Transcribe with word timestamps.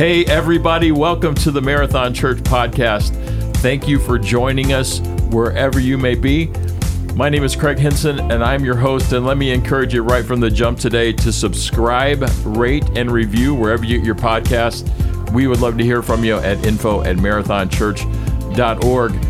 Hey, 0.00 0.24
everybody, 0.24 0.92
welcome 0.92 1.34
to 1.34 1.50
the 1.50 1.60
Marathon 1.60 2.14
Church 2.14 2.38
podcast. 2.38 3.12
Thank 3.58 3.86
you 3.86 3.98
for 3.98 4.18
joining 4.18 4.72
us 4.72 5.00
wherever 5.28 5.78
you 5.78 5.98
may 5.98 6.14
be. 6.14 6.46
My 7.14 7.28
name 7.28 7.44
is 7.44 7.54
Craig 7.54 7.78
Henson, 7.78 8.18
and 8.18 8.42
I'm 8.42 8.64
your 8.64 8.76
host. 8.76 9.12
And 9.12 9.26
let 9.26 9.36
me 9.36 9.50
encourage 9.50 9.92
you 9.92 10.02
right 10.02 10.24
from 10.24 10.40
the 10.40 10.50
jump 10.50 10.78
today 10.78 11.12
to 11.12 11.30
subscribe, 11.30 12.26
rate, 12.46 12.88
and 12.96 13.10
review 13.10 13.54
wherever 13.54 13.84
you 13.84 13.98
get 13.98 14.06
your 14.06 14.14
podcast. 14.14 14.88
We 15.32 15.46
would 15.46 15.60
love 15.60 15.76
to 15.76 15.84
hear 15.84 16.00
from 16.00 16.24
you 16.24 16.36
at 16.36 16.64
info 16.64 17.02
at 17.02 17.16
marathonchurch.org. 17.16 19.29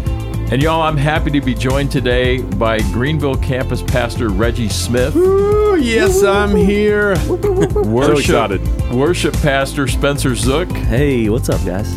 And 0.50 0.60
y'all, 0.60 0.82
I'm 0.82 0.96
happy 0.96 1.30
to 1.30 1.40
be 1.40 1.54
joined 1.54 1.92
today 1.92 2.42
by 2.42 2.78
Greenville 2.92 3.36
campus 3.36 3.82
pastor 3.82 4.30
Reggie 4.30 4.68
Smith. 4.68 5.14
Ooh, 5.14 5.76
yes, 5.80 6.24
I'm 6.24 6.56
here. 6.56 7.14
Worship, 7.28 8.18
excited. 8.18 8.90
worship 8.92 9.32
pastor 9.34 9.86
Spencer 9.86 10.34
Zook 10.34 10.68
Hey, 10.72 11.28
what's 11.28 11.48
up, 11.48 11.64
guys? 11.64 11.92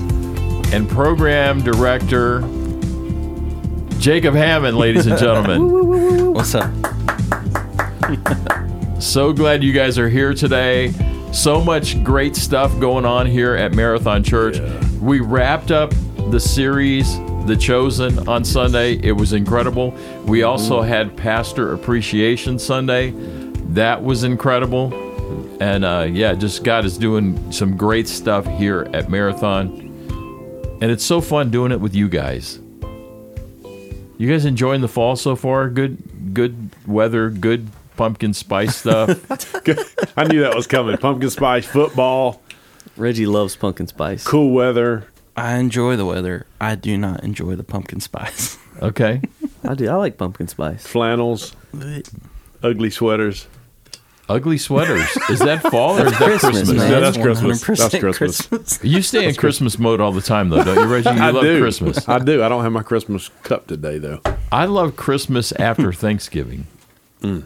and 0.71 0.87
program 0.87 1.63
director 1.63 2.41
Jacob 3.97 4.35
Hammond, 4.35 4.77
ladies 4.77 5.07
and 5.07 5.17
gentlemen. 5.17 6.33
What's 6.33 6.53
up? 6.53 6.71
so 9.01 9.33
glad 9.33 9.63
you 9.63 9.73
guys 9.73 9.97
are 9.97 10.09
here 10.09 10.33
today. 10.35 10.93
So 11.31 11.59
much 11.63 12.03
great 12.03 12.35
stuff 12.35 12.77
going 12.79 13.05
on 13.05 13.25
here 13.25 13.55
at 13.55 13.73
Marathon 13.73 14.23
Church. 14.23 14.59
We 14.99 15.21
wrapped 15.21 15.71
up 15.71 15.91
the 16.29 16.39
series 16.39 17.17
The 17.45 17.57
Chosen 17.57 18.27
on 18.27 18.45
Sunday. 18.45 18.93
It 19.03 19.11
was 19.11 19.33
incredible. 19.33 19.91
We 20.25 20.43
also 20.43 20.81
had 20.81 21.17
Pastor 21.17 21.73
Appreciation 21.73 22.57
Sunday. 22.57 23.11
That 23.73 24.01
was 24.01 24.23
incredible. 24.23 24.93
And 25.61 25.83
uh, 25.83 26.07
yeah, 26.09 26.35
just 26.35 26.63
God 26.63 26.85
is 26.85 26.97
doing 26.97 27.51
some 27.51 27.75
great 27.75 28.07
stuff 28.07 28.45
here 28.45 28.87
at 28.93 29.09
Marathon. 29.09 29.67
And 30.81 30.91
it's 30.91 31.03
so 31.03 31.19
fun 31.21 31.49
doing 31.51 31.71
it 31.71 31.79
with 31.79 31.93
you 31.93 32.07
guys. 32.07 32.59
You 34.17 34.29
guys 34.29 34.45
enjoying 34.45 34.81
the 34.81 34.87
fall 34.87 35.15
so 35.15 35.35
far? 35.35 35.69
Good 35.69 36.33
good 36.33 36.69
weather, 36.87 37.29
good 37.29 37.67
pumpkin 37.97 38.33
spice 38.33 38.77
stuff. 38.77 39.09
I 40.17 40.23
knew 40.25 40.41
that 40.41 40.53
was 40.55 40.67
coming. 40.67 40.97
Pumpkin 40.97 41.29
spice, 41.29 41.65
football, 41.65 42.41
Reggie 42.95 43.25
loves 43.25 43.55
pumpkin 43.55 43.87
spice. 43.87 44.23
cool 44.23 44.51
weather. 44.51 45.07
I 45.35 45.57
enjoy 45.57 45.95
the 45.95 46.05
weather. 46.05 46.45
I 46.61 46.75
do 46.75 46.97
not 46.97 47.23
enjoy 47.23 47.55
the 47.55 47.63
pumpkin 47.63 47.99
spice. 47.99 48.57
Okay. 48.81 49.21
I 49.63 49.75
do. 49.75 49.87
I 49.87 49.93
like 49.95 50.17
pumpkin 50.17 50.47
spice. 50.47 50.85
flannels, 50.85 51.55
ugly 52.63 52.89
sweaters. 52.89 53.47
Ugly 54.27 54.57
sweaters. 54.57 55.07
Is 55.29 55.39
that 55.39 55.61
fall 55.61 55.99
or 55.99 56.07
is 56.07 56.11
that 56.13 56.17
Christmas, 56.17 56.39
Christmas? 56.55 56.77
man. 56.79 56.91
Yeah, 56.91 56.99
that's 56.99 57.17
Christmas. 57.17 57.63
100% 57.63 57.77
That's 58.01 58.17
Christmas. 58.17 58.83
You 58.83 59.01
stay 59.03 59.27
in 59.29 59.35
Christmas 59.35 59.77
mode 59.77 60.01
all 60.01 60.11
the 60.11 60.21
time, 60.21 60.49
though, 60.49 60.63
don't 60.63 60.75
you, 60.77 60.91
Reggie? 60.93 61.09
You 61.11 61.21
I 61.21 61.29
love 61.29 61.43
do. 61.43 61.59
Christmas. 61.61 62.09
I 62.09 62.17
do. 62.17 62.41
I 62.43 62.49
don't 62.49 62.63
have 62.63 62.71
my 62.71 62.81
Christmas 62.83 63.29
cup 63.43 63.67
today 63.67 63.99
though. 63.99 64.21
I 64.51 64.65
love 64.65 64.95
Christmas 64.95 65.51
after 65.53 65.93
Thanksgiving. 66.05 66.65
Mm. 67.21 67.45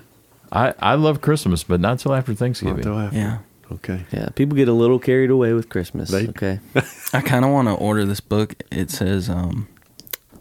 I, 0.51 0.73
I 0.79 0.93
love 0.95 1.19
Christmas, 1.21 1.63
but 1.65 1.81
not 1.81 1.99
till 1.99 2.13
after 2.13 2.33
Thanksgiving. 2.33 2.77
Until 2.77 2.99
after. 2.99 3.17
Yeah. 3.17 3.37
Okay. 3.71 4.05
Yeah, 4.11 4.29
people 4.35 4.55
get 4.55 4.67
a 4.67 4.73
little 4.73 4.99
carried 4.99 5.29
away 5.29 5.53
with 5.53 5.69
Christmas. 5.69 6.09
They- 6.09 6.27
okay. 6.29 6.59
I 7.13 7.21
kind 7.21 7.43
of 7.45 7.51
want 7.51 7.67
to 7.67 7.73
order 7.73 8.05
this 8.05 8.19
book. 8.21 8.55
It 8.71 8.89
says, 8.91 9.29
um, 9.29 9.67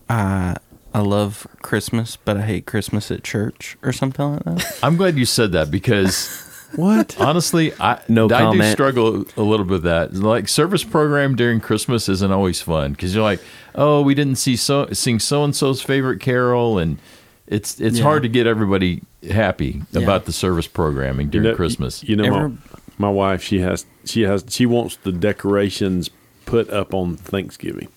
I 0.09 0.57
I 0.95 1.01
love 1.01 1.47
Christmas, 1.63 2.17
but 2.17 2.37
I 2.37 2.43
hate 2.43 2.67
Christmas 2.67 3.11
at 3.11 3.23
church 3.23 3.77
or 3.83 3.93
something 3.93 4.25
like 4.35 4.45
that. 4.45 4.79
I'm 4.83 4.97
glad 4.97 5.17
you 5.19 5.27
said 5.27 5.53
that 5.53 5.71
because 5.71 6.43
What? 6.77 7.17
honestly, 7.21 7.73
I 7.79 8.01
No 8.09 8.29
I 8.31 8.53
do 8.53 8.63
struggle 8.73 9.25
a 9.37 9.43
little 9.43 9.65
bit 9.67 9.73
with 9.73 9.83
that. 9.85 10.15
Like 10.15 10.49
service 10.49 10.85
program 10.85 11.37
during 11.37 11.61
Christmas 11.61 12.09
isn't 12.09 12.31
always 12.33 12.61
fun 12.61 12.93
because 12.93 13.15
you're 13.15 13.25
like, 13.25 13.41
oh, 13.75 14.03
we 14.03 14.15
didn't 14.15 14.37
see 14.37 14.57
so 14.57 14.87
sing 14.93 15.19
so 15.19 15.45
and 15.45 15.55
so's 15.55 15.83
favorite 15.83 16.21
carol, 16.21 16.79
and 16.79 16.99
it's 17.47 17.81
it's 17.81 17.99
Yeah. 17.99 18.05
hard 18.05 18.23
to 18.23 18.29
get 18.29 18.47
everybody 18.47 19.03
happy 19.31 19.83
Yeah. 19.93 20.01
about 20.03 20.25
the 20.25 20.33
service 20.33 20.67
programming 20.67 21.29
during 21.29 21.45
You 21.47 21.51
know- 21.53 21.57
Christmas. 21.57 22.03
You 22.05 22.17
know, 22.17 22.25
Ever- 22.25 22.53
my, 22.99 23.09
my 23.09 23.13
wife. 23.13 23.43
She 23.43 23.61
has. 23.61 23.87
She 24.05 24.23
has. 24.23 24.45
She 24.49 24.67
wants 24.67 24.97
the 24.97 25.13
decorations 25.13 26.11
put 26.45 26.71
up 26.71 26.95
on 26.95 27.17
Thanksgiving, 27.17 27.89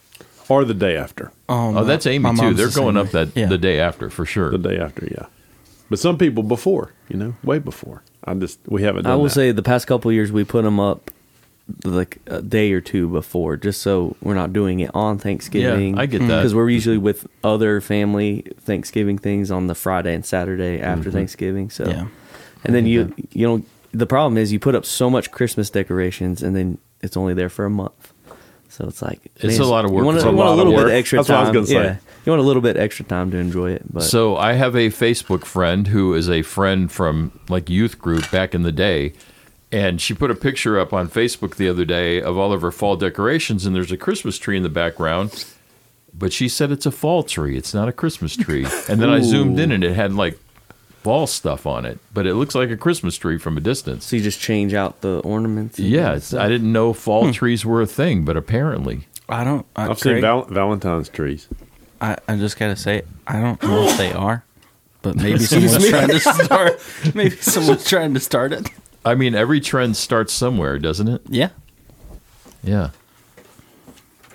or 0.48 0.66
the 0.66 0.74
day 0.74 0.98
after. 0.98 1.32
Oh, 1.48 1.56
oh 1.70 1.72
my- 1.72 1.84
that's 1.84 2.06
Amy 2.06 2.36
too. 2.36 2.54
They're 2.54 2.68
the 2.68 2.80
going 2.80 2.98
up 2.98 3.12
that 3.12 3.30
Yeah. 3.36 3.48
the 3.48 3.58
day 3.58 3.80
after 3.80 4.10
for 4.10 4.26
sure. 4.26 4.52
The 4.52 4.58
day 4.58 4.78
after, 4.78 5.08
yeah. 5.10 5.28
But 5.90 6.00
some 6.00 6.18
people 6.18 6.44
before. 6.44 6.92
You 7.08 7.18
know, 7.18 7.34
way 7.44 7.60
before. 7.60 8.04
I 8.24 8.34
just 8.36 8.60
we 8.68 8.84
haven't. 8.84 9.04
Done 9.04 9.14
I 9.14 9.16
will 9.16 9.24
that. 9.26 9.30
say 9.32 9.52
the 9.52 9.64
past 9.64 9.88
couple 9.88 10.10
of 10.10 10.16
years 10.16 10.32
we 10.32 10.44
put 10.44 10.64
them 10.64 10.80
up 10.80 11.12
like 11.84 12.20
a 12.28 12.42
day 12.42 12.72
or 12.72 12.82
two 12.82 13.08
before, 13.08 13.58
just 13.58 13.82
so 13.82 14.16
we're 14.22 14.34
not 14.36 14.54
doing 14.54 14.80
it 14.80 14.92
on 14.94 15.18
Thanksgiving. 15.18 15.96
Yeah, 15.96 16.02
I 16.02 16.06
get 16.06 16.20
that. 16.20 16.28
because 16.28 16.54
we're 16.56 16.70
usually 16.70 16.98
with 16.98 17.28
other 17.44 17.82
family 17.82 18.46
Thanksgiving 18.60 19.18
things 19.18 19.52
on 19.52 19.68
the 19.68 19.76
Friday 19.76 20.14
and 20.14 20.26
Saturday 20.26 20.82
after 20.82 21.10
mm-hmm. 21.10 21.12
Thanksgiving. 21.18 21.70
So, 21.70 21.88
Yeah. 21.88 22.08
and 22.64 22.76
then 22.76 22.86
you 22.86 23.14
you 23.32 23.48
know 23.48 23.64
the 23.92 24.06
problem 24.06 24.38
is 24.38 24.52
you 24.52 24.60
put 24.60 24.76
up 24.76 24.86
so 24.86 25.10
much 25.10 25.32
Christmas 25.32 25.70
decorations 25.70 26.42
and 26.44 26.56
then 26.56 26.78
it's 27.02 27.18
only 27.18 27.34
there 27.34 27.50
for 27.50 27.66
a 27.66 27.70
month. 27.70 28.14
So 28.70 28.86
it's 28.88 29.02
like 29.02 29.20
It's 29.38 29.58
man, 29.58 29.62
a 29.62 29.70
lot 29.70 29.86
of 29.86 29.92
work. 29.92 30.02
You 30.02 30.06
want, 30.06 30.18
It's 30.18 30.26
a, 30.26 30.30
you 30.30 30.36
want 30.36 30.48
lot 30.48 30.50
a 30.50 30.52
of 30.52 30.58
little 30.60 30.74
work. 30.74 30.88
bit 30.88 30.96
extra 30.96 31.20
That's 31.20 31.30
what 31.30 31.38
I 31.38 31.42
was 31.42 31.48
time. 31.48 31.54
gonna 31.56 31.66
say. 31.68 31.74
Yeah, 31.74 31.96
you 32.26 32.32
want 32.32 32.42
a 32.42 32.46
little 32.46 32.62
bit 32.62 32.78
extra 32.78 33.04
time 33.06 33.32
to 33.32 33.38
enjoy 33.38 33.72
it. 33.72 33.82
But 33.92 34.04
So 34.04 34.38
I 34.38 34.54
have 34.54 34.76
a 34.76 34.90
Facebook 34.90 35.44
friend 35.46 35.88
who 35.88 36.14
is 36.14 36.30
a 36.30 36.44
friend 36.44 36.92
from 36.92 37.32
like 37.50 37.70
youth 37.70 37.98
group 38.00 38.30
back 38.32 38.54
in 38.54 38.62
the 38.62 38.72
day, 38.72 39.14
and 39.72 40.00
she 40.00 40.14
put 40.14 40.30
a 40.30 40.36
picture 40.36 40.80
up 40.80 40.94
on 40.94 41.10
Facebook 41.10 41.56
the 41.56 41.68
other 41.68 41.84
day 41.86 42.22
of 42.22 42.38
all 42.38 42.54
of 42.54 42.62
her 42.62 42.72
fall 42.72 42.96
decorations, 42.96 43.66
and 43.66 43.76
there's 43.76 43.92
a 43.92 43.98
Christmas 43.98 44.38
tree 44.38 44.58
in 44.58 44.64
the 44.64 44.70
background. 44.70 45.46
But 46.14 46.32
she 46.34 46.48
said 46.48 46.72
it's 46.72 46.86
a 46.86 46.92
fall 46.92 47.24
tree; 47.24 47.58
it's 47.58 47.74
not 47.74 47.88
a 47.88 47.92
Christmas 47.92 48.36
tree. 48.36 48.66
And 48.88 49.02
then 49.02 49.10
I 49.10 49.22
zoomed 49.22 49.60
in, 49.60 49.72
and 49.72 49.84
it 49.84 49.94
had 49.94 50.14
like 50.14 50.38
fall 51.04 51.28
stuff 51.28 51.66
on 51.66 51.86
it, 51.86 52.00
but 52.14 52.26
it 52.28 52.36
looks 52.36 52.56
like 52.56 52.70
a 52.70 52.78
Christmas 52.78 53.16
tree 53.18 53.38
from 53.38 53.58
a 53.58 53.62
distance. 53.62 54.06
so 54.06 54.16
you 54.16 54.22
just 54.22 54.40
change 54.40 54.74
out 54.74 55.02
the 55.02 55.20
ornaments. 55.20 55.78
and 55.80 55.88
Yeah, 55.88 56.20
I 56.38 56.48
didn't 56.50 56.72
know 56.72 56.94
fall 56.94 57.26
Hmm. 57.26 57.32
trees 57.32 57.66
were 57.66 57.82
a 57.82 57.88
thing, 57.88 58.24
but 58.26 58.36
apparently, 58.38 59.08
I 59.30 59.44
don't. 59.44 59.66
I, 59.76 59.88
I've 59.90 60.00
seen 60.00 60.22
val- 60.22 60.46
Valentine's 60.46 61.10
trees. 61.10 61.48
I, 62.02 62.18
I 62.28 62.36
just 62.38 62.58
gotta 62.58 62.76
say, 62.76 63.04
I 63.28 63.40
don't 63.42 63.62
know 63.64 63.88
if 63.88 63.98
they 63.98 64.12
are, 64.14 64.44
but 65.02 65.16
maybe 65.24 65.40
someone's 65.40 65.88
trying 65.90 66.08
to 66.10 66.20
start. 66.20 66.80
Maybe 67.14 67.36
someone's 67.38 67.86
trying 67.88 68.14
to 68.14 68.20
start 68.20 68.54
it. 68.54 68.70
I 69.06 69.16
mean, 69.16 69.36
every 69.36 69.60
trend 69.62 69.96
starts 69.98 70.34
somewhere, 70.34 70.78
doesn't 70.80 71.08
it? 71.08 71.22
Yeah. 71.30 71.50
Yeah. 72.64 72.90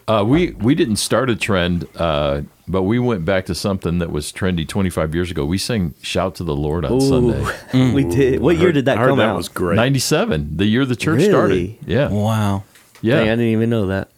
Uh, 0.06 0.24
we 0.26 0.50
we 0.52 0.74
didn't 0.74 0.96
start 0.96 1.30
a 1.30 1.36
trend, 1.36 1.86
uh, 1.96 2.42
but 2.66 2.82
we 2.84 2.98
went 2.98 3.24
back 3.24 3.46
to 3.46 3.54
something 3.54 3.98
that 3.98 4.10
was 4.10 4.32
trendy 4.32 4.66
25 4.66 5.14
years 5.14 5.30
ago. 5.30 5.44
We 5.44 5.58
sang 5.58 5.94
"Shout 6.02 6.34
to 6.36 6.44
the 6.44 6.56
Lord" 6.56 6.84
on 6.84 6.92
Ooh, 6.94 7.00
Sunday. 7.00 7.92
we 7.94 8.04
did. 8.04 8.40
What 8.40 8.56
year 8.58 8.72
did 8.72 8.86
that 8.86 8.98
I 8.98 9.00
heard 9.02 9.08
come 9.10 9.18
that 9.18 9.28
out? 9.30 9.36
was 9.36 9.48
great. 9.48 9.76
97, 9.76 10.56
the 10.56 10.64
year 10.66 10.84
the 10.84 10.96
church 10.96 11.18
Really? 11.18 11.30
started. 11.30 11.76
Yeah, 11.86 12.08
Wow. 12.08 12.62
yeah. 13.02 13.16
Dang, 13.16 13.28
I 13.28 13.32
didn't 13.32 13.46
even 13.46 13.70
know 13.70 13.86
that. 13.88 14.08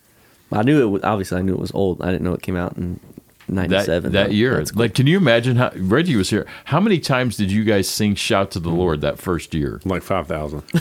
I 0.53 0.63
knew 0.63 0.81
it. 0.83 0.87
Was, 0.87 1.03
obviously, 1.03 1.39
I 1.39 1.43
knew 1.43 1.55
it 1.55 1.59
was 1.61 1.73
old. 1.73 2.01
I 2.03 2.07
didn't 2.13 2.23
know 2.23 2.33
it 2.35 2.43
came 2.43 2.57
out 2.57 2.77
in 2.77 3.01
that 3.49 3.69
'97. 3.69 4.13
that 4.13 4.33
year. 4.33 4.57
Cool. 4.65 4.81
Like, 4.81 4.95
can 4.95 5.07
you 5.09 5.17
imagine 5.17 5.57
how 5.57 5.73
Reggie 5.77 6.15
was 6.17 6.31
here? 6.31 6.47
How 6.67 6.79
many 6.81 7.01
times 7.01 7.37
did 7.37 7.51
you 7.51 7.65
guys 7.65 7.89
sing 7.89 8.15
"Shout 8.15 8.53
to 8.53 8.61
the 8.61 8.71
Lord" 8.71 9.01
that 9.01 9.19
first 9.19 9.55
year? 9.55 9.81
Like 9.85 10.03
five 10.03 10.29
thousand. 10.29 10.63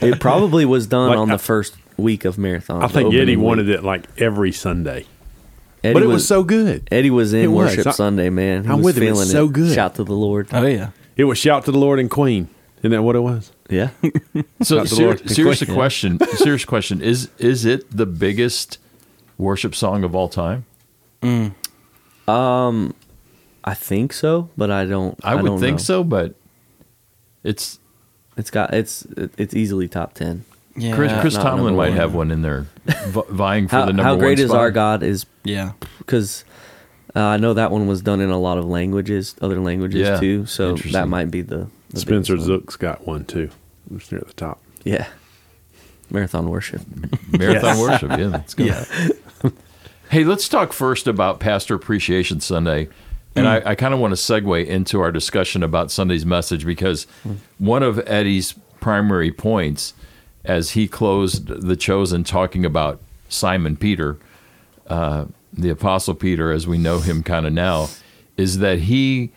it 0.00 0.20
probably 0.20 0.64
was 0.64 0.86
done 0.86 1.10
Like, 1.10 1.18
on 1.18 1.30
I- 1.30 1.34
the 1.34 1.38
first 1.38 1.76
week 1.96 2.24
of 2.24 2.38
marathon. 2.38 2.82
I 2.82 2.88
think 2.88 3.14
Eddie 3.14 3.36
wanted 3.36 3.68
it 3.68 3.84
like 3.84 4.04
every 4.20 4.52
Sunday, 4.52 5.06
Eddie 5.84 5.92
but 5.94 6.02
it 6.02 6.06
was, 6.06 6.26
so 6.26 6.42
good. 6.42 6.88
Eddie 6.90 7.10
was 7.10 7.32
in 7.34 7.40
It 7.44 7.46
was. 7.48 7.70
worship 7.70 7.86
I- 7.86 7.90
Sunday, 7.92 8.30
man. 8.30 8.64
He 8.64 8.70
I'm 8.70 8.76
was 8.78 8.84
with 8.86 8.96
him. 8.98 9.02
It's 9.04 9.12
feeling 9.18 9.28
so 9.28 9.44
it. 9.46 9.52
good. 9.52 9.74
Shout 9.74 9.94
to 9.96 10.04
the 10.04 10.14
Lord. 10.14 10.48
Oh 10.52 10.64
yeah. 10.66 10.90
It 11.16 11.24
was 11.24 11.38
shout 11.38 11.64
to 11.66 11.72
the 11.72 11.78
Lord 11.78 11.98
and 12.00 12.10
Queen. 12.10 12.48
Isn't 12.78 12.90
that 12.90 13.02
what 13.02 13.16
it 13.16 13.20
was? 13.20 13.50
Yeah, 13.70 13.90
So, 14.62 14.76
Shout 14.84 14.86
to 14.88 14.94
the 14.94 15.18
ser- 15.18 15.28
serious 15.28 15.62
Yeah. 15.62 15.74
question. 15.74 16.18
Serious 16.36 16.64
question. 16.64 17.00
Is 17.00 17.30
is 17.38 17.64
it 17.64 17.84
the 17.96 18.04
biggest 18.06 18.78
worship 19.38 19.74
song 19.74 20.04
of 20.04 20.14
all 20.14 20.28
time? 20.28 20.64
Um, 22.28 22.94
I 23.64 23.74
think 23.74 24.12
so, 24.12 24.50
but 24.56 24.70
I 24.70 24.84
don't. 24.84 25.18
I 25.24 25.34
would 25.34 25.44
don't 25.46 25.60
think 25.60 25.78
know. 25.78 25.82
so, 25.82 26.04
but 26.04 26.34
it's 27.42 27.78
It's 28.36 28.50
got 28.50 28.74
it's 28.74 29.06
it's 29.38 29.54
easily 29.54 29.88
top 29.88 30.14
ten. 30.14 30.44
Yeah. 30.76 30.94
Chris, 30.96 31.12
Chris 31.20 31.34
Tomlin 31.34 31.76
might 31.76 31.90
one. 31.90 31.96
have 31.96 32.14
one 32.14 32.30
in 32.32 32.42
there, 32.42 32.66
v- 32.86 33.22
vying 33.30 33.68
for 33.68 33.76
How, 33.76 33.84
the 33.86 33.92
number 33.92 34.02
one. 34.02 34.06
how 34.06 34.12
one 34.14 34.18
great 34.20 34.38
is 34.40 34.50
spot. 34.50 34.60
our 34.60 34.70
God 34.72 35.02
is 35.04 35.24
Yeah. 35.44 35.72
because 35.98 36.44
uh, 37.14 37.20
I 37.20 37.36
know 37.36 37.54
that 37.54 37.70
one 37.70 37.86
was 37.86 38.02
done 38.02 38.20
in 38.20 38.30
a 38.30 38.38
lot 38.38 38.58
of 38.58 38.64
languages, 38.64 39.36
other 39.40 39.60
languages 39.60 40.00
Yeah, 40.00 40.18
too. 40.18 40.46
So 40.46 40.74
that 40.76 41.06
might 41.08 41.30
be 41.30 41.42
the, 41.42 41.68
the 41.90 42.00
Spencer 42.00 42.32
biggest 42.34 42.48
one. 42.50 42.60
Zook's 42.60 42.76
got 42.76 43.06
one 43.06 43.24
too. 43.24 43.50
It's 43.94 44.10
near 44.10 44.22
the 44.26 44.32
top. 44.32 44.60
Yeah, 44.84 45.06
marathon 46.10 46.48
worship. 46.50 46.82
Marathon 47.30 47.76
Yes. 47.76 47.80
worship. 47.80 48.10
Yeah, 48.18 48.26
that's 48.28 48.54
good. 48.54 49.52
hey, 50.10 50.24
let's 50.24 50.48
talk 50.48 50.72
first 50.72 51.06
about 51.06 51.38
Pastor 51.40 51.74
Appreciation 51.74 52.40
Sunday. 52.40 52.88
And 53.36 53.48
I, 53.48 53.70
I 53.70 53.74
kind 53.74 53.92
of 53.92 53.98
want 54.00 54.12
to 54.16 54.16
segue 54.16 54.64
into 54.66 55.00
our 55.00 55.10
discussion 55.10 55.62
about 55.64 55.90
Sunday's 55.90 56.24
message 56.24 56.64
because 56.64 57.06
one 57.58 57.82
of 57.82 57.98
Eddie's 58.06 58.54
primary 58.80 59.32
points 59.32 59.92
as 60.44 60.70
he 60.72 60.86
closed 60.88 61.46
the 61.46 61.76
chosen, 61.76 62.24
talking 62.24 62.64
about 62.64 63.00
Simon 63.28 63.76
Peter, 63.76 64.18
uh, 64.86 65.26
the 65.52 65.70
Apostle 65.70 66.14
Peter, 66.14 66.52
as 66.52 66.66
we 66.66 66.78
know 66.78 66.98
him 66.98 67.22
kind 67.22 67.46
of 67.46 67.52
now, 67.52 67.88
is 68.36 68.58
that 68.58 68.80
he 68.80 69.32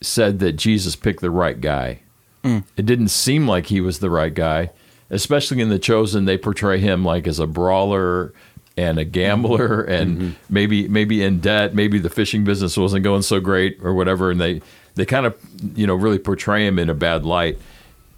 said 0.00 0.38
that 0.40 0.52
Jesus 0.52 0.96
picked 0.96 1.20
the 1.20 1.30
right 1.30 1.60
guy. 1.60 2.00
Mm. 2.44 2.64
It 2.76 2.86
didn't 2.86 3.08
seem 3.08 3.46
like 3.46 3.66
he 3.66 3.80
was 3.80 3.98
the 3.98 4.10
right 4.10 4.34
guy, 4.34 4.70
especially 5.10 5.60
in 5.60 5.68
the 5.68 5.78
chosen. 5.78 6.24
They 6.24 6.38
portray 6.38 6.78
him 6.78 7.04
like 7.04 7.26
as 7.26 7.38
a 7.38 7.46
brawler 7.46 8.32
and 8.76 8.98
a 8.98 9.04
gambler, 9.04 9.82
mm-hmm. 9.82 9.92
and 9.92 10.18
mm-hmm. 10.18 10.30
maybe 10.48 10.88
maybe 10.88 11.22
in 11.22 11.40
debt. 11.40 11.74
Maybe 11.74 11.98
the 11.98 12.10
fishing 12.10 12.44
business 12.44 12.76
wasn't 12.76 13.04
going 13.04 13.22
so 13.22 13.38
great 13.38 13.78
or 13.82 13.94
whatever, 13.94 14.30
and 14.30 14.40
they 14.40 14.60
they 14.94 15.04
kind 15.04 15.26
of 15.26 15.38
you 15.74 15.86
know 15.86 15.94
really 15.94 16.18
portray 16.18 16.66
him 16.66 16.78
in 16.78 16.90
a 16.90 16.94
bad 16.94 17.24
light. 17.24 17.58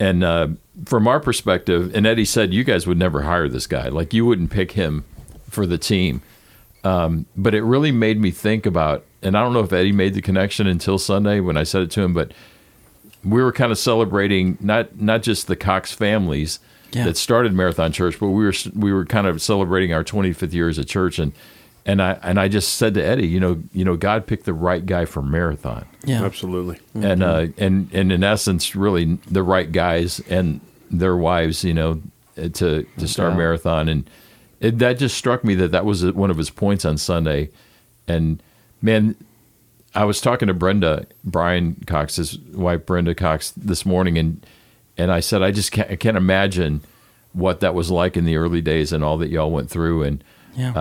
And 0.01 0.25
uh, 0.25 0.49
from 0.87 1.07
our 1.07 1.21
perspective, 1.21 1.95
and 1.95 2.07
Eddie 2.07 2.25
said 2.25 2.53
you 2.53 2.65
guys 2.65 2.87
would 2.87 2.99
never 2.99 3.23
hire 3.23 3.49
this 3.49 3.67
guy. 3.67 3.89
Like 3.89 4.13
you 4.13 4.27
wouldn't 4.27 4.51
pick 4.51 4.73
him 4.73 5.05
for 5.49 5.67
the 5.67 5.79
team. 5.79 6.21
Um, 6.83 7.27
but 7.37 7.55
it 7.55 7.63
really 7.63 7.93
made 7.93 8.21
me 8.21 8.31
think 8.31 8.67
about, 8.67 9.05
and 9.23 9.37
I 9.39 9.43
don't 9.43 9.53
know 9.55 9.61
if 9.61 9.73
Eddie 9.73 9.93
made 9.93 10.13
the 10.15 10.21
connection 10.21 10.67
until 10.67 10.99
Sunday 10.99 11.41
when 11.41 11.57
I 11.57 11.63
said 11.63 11.83
it 11.83 11.91
to 11.93 12.03
him, 12.03 12.13
but 12.13 12.33
we 13.25 13.43
were 13.43 13.53
kind 13.53 13.73
of 13.73 13.79
celebrating 13.79 14.59
not 14.61 15.01
not 15.01 15.23
just 15.23 15.47
the 15.47 15.57
Cox 15.57 15.93
families 15.93 16.59
Yeah. 16.93 17.05
that 17.05 17.17
started 17.17 17.55
Marathon 17.55 17.91
Church, 17.91 18.21
but 18.21 18.29
we 18.29 18.45
were 18.45 18.53
we 18.75 18.93
were 18.93 19.07
kind 19.07 19.27
of 19.27 19.41
celebrating 19.41 19.95
our 19.95 20.05
25th 20.05 20.53
year 20.53 20.69
as 20.69 20.77
a 20.77 20.85
church, 20.85 21.19
and 21.19 21.33
and 21.87 22.01
I 22.03 22.19
and 22.23 22.41
I 22.41 22.49
just 22.49 22.75
said 22.75 22.95
to 22.95 23.05
Eddie, 23.05 23.27
you 23.29 23.41
know, 23.41 23.63
you 23.73 23.85
know, 23.85 23.97
God 23.97 24.27
picked 24.27 24.45
the 24.45 24.55
right 24.55 24.85
guy 24.85 25.05
for 25.05 25.23
Marathon 25.23 25.87
Yeah. 26.05 26.25
Absolutely. 26.25 26.79
and 26.95 27.23
uh, 27.23 27.47
and 27.59 27.89
and 27.93 28.11
in 28.13 28.25
essence, 28.25 28.75
really 28.75 29.19
the 29.31 29.43
right 29.43 29.71
guys 29.71 30.21
and 30.29 30.61
their 30.91 31.17
wives, 31.17 31.65
you 31.65 31.75
know, 31.75 32.01
uh, 32.39 32.49
to 32.49 32.85
to 32.99 33.09
start 33.09 33.33
doubt. 33.33 33.39
marathon, 33.39 33.89
and 33.89 34.09
it, 34.61 34.79
that 34.79 34.99
just 34.99 35.17
struck 35.17 35.45
me 35.45 35.55
that 35.57 35.73
that 35.73 35.85
was 35.85 36.05
one 36.13 36.31
of 36.31 36.37
his 36.37 36.51
points 36.51 36.85
on 36.85 36.97
Sunday, 36.99 37.51
and 38.09 38.43
man, 38.81 39.15
I 39.95 40.05
was 40.05 40.21
talking 40.21 40.49
to 40.49 40.55
Brenda 40.55 41.07
Brian 41.25 41.77
Cox, 41.87 42.17
his 42.17 42.39
wife 42.39 42.87
Brenda 42.87 43.15
Cox, 43.15 43.51
this 43.53 43.85
morning, 43.85 44.19
and 44.19 44.47
and 44.97 45.11
I 45.13 45.21
said 45.21 45.43
I 45.43 45.51
just 45.51 45.71
can't 45.73 45.91
I 45.91 45.97
can't 45.97 46.17
imagine 46.17 46.83
what 47.33 47.61
that 47.61 47.75
was 47.75 47.91
like 47.91 48.17
in 48.17 48.25
the 48.25 48.37
early 48.37 48.61
days 48.61 48.93
and 48.93 49.03
all 49.05 49.19
that 49.19 49.29
y'all 49.29 49.51
went 49.51 49.69
through, 49.71 50.03
and 50.05 50.25
Yeah. 50.57 50.73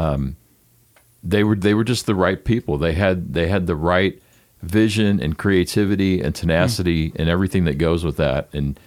They 1.24 1.44
were 1.44 1.56
they 1.56 1.74
were 1.74 1.84
just 1.84 2.06
the 2.06 2.16
right 2.16 2.44
people. 2.44 2.78
They 2.78 2.94
had 2.94 3.34
they 3.34 3.48
had 3.48 3.68
the 3.68 3.76
right 3.76 4.22
vision 4.62 5.22
and 5.22 5.38
creativity 5.38 6.22
and 6.22 6.34
tenacity 6.34 7.12
and 7.18 7.30
everything 7.30 7.66
that 7.66 7.78
goes 7.78 8.04
with 8.06 8.18
that. 8.18 8.48
And 8.54 8.80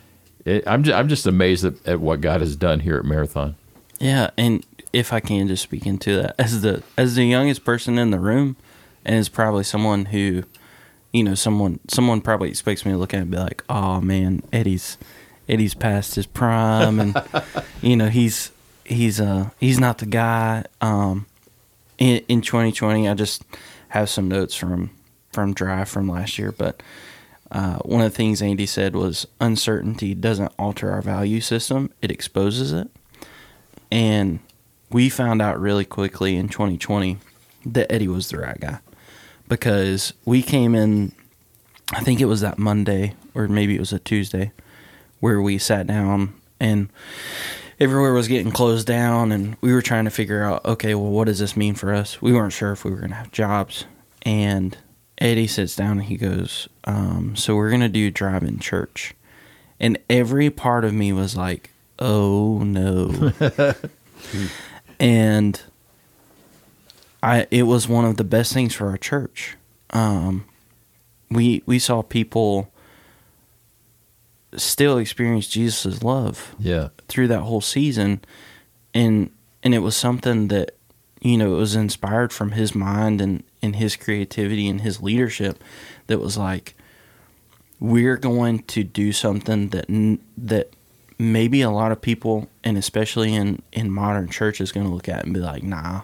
it, 0.45 0.65
I'm 0.67 0.83
just, 0.83 0.97
I'm 0.97 1.09
just 1.09 1.27
amazed 1.27 1.65
at, 1.65 1.75
at 1.87 2.01
what 2.01 2.21
God 2.21 2.41
has 2.41 2.57
done 2.57 2.81
here 2.81 2.97
at 2.97 3.05
Marathon. 3.05 3.57
Yeah, 3.99 4.31
and 4.37 4.65
if 4.93 5.13
I 5.13 5.21
can 5.21 5.49
just 5.49 5.63
speak 5.63 5.87
into 5.87 6.21
that 6.23 6.35
as 6.39 6.63
the 6.63 6.83
as 6.97 7.15
the 7.15 7.25
youngest 7.25 7.65
person 7.65 7.99
in 7.99 8.11
the 8.11 8.21
room, 8.21 8.57
and 9.05 9.17
is 9.17 9.29
probably 9.29 9.65
someone 9.65 10.07
who, 10.07 10.45
you 11.13 11.25
know, 11.25 11.35
someone 11.35 11.81
someone 11.89 12.21
probably 12.21 12.51
expects 12.51 12.85
me 12.85 12.93
to 12.93 12.99
look 12.99 13.15
at 13.15 13.23
and 13.23 13.31
be 13.31 13.39
like, 13.39 13.65
"Oh 13.69 14.01
man, 14.01 14.43
Eddie's 14.53 14.99
Eddie's 15.49 15.75
past 15.75 16.15
his 16.17 16.27
prime, 16.27 17.01
and 17.01 17.23
you 17.83 17.97
know 17.97 18.09
he's 18.09 18.51
he's 18.85 19.21
uh 19.21 19.51
he's 19.59 19.81
not 19.81 19.99
the 19.99 20.07
guy." 20.07 20.65
Um, 20.83 21.27
in 21.99 22.23
in 22.29 22.41
2020, 22.41 23.09
I 23.09 23.15
just 23.15 23.43
have 23.89 24.09
some 24.09 24.29
notes 24.29 24.55
from 24.55 24.91
from 25.33 25.53
drive 25.53 25.89
from 25.89 26.09
last 26.09 26.39
year, 26.39 26.53
but 26.53 26.83
uh, 27.51 27.77
one 27.79 28.01
of 28.01 28.11
the 28.11 28.17
things 28.17 28.43
Andy 28.43 28.67
said 28.67 28.97
was 28.97 29.27
uncertainty 29.41 30.15
doesn't 30.15 30.53
alter 30.59 30.91
our 30.91 31.03
value 31.03 31.41
system; 31.41 31.91
it 32.03 32.11
exposes 32.11 32.73
it. 32.73 32.89
And 33.91 34.41
we 34.91 35.09
found 35.09 35.41
out 35.43 35.61
really 35.61 35.85
quickly 35.85 36.37
in 36.37 36.49
2020 36.49 37.19
that 37.67 37.91
Eddie 37.93 38.09
was 38.09 38.29
the 38.29 38.39
right 38.39 38.59
guy 38.59 38.79
because 39.49 40.13
we 40.25 40.43
came 40.43 40.75
in, 40.75 41.13
I 41.93 42.01
think 42.01 42.21
it 42.21 42.27
was 42.27 42.41
that 42.41 42.59
Monday 42.59 43.15
or 43.35 43.49
maybe 43.49 43.77
it 43.77 43.81
was 43.81 43.93
a 43.93 43.99
Tuesday 43.99 44.53
where 45.21 45.41
we 45.41 45.59
sat 45.59 45.87
down 45.87 46.35
and 46.61 46.89
everywhere 47.79 48.13
was 48.13 48.29
getting 48.29 48.53
closed 48.53 48.87
down 48.87 49.33
and 49.33 49.57
we 49.61 49.73
were 49.73 49.83
trying 49.83 50.05
to 50.05 50.11
figure 50.11 50.43
out 50.43 50.65
okay 50.65 50.95
well 50.95 51.11
what 51.11 51.27
does 51.27 51.39
this 51.39 51.57
mean 51.57 51.75
for 51.75 51.93
us? 51.93 52.21
We 52.23 52.33
weren't 52.33 52.53
sure 52.53 52.73
if 52.73 52.85
we 52.85 52.91
were 52.91 52.99
going 52.99 53.11
to 53.11 53.17
have 53.17 53.33
jobs. 53.33 53.85
And 54.23 54.77
eddie 55.19 55.47
sits 55.47 55.77
down 55.77 55.99
and 55.99 56.05
he 56.05 56.17
goes 56.17 56.69
um, 56.85 57.37
so 57.37 57.55
we're 57.57 57.71
going 57.71 57.81
to 57.81 57.89
do 57.89 58.11
drive-in 58.11 58.59
church. 58.59 59.15
And 59.79 59.99
every 60.09 60.51
part 60.51 60.85
of 60.85 60.95
me 60.95 61.13
was 61.13 61.37
like 61.37 61.71
oh 61.99 62.59
no. 62.61 63.33
And 64.99 65.61
i 67.23 67.47
it 67.51 67.65
was 67.65 67.89
one 67.89 68.05
of 68.05 68.17
the 68.17 68.25
best 68.25 68.53
things 68.53 68.75
for 68.75 68.89
our 68.89 68.97
church. 68.97 69.57
Um, 69.91 70.47
we 71.31 71.63
we 71.67 71.79
saw 71.79 72.03
people 72.03 72.73
still 74.57 74.99
experience 74.99 75.47
jesus' 75.49 76.03
love 76.03 76.55
Yeah. 76.59 76.89
through 77.09 77.29
that 77.29 77.41
whole 77.41 77.61
season. 77.61 78.21
And 78.95 79.31
and 79.63 79.75
it 79.75 79.81
was 79.81 79.95
something 79.97 80.49
that 80.49 80.73
you 81.21 81.37
know 81.37 81.55
it 81.55 81.59
was 81.59 81.75
inspired 81.75 82.33
from 82.33 82.53
his 82.53 82.75
mind 82.75 83.21
and 83.21 83.43
and 83.63 83.77
his 83.77 83.97
creativity 83.97 84.69
and 84.69 84.81
his 84.81 85.03
leadership 85.03 85.63
that 86.07 86.19
was 86.21 86.39
like 86.39 86.75
we're 87.81 88.17
going 88.17 88.61
to 88.61 88.83
do 88.85 89.13
something 89.13 89.69
that 89.69 89.87
that 90.39 90.71
maybe 91.19 91.61
a 91.63 91.71
lot 91.71 91.93
of 91.93 92.01
people 92.01 92.49
and 92.65 92.79
especially 92.79 93.35
in 93.35 93.61
in 93.73 93.91
modern 93.91 94.29
church 94.29 94.61
is 94.61 94.73
going 94.73 94.87
to 94.87 94.93
look 94.93 95.09
at 95.09 95.25
and 95.25 95.35
be 95.35 95.41
like 95.41 95.63
nah 95.63 96.03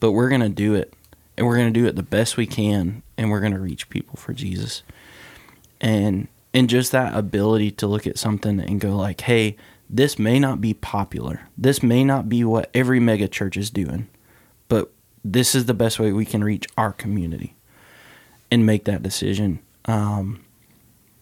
but 0.00 0.12
we're 0.12 0.28
going 0.28 0.40
to 0.42 0.48
do 0.50 0.74
it. 0.74 0.92
And 1.36 1.46
we're 1.46 1.56
going 1.56 1.72
to 1.72 1.80
do 1.80 1.86
it 1.86 1.96
the 1.96 2.02
best 2.02 2.36
we 2.36 2.46
can 2.46 3.02
and 3.18 3.30
we're 3.30 3.40
going 3.40 3.54
to 3.54 3.58
reach 3.58 3.88
people 3.88 4.16
for 4.16 4.32
Jesus. 4.32 4.82
And 5.80 6.28
and 6.54 6.70
just 6.70 6.92
that 6.92 7.14
ability 7.14 7.72
to 7.72 7.86
look 7.86 8.06
at 8.06 8.16
something 8.18 8.60
and 8.60 8.80
go 8.80 8.96
like 8.96 9.20
hey 9.22 9.56
this 9.90 10.18
may 10.18 10.40
not 10.40 10.62
be 10.62 10.72
popular. 10.72 11.42
This 11.58 11.82
may 11.82 12.04
not 12.04 12.26
be 12.26 12.42
what 12.42 12.70
every 12.72 12.98
mega 13.00 13.28
church 13.28 13.56
is 13.56 13.68
doing 13.68 14.08
but 14.68 14.90
this 15.22 15.54
is 15.54 15.66
the 15.66 15.74
best 15.74 15.98
way 15.98 16.12
we 16.12 16.24
can 16.24 16.42
reach 16.42 16.66
our 16.78 16.92
community 16.92 17.54
and 18.50 18.64
make 18.64 18.84
that 18.84 19.02
decision. 19.02 19.58
Um 19.84 20.44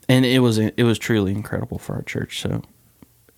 and 0.09 0.25
it 0.25 0.41
was 0.41 0.59
it 0.59 0.83
was 0.83 0.99
truly 0.99 1.33
incredible 1.33 1.79
for 1.79 1.95
our 1.95 2.03
church. 2.03 2.41
So 2.41 2.63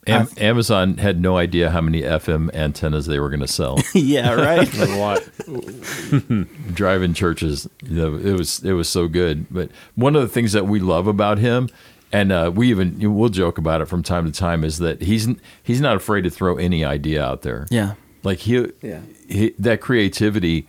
Am- 0.06 0.28
Amazon 0.38 0.96
had 0.98 1.20
no 1.20 1.36
idea 1.36 1.70
how 1.70 1.80
many 1.80 2.02
FM 2.02 2.54
antennas 2.54 3.06
they 3.06 3.18
were 3.18 3.28
going 3.30 3.40
to 3.40 3.48
sell. 3.48 3.78
yeah 3.94 4.32
right 4.34 4.72
A 4.78 4.96
lot. 4.96 5.22
Drive-in 6.74 7.14
churches, 7.14 7.68
you 7.84 7.96
know, 7.96 8.14
it 8.16 8.32
was 8.38 8.62
it 8.64 8.72
was 8.72 8.88
so 8.88 9.08
good. 9.08 9.46
But 9.50 9.70
one 9.94 10.16
of 10.16 10.22
the 10.22 10.28
things 10.28 10.52
that 10.52 10.66
we 10.66 10.80
love 10.80 11.06
about 11.06 11.38
him, 11.38 11.68
and 12.12 12.32
uh, 12.32 12.50
we 12.54 12.68
even 12.70 12.98
we'll 13.14 13.28
joke 13.28 13.58
about 13.58 13.80
it 13.80 13.86
from 13.86 14.02
time 14.02 14.24
to 14.26 14.32
time, 14.32 14.64
is 14.64 14.78
that 14.78 15.02
he's 15.02 15.28
he's 15.62 15.80
not 15.80 15.96
afraid 15.96 16.22
to 16.22 16.30
throw 16.30 16.56
any 16.56 16.84
idea 16.84 17.24
out 17.24 17.42
there. 17.42 17.66
yeah 17.70 17.94
like 18.22 18.38
he, 18.38 18.66
Yeah. 18.80 19.00
he 19.28 19.54
that 19.58 19.80
creativity 19.82 20.66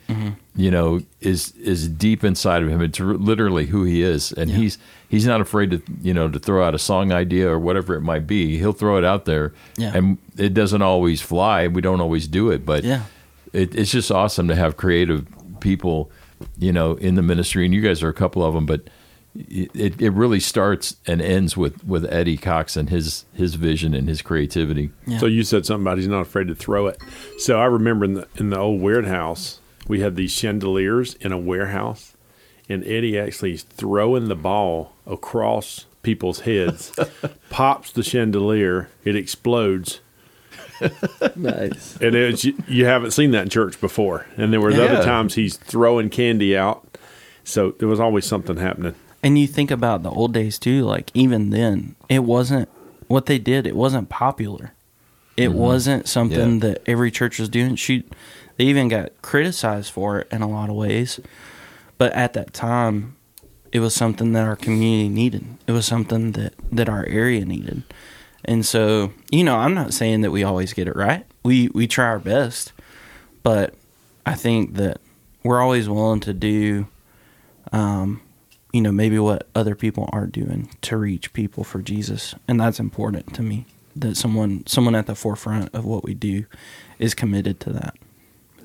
you 0.56 0.72
know 0.72 1.02
is 1.22 1.52
is 1.58 1.88
deep 1.88 2.24
inside 2.24 2.62
of 2.64 2.70
him 2.70 2.82
it's 2.82 3.00
r- 3.02 3.08
literally 3.16 3.66
who 3.66 3.84
he 3.84 4.02
is 4.02 4.32
and 4.34 4.50
Yeah. 4.50 4.56
he's 4.58 4.78
he's 5.10 5.26
not 5.26 5.42
afraid 5.42 5.72
to 5.72 5.82
you 6.02 6.14
know 6.14 6.30
to 6.30 6.40
throw 6.40 6.66
out 6.66 6.74
a 6.74 6.80
song 6.80 7.12
idea 7.12 7.50
or 7.50 7.60
whatever 7.60 7.94
it 7.96 8.02
might 8.02 8.26
be 8.26 8.58
he'll 8.58 8.72
throw 8.74 8.98
it 8.98 9.04
out 9.04 9.26
there 9.26 9.54
Yeah. 9.78 9.92
and 9.94 10.18
it 10.38 10.54
doesn't 10.54 10.82
always 10.82 11.22
fly 11.22 11.68
we 11.68 11.82
don't 11.82 12.00
always 12.00 12.28
do 12.28 12.52
it 12.52 12.66
but 12.66 12.84
Yeah. 12.86 13.02
it, 13.54 13.76
it's 13.76 13.92
just 13.92 14.12
awesome 14.12 14.48
to 14.48 14.56
have 14.56 14.78
creative 14.78 15.26
people 15.60 16.10
you 16.58 16.72
know 16.72 16.94
in 16.96 17.16
the 17.16 17.22
ministry 17.22 17.66
and 17.66 17.74
you 17.74 17.82
guys 17.82 18.02
are 18.02 18.10
a 18.10 18.14
couple 18.14 18.44
of 18.44 18.54
them 18.54 18.66
but 18.66 18.82
it, 19.38 20.00
it 20.02 20.14
really 20.14 20.40
starts 20.40 20.96
and 21.06 21.22
ends 21.22 21.58
with 21.58 21.84
with 21.86 22.06
Eddie 22.14 22.38
Cox 22.38 22.78
and 22.78 22.90
his 22.90 23.26
his 23.34 23.56
vision 23.56 23.94
and 23.94 24.08
his 24.08 24.22
creativity 24.22 24.92
Yeah. 25.06 25.18
So 25.18 25.26
you 25.26 25.44
said 25.44 25.66
something 25.66 25.84
about 25.84 25.98
he's 25.98 26.08
not 26.08 26.22
afraid 26.22 26.48
to 26.48 26.56
throw 26.56 26.88
it. 26.88 26.98
So 27.40 27.60
I 27.60 27.66
remember 27.66 28.06
in 28.06 28.14
the 28.14 28.28
in 28.38 28.50
the 28.52 28.58
old 28.58 28.80
warehouse, 28.82 29.60
we 29.88 30.00
had 30.00 30.16
these 30.16 30.32
chandeliers 30.32 31.16
in 31.16 31.32
a 31.32 31.38
warehouse, 31.38 32.14
and 32.68 32.84
Eddie 32.86 33.18
actually 33.20 33.54
is 33.54 33.64
throwing 33.64 34.28
the 34.28 34.36
ball 34.36 34.94
across 35.06 35.86
people's 36.02 36.42
heads, 36.42 36.92
pops 37.50 37.92
the 37.92 38.04
chandelier, 38.04 38.90
it 39.04 39.16
explodes, 39.16 40.02
Nice. 41.36 41.98
and 42.02 42.16
it's, 42.16 42.44
you, 42.44 42.56
you 42.68 42.86
haven't 42.86 43.12
seen 43.12 43.32
that 43.32 43.44
in 43.44 43.50
church 43.50 43.80
before. 43.80 44.26
And 44.38 44.52
there 44.52 44.60
were 44.62 44.72
Yeah. 44.72 44.84
other 44.84 45.04
times 45.04 45.36
he's 45.36 45.58
throwing 45.58 46.10
candy 46.10 46.56
out, 46.56 46.98
so 47.44 47.72
there 47.80 47.88
was 47.88 48.00
always 48.00 48.26
something 48.26 48.58
happening. 48.58 48.96
And 49.24 49.40
you 49.40 49.48
think 49.48 49.72
about 49.72 50.04
the 50.04 50.12
old 50.12 50.34
days 50.34 50.60
too, 50.60 50.84
like 50.84 51.12
even 51.14 51.50
then, 51.50 51.96
it 52.10 52.24
wasn't 52.24 52.70
what 53.08 53.26
they 53.26 53.40
did, 53.40 53.66
it 53.66 53.76
wasn't 53.76 54.10
popular. 54.10 54.74
It 55.38 55.50
mm-hmm. 55.50 55.58
wasn't 55.58 56.08
something 56.08 56.56
Yeah. 56.56 56.60
that 56.70 56.82
every 56.86 57.12
church 57.12 57.40
was 57.40 57.50
doing. 57.50 57.76
Shoot, 57.76 58.10
they 58.58 58.66
even 58.66 58.88
got 58.88 59.22
criticized 59.22 59.92
for 59.92 60.20
it 60.20 60.28
in 60.32 60.42
a 60.42 60.50
lot 60.50 60.70
of 60.70 60.76
ways. 60.76 61.20
But 61.98 62.12
at 62.14 62.34
that 62.34 62.54
time, 62.54 63.16
it 63.72 63.80
was 63.80 63.94
something 63.94 64.34
that 64.34 64.48
our 64.48 64.56
community 64.56 65.10
needed. 65.10 65.46
It 65.68 65.72
was 65.72 65.86
something 65.86 66.34
that, 66.34 66.54
that 66.72 66.90
our 66.90 67.06
area 67.06 67.46
needed. 67.46 67.84
And 68.46 68.66
so, 68.66 69.12
you 69.32 69.44
know, 69.44 69.58
I'm 69.58 69.74
not 69.74 69.94
saying 69.94 70.22
that 70.22 70.32
we 70.32 70.44
always 70.44 70.72
get 70.72 70.88
it 70.88 70.96
right. 70.96 71.26
We 71.44 71.70
we 71.70 71.88
try 71.88 72.06
our 72.06 72.20
best, 72.20 72.74
but 73.44 73.74
I 74.26 74.36
think 74.36 74.76
that 74.76 75.02
we're 75.44 75.62
always 75.62 75.90
willing 75.90 76.20
to 76.22 76.34
do, 76.34 76.88
um, 77.72 78.22
you 78.72 78.82
know, 78.82 78.92
maybe 78.92 79.20
what 79.20 79.48
other 79.56 79.76
people 79.76 80.10
aren't 80.14 80.32
doing 80.32 80.70
to 80.82 80.98
reach 80.98 81.34
people 81.34 81.64
for 81.64 81.82
Jesus, 81.82 82.36
and 82.48 82.60
that's 82.60 82.80
important 82.80 83.34
to 83.34 83.42
me. 83.42 83.66
That 83.96 84.16
someone 84.16 84.64
someone 84.68 84.96
at 84.96 85.08
the 85.08 85.16
forefront 85.16 85.74
of 85.74 85.84
what 85.86 86.04
we 86.04 86.14
do 86.14 86.46
is 87.00 87.16
committed 87.16 87.60
to 87.62 87.72
that. 87.74 87.96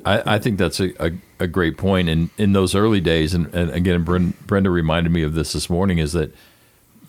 I, 0.05 0.35
I 0.35 0.39
think 0.39 0.59
that's 0.59 0.81
a, 0.81 0.93
a, 1.05 1.13
a 1.39 1.47
great 1.47 1.77
point. 1.77 2.09
And 2.09 2.31
in 2.39 2.53
those 2.53 2.75
early 2.75 3.01
days, 3.01 3.35
and, 3.35 3.53
and 3.55 3.71
again, 3.71 4.03
Brenda 4.03 4.71
reminded 4.71 5.13
me 5.13 5.23
of 5.23 5.35
this 5.35 5.53
this 5.53 5.69
morning, 5.69 5.99
is 5.99 6.13
that 6.13 6.35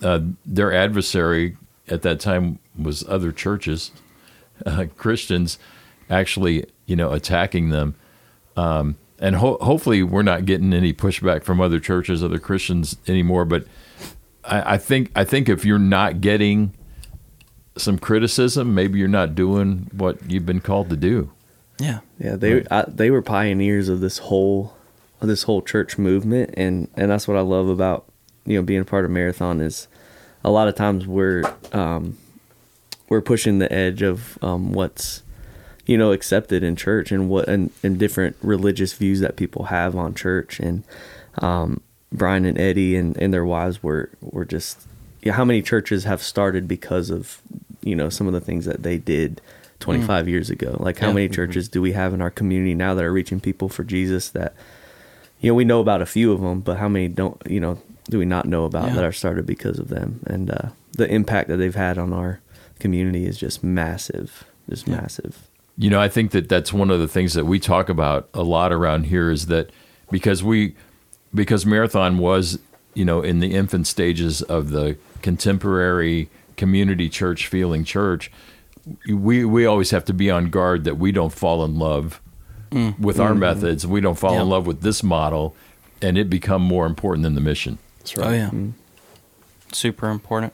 uh, 0.02 0.20
their 0.44 0.72
adversary 0.72 1.56
at 1.88 2.02
that 2.02 2.20
time 2.20 2.58
was 2.76 3.06
other 3.08 3.32
churches, 3.32 3.92
uh, 4.66 4.86
Christians, 4.96 5.58
actually, 6.10 6.66
you 6.86 6.96
know, 6.96 7.12
attacking 7.12 7.70
them. 7.70 7.94
Um, 8.56 8.96
and 9.18 9.36
ho- 9.36 9.58
hopefully, 9.60 10.02
we're 10.02 10.22
not 10.22 10.44
getting 10.44 10.72
any 10.72 10.92
pushback 10.92 11.44
from 11.44 11.60
other 11.60 11.78
churches, 11.78 12.22
other 12.22 12.38
Christians 12.38 12.96
anymore. 13.06 13.44
But 13.44 13.66
I, 14.44 14.74
I 14.74 14.78
think 14.78 15.10
I 15.14 15.24
think 15.24 15.48
if 15.48 15.64
you're 15.64 15.78
not 15.78 16.20
getting 16.20 16.74
some 17.76 17.98
criticism, 17.98 18.74
maybe 18.74 18.98
you're 18.98 19.08
not 19.08 19.34
doing 19.34 19.88
what 19.92 20.30
you've 20.30 20.44
been 20.44 20.60
called 20.60 20.90
to 20.90 20.96
do. 20.96 21.30
Yeah. 21.82 22.00
Yeah, 22.18 22.36
they 22.36 22.64
I, 22.70 22.84
they 22.86 23.10
were 23.10 23.22
pioneers 23.22 23.88
of 23.88 24.00
this 24.00 24.18
whole 24.18 24.76
of 25.20 25.28
this 25.28 25.42
whole 25.44 25.62
church 25.62 25.98
movement, 25.98 26.54
and 26.56 26.88
and 26.96 27.10
that's 27.10 27.26
what 27.26 27.36
I 27.36 27.40
love 27.40 27.68
about 27.68 28.04
you 28.46 28.56
know 28.56 28.62
being 28.62 28.80
a 28.80 28.84
part 28.84 29.04
of 29.04 29.10
marathon 29.10 29.60
is 29.60 29.88
a 30.44 30.50
lot 30.50 30.68
of 30.68 30.76
times 30.76 31.06
we're 31.06 31.42
um, 31.72 32.16
we're 33.08 33.20
pushing 33.20 33.58
the 33.58 33.72
edge 33.72 34.02
of 34.02 34.38
um, 34.42 34.72
what's 34.72 35.22
you 35.84 35.98
know 35.98 36.12
accepted 36.12 36.62
in 36.62 36.76
church 36.76 37.10
and 37.10 37.28
what 37.28 37.48
and, 37.48 37.70
and 37.82 37.98
different 37.98 38.36
religious 38.42 38.92
views 38.92 39.18
that 39.18 39.34
people 39.36 39.64
have 39.64 39.96
on 39.96 40.14
church 40.14 40.60
and 40.60 40.84
um, 41.38 41.80
Brian 42.12 42.44
and 42.44 42.58
Eddie 42.58 42.94
and, 42.94 43.16
and 43.16 43.34
their 43.34 43.44
wives 43.44 43.82
were 43.82 44.10
were 44.20 44.44
just 44.44 44.86
yeah 45.20 45.32
how 45.32 45.44
many 45.44 45.62
churches 45.62 46.04
have 46.04 46.22
started 46.22 46.68
because 46.68 47.10
of 47.10 47.40
you 47.82 47.96
know 47.96 48.08
some 48.08 48.28
of 48.28 48.32
the 48.32 48.40
things 48.40 48.66
that 48.66 48.84
they 48.84 48.98
did 48.98 49.40
25 49.82 50.28
years 50.28 50.48
ago 50.50 50.76
like 50.80 50.98
how 50.98 51.08
Yeah. 51.08 51.12
many 51.14 51.28
churches 51.28 51.68
do 51.68 51.82
we 51.82 51.92
have 51.92 52.14
in 52.14 52.22
our 52.22 52.30
community 52.30 52.74
now 52.74 52.94
that 52.94 53.04
are 53.04 53.12
reaching 53.12 53.40
people 53.40 53.68
for 53.68 53.84
Jesus 53.84 54.30
that 54.30 54.54
you 55.40 55.50
know 55.50 55.54
we 55.54 55.64
know 55.64 55.80
about 55.80 56.00
a 56.00 56.06
few 56.06 56.32
of 56.32 56.40
them 56.40 56.60
but 56.60 56.78
how 56.78 56.88
many 56.88 57.08
don't 57.08 57.40
you 57.46 57.60
know 57.60 57.78
do 58.10 58.18
we 58.18 58.24
not 58.24 58.46
know 58.46 58.64
about 58.64 58.88
Yeah. 58.88 58.94
that 58.94 59.04
are 59.04 59.12
started 59.12 59.44
because 59.46 59.78
of 59.78 59.88
them 59.88 60.20
and 60.26 60.50
uh, 60.50 60.68
the 60.96 61.08
impact 61.12 61.48
that 61.48 61.56
they've 61.56 61.74
had 61.74 61.98
on 61.98 62.12
our 62.12 62.40
community 62.78 63.26
is 63.26 63.36
just 63.38 63.62
massive 63.64 64.44
just 64.70 64.86
Yeah. 64.88 64.96
massive 65.00 65.48
You 65.78 65.88
know, 65.90 66.00
I 66.00 66.08
think 66.08 66.32
that 66.32 66.48
that's 66.50 66.70
one 66.72 66.90
of 66.90 67.00
the 67.00 67.08
things 67.08 67.32
that 67.34 67.46
we 67.46 67.58
talk 67.58 67.88
about 67.88 68.28
a 68.34 68.42
lot 68.42 68.72
around 68.72 69.04
here 69.06 69.30
is 69.30 69.46
that 69.46 69.70
because 70.10 70.44
we 70.44 70.74
because 71.34 71.64
marathon 71.64 72.18
was, 72.18 72.58
you 72.94 73.06
know, 73.06 73.22
in 73.22 73.40
the 73.40 73.54
infant 73.54 73.86
stages 73.86 74.42
of 74.42 74.68
the 74.70 74.96
contemporary 75.22 76.28
community 76.58 77.08
church 77.08 77.46
feeling 77.46 77.84
church, 77.84 78.30
we 79.08 79.44
we 79.44 79.66
always 79.66 79.90
have 79.90 80.04
to 80.06 80.14
be 80.14 80.30
on 80.30 80.50
guard 80.50 80.84
that 80.84 80.96
we 80.98 81.12
don't 81.12 81.32
fall 81.32 81.64
in 81.64 81.78
love 81.78 82.20
with 82.98 83.20
our 83.20 83.34
methods. 83.34 83.86
We 83.86 84.00
don't 84.00 84.18
fall 84.18 84.40
in 84.40 84.48
love 84.48 84.66
with 84.66 84.80
this 84.80 85.02
model 85.02 85.54
and 86.02 86.18
it 86.18 86.28
become 86.28 86.62
more 86.62 86.84
important 86.84 87.22
than 87.22 87.34
the 87.34 87.40
mission. 87.40 87.78
That's 87.98 88.16
right. 88.16 88.26
Oh 88.26 88.32
yeah. 88.32 88.50
Super 89.72 90.10
important. 90.10 90.52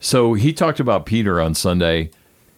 So 0.00 0.34
he 0.34 0.52
talked 0.52 0.80
about 0.80 1.06
Peter 1.06 1.40
on 1.40 1.54
Sunday, 1.54 2.10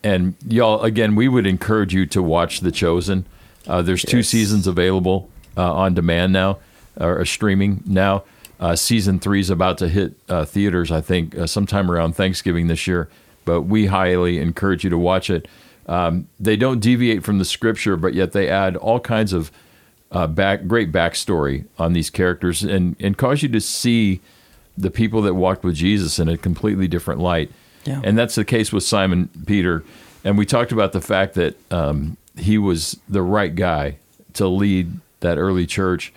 and 0.03 0.35
y'all 0.49 0.83
again. 0.83 1.15
We 1.15 1.29
would 1.29 1.47
encourage 1.47 1.93
you 1.93 2.07
to 2.07 2.23
watch 2.23 2.61
The 2.61 2.73
Chosen. 2.73 3.27
Uh, 3.67 3.83
there's 3.83 4.03
two 4.03 4.23
seasons 4.23 4.67
available 4.67 5.29
uh, 5.57 5.75
on 5.75 5.95
demand 5.95 6.33
now, 6.33 6.59
or 6.99 7.25
streaming 7.27 7.83
now. 7.85 8.25
Uh, 8.61 8.77
season 8.77 9.19
three 9.19 9.41
is 9.41 9.51
about 9.51 9.77
to 9.79 9.89
hit 9.89 10.15
uh, 10.29 10.45
theaters, 10.45 10.91
I 10.91 11.01
think, 11.01 11.37
uh, 11.37 11.47
sometime 11.47 11.91
around 11.91 12.15
Thanksgiving 12.15 12.69
this 12.69 12.87
year. 12.87 13.11
But 13.45 13.63
we 13.63 13.87
highly 13.87 14.39
encourage 14.39 14.85
you 14.85 14.91
to 14.91 14.99
watch 14.99 15.31
it. 15.31 15.49
Um, 15.87 16.29
they 16.41 16.57
don't 16.57 16.81
deviate 16.81 17.23
from 17.23 17.39
the 17.39 17.45
scripture, 17.45 17.97
but 17.97 18.15
yet 18.15 18.33
they 18.33 18.49
add 18.49 18.77
all 18.77 19.01
kinds 19.01 19.33
of 19.33 19.51
uh, 20.11 20.27
back 20.27 20.67
great 20.67 20.93
backstory 20.93 21.65
on 21.79 21.93
these 21.93 22.09
characters 22.09 22.63
and 22.63 22.97
and 23.01 23.19
cause 23.19 23.43
you 23.43 23.49
to 23.49 23.61
see 23.61 24.21
the 24.77 24.91
people 24.91 25.23
that 25.23 25.35
walked 25.35 25.65
with 25.65 25.75
Jesus 25.75 26.19
in 26.19 26.29
a 26.29 26.37
completely 26.37 26.89
different 26.89 27.21
light. 27.21 27.51
Yeah. 27.85 28.01
And 28.03 28.17
that's 28.17 28.35
the 28.35 28.45
case 28.45 28.73
with 28.73 28.83
Simon 28.83 29.29
Peter. 29.47 29.85
And 30.25 30.39
we 30.39 30.47
talked 30.47 30.73
about 30.73 30.93
the 30.93 31.01
fact 31.01 31.35
that 31.35 31.57
um, 31.71 32.17
he 32.37 32.59
was 32.59 32.99
the 33.09 33.23
right 33.23 33.55
guy 33.55 33.97
to 34.35 34.49
lead 34.49 35.01
that 35.21 35.39
early 35.39 35.67
church. 35.67 36.13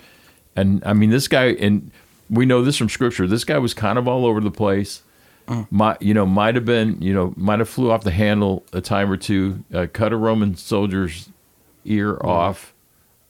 And 0.56 0.82
I 0.84 0.92
mean, 0.92 1.10
this 1.10 1.28
guy, 1.28 1.52
and 1.52 1.90
we 2.30 2.46
know 2.46 2.62
this 2.62 2.76
from 2.76 2.88
Scripture. 2.88 3.26
This 3.26 3.44
guy 3.44 3.58
was 3.58 3.74
kind 3.74 3.98
of 3.98 4.08
all 4.08 4.26
over 4.26 4.40
the 4.40 4.50
place. 4.50 5.02
Might 5.70 6.02
you 6.02 6.12
know 6.14 6.26
might 6.26 6.54
have 6.56 6.64
been 6.64 7.00
you 7.00 7.14
know 7.14 7.32
might 7.36 7.58
have 7.58 7.68
flew 7.68 7.90
off 7.90 8.04
the 8.04 8.10
handle 8.10 8.64
a 8.72 8.80
time 8.80 9.10
or 9.10 9.16
two, 9.16 9.64
uh, 9.72 9.86
cut 9.92 10.12
a 10.12 10.16
Roman 10.16 10.56
soldier's 10.56 11.30
ear 11.84 12.18
off 12.22 12.74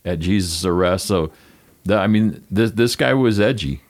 at 0.04 0.18
Jesus' 0.18 0.64
arrest. 0.64 1.06
So, 1.06 1.30
the, 1.84 1.96
I 1.96 2.06
mean, 2.08 2.44
this 2.50 2.72
this 2.72 2.96
guy 2.96 3.14
was 3.14 3.38
edgy. 3.38 3.82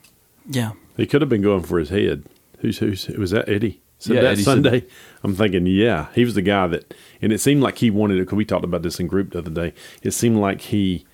Yeah. 0.47 0.73
He 0.97 1.05
could 1.07 1.21
have 1.21 1.29
been 1.29 1.41
going 1.41 1.63
for 1.63 1.79
his 1.79 1.89
head. 1.89 2.23
Who's 2.59 2.77
who's 2.79 3.07
was 3.07 3.31
that 3.31 3.49
Eddie? 3.49 3.81
Said 3.97 4.15
Yeah, 4.15 4.21
that 4.21 4.31
Eddie 4.33 4.43
said- 4.43 4.51
Sunday. 4.63 4.85
I'm 5.23 5.35
thinking, 5.35 5.65
yeah, 5.65 6.07
he 6.13 6.23
was 6.23 6.33
the 6.35 6.41
guy 6.41 6.67
that, 6.67 6.93
and 7.21 7.33
it 7.33 7.39
seemed 7.39 7.61
like 7.63 7.79
he 7.79 7.89
wanted 7.89 8.17
it. 8.17 8.21
Because 8.21 8.35
we 8.37 8.45
talked 8.45 8.63
about 8.63 8.81
this 8.83 8.99
in 8.99 9.07
group 9.07 9.31
the 9.31 9.39
other 9.39 9.49
day. 9.49 9.73
It 10.03 10.11
seemed 10.11 10.37
like 10.37 10.61
he, 10.61 11.05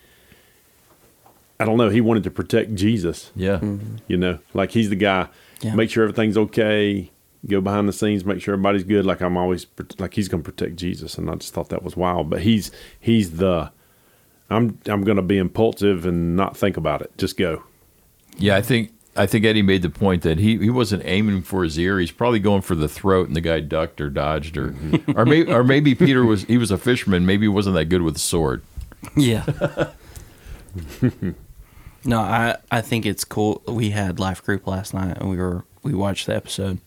I 1.59 1.65
don't 1.65 1.77
know, 1.77 1.89
he 1.89 2.01
wanted 2.01 2.23
to 2.25 2.31
protect 2.31 2.75
Jesus. 2.75 3.31
Yeah. 3.35 3.59
You 4.07 4.17
know, 4.17 4.39
like 4.53 4.71
he's 4.71 4.89
the 4.89 4.95
guy. 4.95 5.27
Yeah. 5.65 5.73
Make 5.73 5.89
sure 5.89 6.03
everything's 6.03 6.37
okay. 6.37 7.11
Go 7.47 7.59
behind 7.59 7.89
the 7.89 7.93
scenes. 7.93 8.23
Make 8.23 8.41
sure 8.41 8.53
everybody's 8.53 8.83
good. 8.83 9.03
Like 9.03 9.21
I'm 9.21 9.35
always 9.35 9.65
like 9.97 10.13
he's 10.13 10.27
going 10.27 10.43
to 10.43 10.51
protect 10.51 10.75
Jesus, 10.75 11.17
and 11.17 11.29
I 11.29 11.35
just 11.35 11.53
thought 11.53 11.69
that 11.69 11.81
was 11.81 11.97
wild. 11.97 12.29
But 12.29 12.41
he's 12.41 12.71
he's 12.99 13.37
the. 13.37 13.71
I'm 14.49 14.77
I'm 14.85 15.03
going 15.03 15.17
to 15.17 15.23
be 15.23 15.39
impulsive 15.39 16.05
and 16.05 16.35
not 16.35 16.55
think 16.55 16.77
about 16.77 17.01
it. 17.01 17.11
Just 17.17 17.35
go. 17.35 17.63
Yeah, 18.37 18.55
I 18.55 18.61
think 18.61 18.91
I 19.15 19.25
think 19.25 19.43
Eddie 19.43 19.63
made 19.63 19.81
the 19.81 19.89
point 19.89 20.21
that 20.21 20.37
he, 20.37 20.57
he 20.57 20.69
wasn't 20.69 21.01
aiming 21.05 21.41
for 21.41 21.63
his 21.63 21.79
ear. 21.79 21.99
He's 21.99 22.11
probably 22.11 22.39
going 22.39 22.61
for 22.61 22.75
the 22.75 22.87
throat, 22.87 23.27
and 23.27 23.35
the 23.35 23.41
guy 23.41 23.59
ducked 23.59 23.99
or 24.01 24.11
dodged, 24.11 24.57
or 24.57 24.69
mm-hmm. 24.69 25.17
or 25.17 25.25
maybe 25.25 25.51
or 25.51 25.63
maybe 25.63 25.95
Peter 25.95 26.23
was 26.23 26.43
he 26.43 26.59
was 26.59 26.69
a 26.69 26.77
fisherman. 26.77 27.25
Maybe 27.25 27.45
he 27.45 27.49
wasn't 27.49 27.75
that 27.75 27.85
good 27.85 28.03
with 28.03 28.17
a 28.17 28.19
sword. 28.19 28.61
Yeah. 29.15 29.45
no, 32.05 32.19
I 32.19 32.57
I 32.71 32.81
think 32.81 33.05
it's 33.05 33.23
cool. 33.25 33.61
We 33.67 33.89
had 33.89 34.19
life 34.19 34.43
group 34.43 34.67
last 34.67 34.93
night, 34.93 35.17
and 35.17 35.29
we 35.29 35.37
were 35.37 35.63
we 35.83 35.93
watched 35.93 36.27
the 36.27 36.35
episode. 36.35 36.79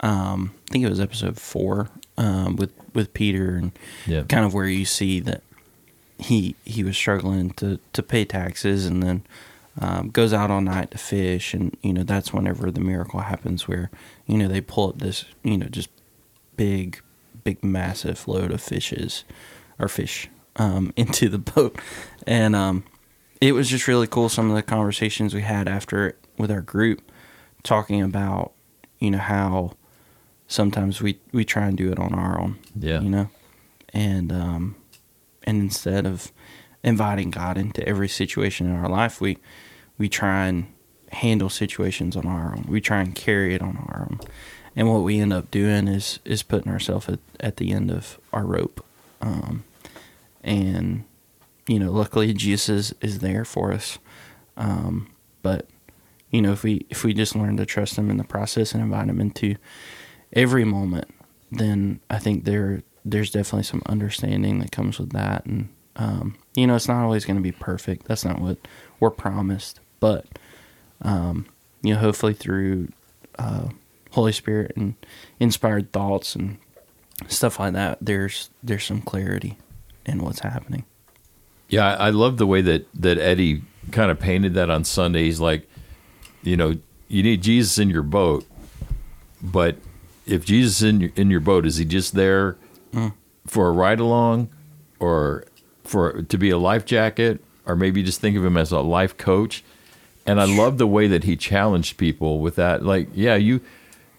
Um, 0.00 0.54
I 0.68 0.72
think 0.72 0.84
it 0.84 0.88
was 0.90 1.00
episode 1.00 1.38
four 1.38 1.88
um, 2.16 2.56
with 2.56 2.72
with 2.94 3.12
Peter, 3.14 3.56
and 3.56 3.72
Yeah. 4.06 4.22
kind 4.22 4.44
of 4.44 4.54
where 4.54 4.66
you 4.66 4.84
see 4.84 5.20
that 5.20 5.42
he 6.18 6.54
he 6.64 6.82
was 6.84 6.96
struggling 6.96 7.50
to 7.54 7.78
to 7.92 8.02
pay 8.02 8.24
taxes, 8.24 8.86
and 8.86 9.02
then 9.02 9.22
um, 9.80 10.10
goes 10.10 10.32
out 10.32 10.50
all 10.50 10.60
night 10.60 10.90
to 10.92 10.98
fish, 10.98 11.54
and 11.54 11.76
you 11.82 11.92
know 11.92 12.02
that's 12.02 12.32
whenever 12.32 12.70
the 12.70 12.80
miracle 12.80 13.20
happens, 13.20 13.66
where 13.68 13.90
you 14.26 14.36
know 14.38 14.48
they 14.48 14.60
pull 14.60 14.88
up 14.90 14.98
this 14.98 15.24
you 15.42 15.56
know 15.58 15.66
just 15.66 15.88
big 16.56 17.00
big 17.44 17.62
massive 17.64 18.26
load 18.28 18.50
of 18.52 18.60
fishes 18.60 19.24
or 19.78 19.88
fish 19.88 20.28
um, 20.56 20.92
into 20.96 21.28
the 21.28 21.38
boat, 21.38 21.78
and 22.26 22.54
um, 22.54 22.84
it 23.42 23.52
was 23.52 23.68
just 23.68 23.88
really 23.88 24.06
cool. 24.06 24.28
Some 24.28 24.48
of 24.50 24.56
the 24.56 24.62
conversations 24.62 25.34
we 25.34 25.42
had 25.42 25.68
after 25.68 26.06
it 26.08 26.18
with 26.38 26.50
our 26.50 26.60
group, 26.62 27.02
talking 27.62 28.00
about 28.02 28.52
you 28.98 29.10
know 29.10 29.18
how 29.18 29.72
sometimes 30.46 31.02
we 31.02 31.18
we 31.32 31.44
try 31.44 31.66
and 31.66 31.76
do 31.76 31.90
it 31.90 31.98
on 31.98 32.14
our 32.14 32.40
own, 32.40 32.58
Yeah. 32.78 33.00
you 33.00 33.10
know, 33.10 33.28
and 33.92 34.32
um, 34.32 34.76
and 35.44 35.60
instead 35.60 36.06
of 36.06 36.32
inviting 36.84 37.30
God 37.30 37.58
into 37.58 37.86
every 37.88 38.08
situation 38.08 38.66
in 38.68 38.76
our 38.76 38.88
life, 38.88 39.20
we 39.20 39.38
we 39.98 40.08
try 40.08 40.46
and 40.46 40.66
handle 41.10 41.50
situations 41.50 42.16
on 42.16 42.26
our 42.26 42.54
own. 42.54 42.64
We 42.68 42.80
try 42.80 43.00
and 43.00 43.14
carry 43.14 43.54
it 43.54 43.60
on 43.62 43.76
our 43.76 44.06
own. 44.08 44.20
And 44.74 44.88
what 44.88 45.02
we 45.02 45.18
end 45.20 45.32
up 45.32 45.50
doing 45.50 45.88
is 45.88 46.20
is 46.24 46.42
putting 46.42 46.70
ourselves 46.72 47.08
at, 47.08 47.18
at 47.40 47.56
the 47.58 47.72
end 47.72 47.90
of 47.90 48.18
our 48.32 48.44
rope. 48.46 48.84
Um, 49.20 49.64
and 50.42 51.04
you 51.66 51.78
know, 51.78 51.92
luckily 51.92 52.32
Jesus 52.32 52.68
is, 52.68 52.94
is 53.00 53.18
there 53.20 53.44
for 53.44 53.72
us. 53.72 53.98
Um, 54.56 55.10
but 55.42 55.68
you 56.30 56.40
know, 56.40 56.52
if 56.52 56.62
we 56.62 56.86
if 56.90 57.04
we 57.04 57.14
just 57.14 57.36
learn 57.36 57.56
to 57.58 57.66
trust 57.66 57.96
him 57.96 58.10
in 58.10 58.16
the 58.16 58.24
process 58.24 58.72
and 58.72 58.82
invite 58.82 59.08
him 59.08 59.20
into 59.20 59.56
every 60.32 60.64
moment, 60.64 61.08
then 61.50 62.00
I 62.08 62.18
think 62.18 62.44
there 62.44 62.82
there's 63.04 63.30
definitely 63.30 63.64
some 63.64 63.82
understanding 63.86 64.58
that 64.60 64.72
comes 64.72 64.98
with 64.98 65.10
that. 65.12 65.44
And 65.44 65.68
um, 65.96 66.36
you 66.54 66.66
know, 66.66 66.74
it's 66.74 66.88
not 66.88 67.04
always 67.04 67.24
going 67.24 67.36
to 67.36 67.42
be 67.42 67.52
perfect. 67.52 68.06
That's 68.06 68.24
not 68.24 68.40
what 68.40 68.58
we're 68.98 69.10
promised. 69.10 69.80
But 70.00 70.26
um, 71.02 71.46
you 71.82 71.94
know, 71.94 72.00
hopefully 72.00 72.34
through 72.34 72.88
uh, 73.38 73.68
Holy 74.12 74.32
Spirit 74.32 74.72
and 74.76 74.94
inspired 75.38 75.92
thoughts 75.92 76.34
and 76.34 76.58
stuff 77.28 77.60
like 77.60 77.74
that, 77.74 77.98
there's 78.00 78.50
there's 78.62 78.84
some 78.84 79.02
clarity 79.02 79.58
in 80.06 80.18
what's 80.22 80.40
happening. 80.40 80.84
Yeah, 81.72 81.94
I 81.94 82.10
love 82.10 82.36
the 82.36 82.46
way 82.46 82.60
that 82.60 82.86
that 83.00 83.16
Eddie 83.16 83.62
kind 83.92 84.10
of 84.10 84.20
painted 84.20 84.52
that 84.54 84.68
on 84.68 84.84
Sunday. 84.84 85.24
He's 85.24 85.40
like, 85.40 85.66
you 86.42 86.54
know, 86.54 86.76
you 87.08 87.22
need 87.22 87.42
Jesus 87.42 87.78
in 87.78 87.88
your 87.88 88.02
boat, 88.02 88.44
but 89.42 89.76
if 90.26 90.44
Jesus 90.44 90.82
in 90.82 91.00
your, 91.00 91.10
in 91.16 91.30
your 91.30 91.40
boat, 91.40 91.64
is 91.64 91.78
he 91.78 91.86
just 91.86 92.14
there 92.14 92.58
hmm. 92.92 93.08
for 93.46 93.68
a 93.68 93.72
ride 93.72 94.00
along, 94.00 94.50
or 95.00 95.46
for 95.82 96.20
to 96.20 96.36
be 96.36 96.50
a 96.50 96.58
life 96.58 96.84
jacket, 96.84 97.42
or 97.64 97.74
maybe 97.74 98.02
just 98.02 98.20
think 98.20 98.36
of 98.36 98.44
him 98.44 98.58
as 98.58 98.70
a 98.70 98.80
life 98.80 99.16
coach? 99.16 99.64
And 100.26 100.42
I 100.42 100.44
love 100.44 100.76
the 100.76 100.86
way 100.86 101.06
that 101.06 101.24
he 101.24 101.36
challenged 101.36 101.96
people 101.96 102.40
with 102.40 102.56
that. 102.56 102.84
Like, 102.84 103.08
yeah, 103.14 103.36
you 103.36 103.62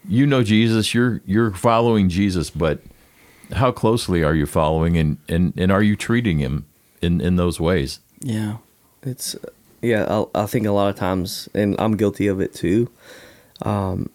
you 0.10 0.26
know 0.26 0.42
Jesus, 0.42 0.96
you're 0.96 1.22
you're 1.28 1.52
following 1.52 2.10
Jesus, 2.10 2.50
but 2.50 2.82
how 3.52 3.72
closely 3.72 4.24
are 4.24 4.34
you 4.34 4.48
following, 4.48 4.98
and 4.98 5.20
and 5.30 5.54
and 5.56 5.72
are 5.72 5.84
you 5.84 5.96
treating 5.96 6.40
him 6.40 6.66
in 7.04 7.22
in 7.22 7.36
those 7.36 7.60
ways? 7.60 8.00
Yeah. 8.22 8.58
It's 9.04 9.36
yeah. 9.82 10.24
I, 10.34 10.44
I 10.44 10.46
think 10.46 10.66
a 10.66 10.72
lot 10.72 10.90
of 10.90 10.96
times, 10.96 11.50
and 11.54 11.76
I'm 11.80 11.98
guilty 11.98 12.28
of 12.28 12.40
it 12.40 12.54
too, 12.54 12.90
um, 13.64 14.10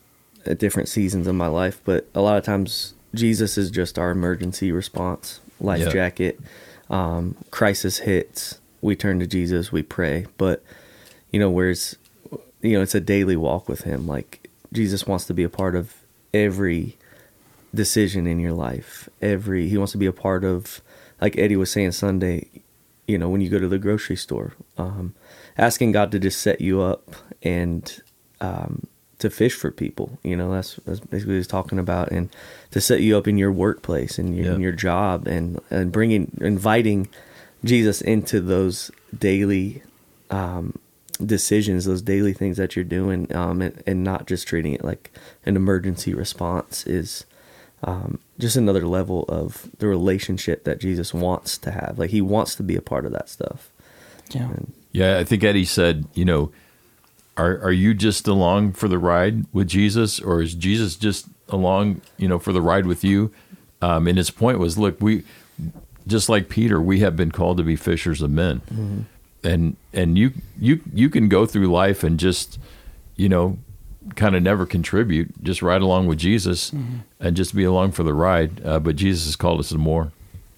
at 0.47 0.59
different 0.59 0.88
seasons 0.88 1.26
of 1.26 1.35
my 1.35 1.47
life. 1.49 1.80
But 1.85 2.09
a 2.14 2.21
lot 2.23 2.38
of 2.38 2.45
times, 2.45 2.95
Jesus 3.14 3.59
is 3.59 3.71
just 3.71 3.99
our 3.99 4.11
emergency 4.11 4.73
response, 4.73 5.40
life 5.61 5.80
Yeah. 5.80 5.90
jacket. 5.90 6.40
Um, 6.90 7.35
crisis 7.50 7.99
hits, 7.99 8.59
we 8.80 8.97
turn 8.97 9.18
to 9.21 9.26
Jesus, 9.26 9.71
we 9.71 9.83
pray. 9.83 10.25
But 10.38 10.62
you 11.30 11.38
know, 11.38 11.50
whereas 11.50 11.97
you 12.62 12.73
know, 12.73 12.80
it's 12.83 12.95
a 12.95 13.00
daily 13.00 13.37
walk 13.37 13.68
with 13.68 13.83
Him. 13.83 14.07
Like 14.07 14.49
Jesus 14.73 15.07
wants 15.07 15.26
to 15.26 15.35
be 15.35 15.42
a 15.45 15.49
part 15.50 15.75
of 15.76 15.95
every 16.33 16.97
decision 17.75 18.26
in 18.26 18.40
your 18.40 18.52
life. 18.52 19.09
Every 19.21 19.68
He 19.68 19.76
wants 19.76 19.92
to 19.92 19.99
be 19.99 20.07
a 20.07 20.12
part 20.12 20.45
of, 20.45 20.80
like 21.21 21.37
Eddie 21.37 21.57
was 21.57 21.71
saying 21.71 21.92
Sunday. 21.92 22.47
You 23.08 23.18
know, 23.18 23.28
when 23.28 23.40
you 23.40 23.48
go 23.48 23.58
to 23.58 23.66
the 23.68 23.78
grocery 23.78 24.16
store, 24.16 24.52
um, 24.76 25.14
asking 25.56 25.92
God 25.92 26.12
to 26.12 26.18
just 26.20 26.40
set 26.40 26.60
you 26.60 26.80
up 26.82 27.10
and 27.42 28.00
um, 28.40 28.86
to 29.18 29.30
fish 29.30 29.54
for 29.54 29.70
people. 29.72 30.18
You 30.22 30.36
know, 30.36 30.52
that's, 30.52 30.76
that's 30.86 31.00
basically 31.00 31.32
what 31.34 31.38
he's 31.38 31.46
talking 31.48 31.78
about, 31.80 32.12
and 32.12 32.28
to 32.70 32.80
set 32.80 33.00
you 33.00 33.16
up 33.16 33.26
in 33.26 33.36
your 33.38 33.50
workplace 33.50 34.18
and 34.18 34.36
your, 34.36 34.46
Yeah. 34.46 34.54
in 34.54 34.60
your 34.60 34.72
job, 34.72 35.26
and 35.26 35.58
and 35.70 35.90
bringing 35.90 36.36
inviting 36.40 37.08
Jesus 37.64 38.00
into 38.00 38.40
those 38.40 38.90
daily 39.18 39.82
um, 40.30 40.78
decisions, 41.24 41.86
those 41.86 42.02
daily 42.02 42.32
things 42.34 42.58
that 42.58 42.76
you're 42.76 42.84
doing, 42.84 43.34
um, 43.34 43.60
and, 43.62 43.82
and 43.86 44.04
not 44.04 44.26
just 44.26 44.46
treating 44.46 44.74
it 44.74 44.84
like 44.84 45.10
an 45.46 45.56
emergency 45.56 46.14
response 46.14 46.86
is 46.86 47.24
um, 47.85 48.18
just 48.38 48.56
another 48.56 48.87
level 48.87 49.25
of 49.28 49.70
the 49.78 49.87
relationship 49.87 50.64
that 50.64 50.80
Jesus 50.80 51.14
wants 51.14 51.58
to 51.58 51.70
have. 51.70 51.99
Like 51.99 52.11
he 52.11 52.20
wants 52.20 52.54
to 52.56 52.62
be 52.62 52.76
a 52.76 52.82
part 52.82 53.06
of 53.06 53.12
that 53.12 53.28
stuff. 53.28 53.70
Yeah. 54.30 54.49
And 54.49 54.73
Yeah, 54.92 55.18
I 55.18 55.25
think 55.25 55.44
Eddie 55.44 55.64
said, 55.64 56.06
you 56.14 56.25
know, 56.25 56.50
are 57.37 57.58
are 57.61 57.73
you 57.73 57.94
just 57.94 58.26
along 58.26 58.73
for 58.73 58.88
the 58.88 58.99
ride 58.99 59.47
with 59.52 59.68
Jesus, 59.68 60.20
or 60.20 60.42
is 60.42 60.54
Jesus 60.54 60.97
just 60.97 61.26
along, 61.49 62.00
you 62.16 62.26
know, 62.28 62.38
for 62.38 62.52
the 62.52 62.61
ride 62.61 62.87
with 62.87 63.04
you? 63.04 63.32
Um, 63.80 64.08
and 64.08 64.18
his 64.18 64.30
point 64.30 64.58
was, 64.58 64.76
look, 64.76 65.00
we 65.00 65.23
just 66.06 66.28
like 66.28 66.49
Peter, 66.49 66.80
we 66.80 66.99
have 67.00 67.14
been 67.14 67.30
called 67.30 67.58
to 67.58 67.62
be 67.62 67.76
fishers 67.76 68.23
of 68.23 68.30
men, 68.30 69.06
and 69.44 69.76
and 69.92 70.18
you 70.18 70.32
you 70.58 70.80
you 70.92 71.08
can 71.08 71.28
go 71.28 71.47
through 71.47 71.68
life 71.68 72.02
and 72.02 72.18
just, 72.18 72.58
you 73.14 73.28
know, 73.28 73.56
kind 74.16 74.34
of 74.36 74.42
never 74.42 74.66
contribute, 74.66 75.42
just 75.42 75.62
ride 75.62 75.82
along 75.82 76.06
with 76.06 76.18
Jesus, 76.18 76.72
and 77.20 77.36
just 77.36 77.54
be 77.54 77.64
along 77.64 77.92
for 77.92 78.02
the 78.02 78.14
ride. 78.14 78.64
Uh, 78.64 78.78
but 78.78 78.96
Jesus 78.96 79.24
has 79.26 79.36
called 79.36 79.60
us 79.60 79.68
to 79.70 79.78
more. 79.78 80.12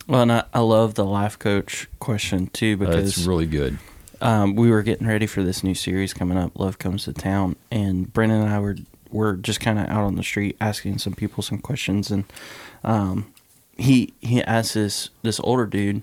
Well, 0.07 0.23
and 0.23 0.33
I, 0.33 0.45
I 0.53 0.61
love 0.61 0.95
the 0.95 1.05
life 1.05 1.39
coach 1.39 1.89
question 2.01 2.49
too 2.49 2.75
Uh, 2.81 2.85
because 2.85 3.19
it's 3.19 3.27
really 3.27 3.47
good. 3.47 3.79
um, 4.21 4.57
we 4.57 4.71
were 4.71 4.83
getting 4.83 5.07
ready 5.07 5.27
for 5.27 5.43
this 5.43 5.63
new 5.63 5.75
series 5.75 6.13
coming 6.13 6.37
up, 6.37 6.59
Love 6.59 6.79
Comes 6.79 7.05
to 7.05 7.13
Town, 7.13 7.55
and 7.71 8.13
Brendan 8.13 8.43
and 8.43 8.51
I 8.53 8.59
were 8.59 8.77
were 9.13 9.35
just 9.35 9.59
kind 9.61 9.79
of 9.79 9.87
out 9.89 10.05
on 10.05 10.15
the 10.17 10.23
street 10.23 10.57
asking 10.61 10.99
some 10.99 11.15
people 11.15 11.43
some 11.43 11.59
questions, 11.59 12.11
and 12.11 12.25
um, 12.85 13.33
he 13.77 14.13
he 14.21 14.43
asked 14.43 14.75
this 14.75 15.11
this 15.23 15.41
older 15.41 15.67
dude 15.67 16.03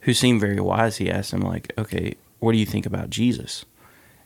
who 0.00 0.14
seemed 0.14 0.40
very 0.40 0.60
wise. 0.60 0.96
He 0.98 1.10
asked 1.10 1.32
him 1.32 1.40
like, 1.40 1.72
"Okay, 1.78 2.14
what 2.40 2.52
do 2.52 2.58
you 2.58 2.66
think 2.66 2.86
about 2.86 3.10
Jesus?" 3.10 3.64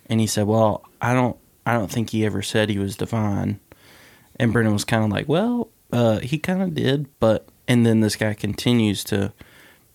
And 0.06 0.20
he 0.20 0.26
said, 0.26 0.46
"Well, 0.46 0.82
I 1.00 1.14
don't 1.14 1.36
I 1.64 1.74
don't 1.74 1.90
think 1.90 2.10
he 2.10 2.24
ever 2.24 2.42
said 2.42 2.68
he 2.68 2.78
was 2.78 2.96
divine." 2.96 3.60
And 4.36 4.52
Brendan 4.52 4.72
was 4.72 4.84
kind 4.84 5.04
of 5.04 5.10
like, 5.10 5.28
"Well, 5.28 5.68
uh, 5.92 6.20
he 6.20 6.38
kind 6.38 6.62
of 6.62 6.74
did, 6.74 7.06
but." 7.20 7.46
And 7.68 7.86
then 7.86 8.00
this 8.00 8.16
guy 8.16 8.34
continues 8.34 9.04
to 9.04 9.32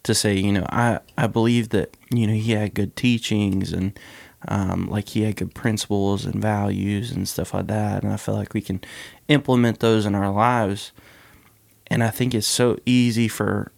to 0.04 0.16
say, 0.16 0.36
you 0.36 0.52
know, 0.52 0.66
I 0.70 1.00
I 1.18 1.28
believe 1.28 1.70
that 1.70 1.96
you 2.10 2.26
know 2.26 2.34
he 2.34 2.54
had 2.54 2.74
good 2.74 2.96
teachings 2.96 3.74
and 3.74 3.98
um, 4.48 4.88
like 4.90 5.10
he 5.10 5.24
had 5.24 5.36
good 5.36 5.54
principles 5.54 6.26
and 6.26 6.42
values 6.42 7.12
and 7.12 7.28
stuff 7.28 7.54
like 7.54 7.68
that, 7.68 8.04
and 8.04 8.12
I 8.12 8.18
feel 8.18 8.36
like 8.36 8.54
we 8.54 8.62
can 8.62 8.82
implement 9.28 9.80
those 9.80 10.06
in 10.06 10.16
our 10.16 10.32
lives. 10.32 10.92
And 11.88 12.04
I 12.04 12.10
think 12.10 12.34
it's 12.34 12.48
so 12.48 12.78
easy 12.86 13.28
for 13.28 13.72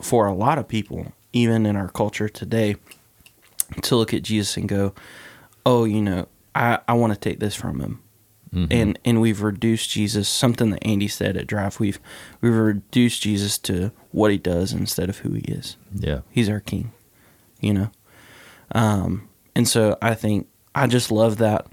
for 0.00 0.26
a 0.26 0.34
lot 0.34 0.58
of 0.58 0.68
people, 0.68 1.12
even 1.32 1.66
in 1.66 1.76
our 1.76 1.88
culture 1.88 2.28
today, 2.28 2.76
to 3.82 3.96
look 3.96 4.14
at 4.14 4.22
Jesus 4.22 4.56
and 4.56 4.68
go, 4.68 4.94
"Oh, 5.66 5.84
you 5.84 6.02
know, 6.02 6.28
I 6.54 6.78
I 6.88 6.94
want 6.94 7.12
to 7.12 7.18
take 7.18 7.40
this 7.40 7.54
from 7.54 7.80
him." 7.80 8.02
and 8.70 8.98
and 9.04 9.20
we've 9.20 9.40
reduced 9.40 9.90
Jesus. 9.90 10.28
Something 10.28 10.70
that 10.70 10.84
Andy 10.84 11.08
said 11.08 11.36
at 11.36 11.46
Drive. 11.46 11.80
We've 11.80 11.98
we've 12.40 12.54
reduced 12.54 13.22
Jesus 13.22 13.56
to 13.58 13.92
what 14.10 14.30
he 14.30 14.38
does 14.38 14.72
instead 14.72 15.08
of 15.08 15.18
who 15.18 15.32
he 15.32 15.42
is. 15.42 15.76
Yeah. 15.94 16.20
He's 16.30 16.50
our 16.50 16.60
king, 16.60 16.92
you 17.60 17.72
know. 17.72 17.90
Um, 18.72 19.28
and 19.54 19.66
so 19.66 19.96
I 20.02 20.14
think 20.14 20.48
I 20.74 20.86
just 20.86 21.10
love 21.10 21.38
that 21.38 21.66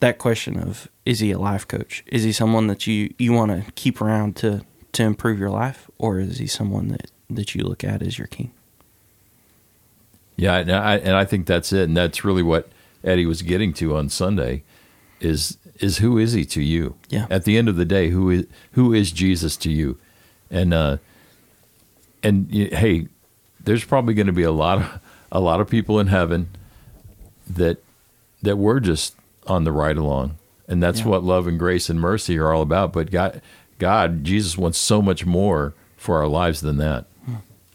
that 0.00 0.18
question 0.18 0.58
of 0.58 0.88
is 1.04 1.20
he 1.20 1.30
a 1.30 1.38
life 1.38 1.68
coach? 1.68 2.02
Is 2.06 2.24
he 2.24 2.32
someone 2.32 2.66
that 2.66 2.86
you 2.88 3.14
you 3.18 3.32
want 3.32 3.52
to 3.52 3.70
keep 3.72 4.00
around 4.00 4.34
to 4.36 4.62
to 4.92 5.04
improve 5.04 5.38
your 5.38 5.50
life, 5.50 5.88
or 5.98 6.18
is 6.18 6.38
he 6.38 6.48
someone 6.48 6.88
that 6.88 7.10
that 7.28 7.54
you 7.54 7.62
look 7.62 7.84
at 7.84 8.02
as 8.02 8.18
your 8.18 8.26
king? 8.26 8.52
Yeah, 10.36 10.56
and 10.56 10.72
I, 10.72 10.96
and 10.96 11.14
I 11.14 11.24
think 11.24 11.46
that's 11.46 11.72
it, 11.72 11.82
and 11.82 11.96
that's 11.96 12.24
really 12.24 12.42
what 12.42 12.70
Eddie 13.04 13.26
was 13.26 13.42
getting 13.42 13.72
to 13.74 13.96
on 13.96 14.08
Sunday, 14.08 14.62
is 15.20 15.58
is 15.78 15.98
who 15.98 16.18
is 16.18 16.32
he 16.32 16.44
to 16.46 16.62
you? 16.62 16.96
Yeah. 17.08 17.26
At 17.30 17.44
the 17.44 17.56
end 17.56 17.68
of 17.68 17.76
the 17.76 17.84
day, 17.84 18.10
who 18.10 18.30
is 18.30 18.46
who 18.72 18.92
is 18.92 19.12
Jesus 19.12 19.56
to 19.58 19.70
you? 19.70 19.98
And 20.50 20.74
uh, 20.74 20.98
and 22.22 22.50
hey, 22.52 23.08
there's 23.62 23.84
probably 23.84 24.14
going 24.14 24.26
to 24.26 24.32
be 24.32 24.42
a 24.42 24.52
lot 24.52 24.78
of 24.78 25.00
a 25.32 25.40
lot 25.40 25.60
of 25.60 25.68
people 25.68 25.98
in 26.00 26.08
heaven 26.08 26.48
that 27.48 27.82
that 28.42 28.56
we're 28.56 28.80
just 28.80 29.14
on 29.46 29.64
the 29.64 29.72
ride 29.72 29.96
along, 29.96 30.36
and 30.68 30.82
that's 30.82 31.00
Yeah. 31.00 31.08
what 31.08 31.24
love 31.24 31.46
and 31.46 31.58
grace 31.58 31.88
and 31.88 32.00
mercy 32.00 32.38
are 32.38 32.52
all 32.52 32.62
about. 32.62 32.92
But 32.92 33.10
God, 33.10 33.40
God, 33.78 34.24
Jesus 34.24 34.56
wants 34.58 34.78
so 34.78 35.00
much 35.02 35.24
more 35.26 35.74
for 35.96 36.18
our 36.18 36.28
lives 36.28 36.60
than 36.60 36.76
that. 36.78 37.06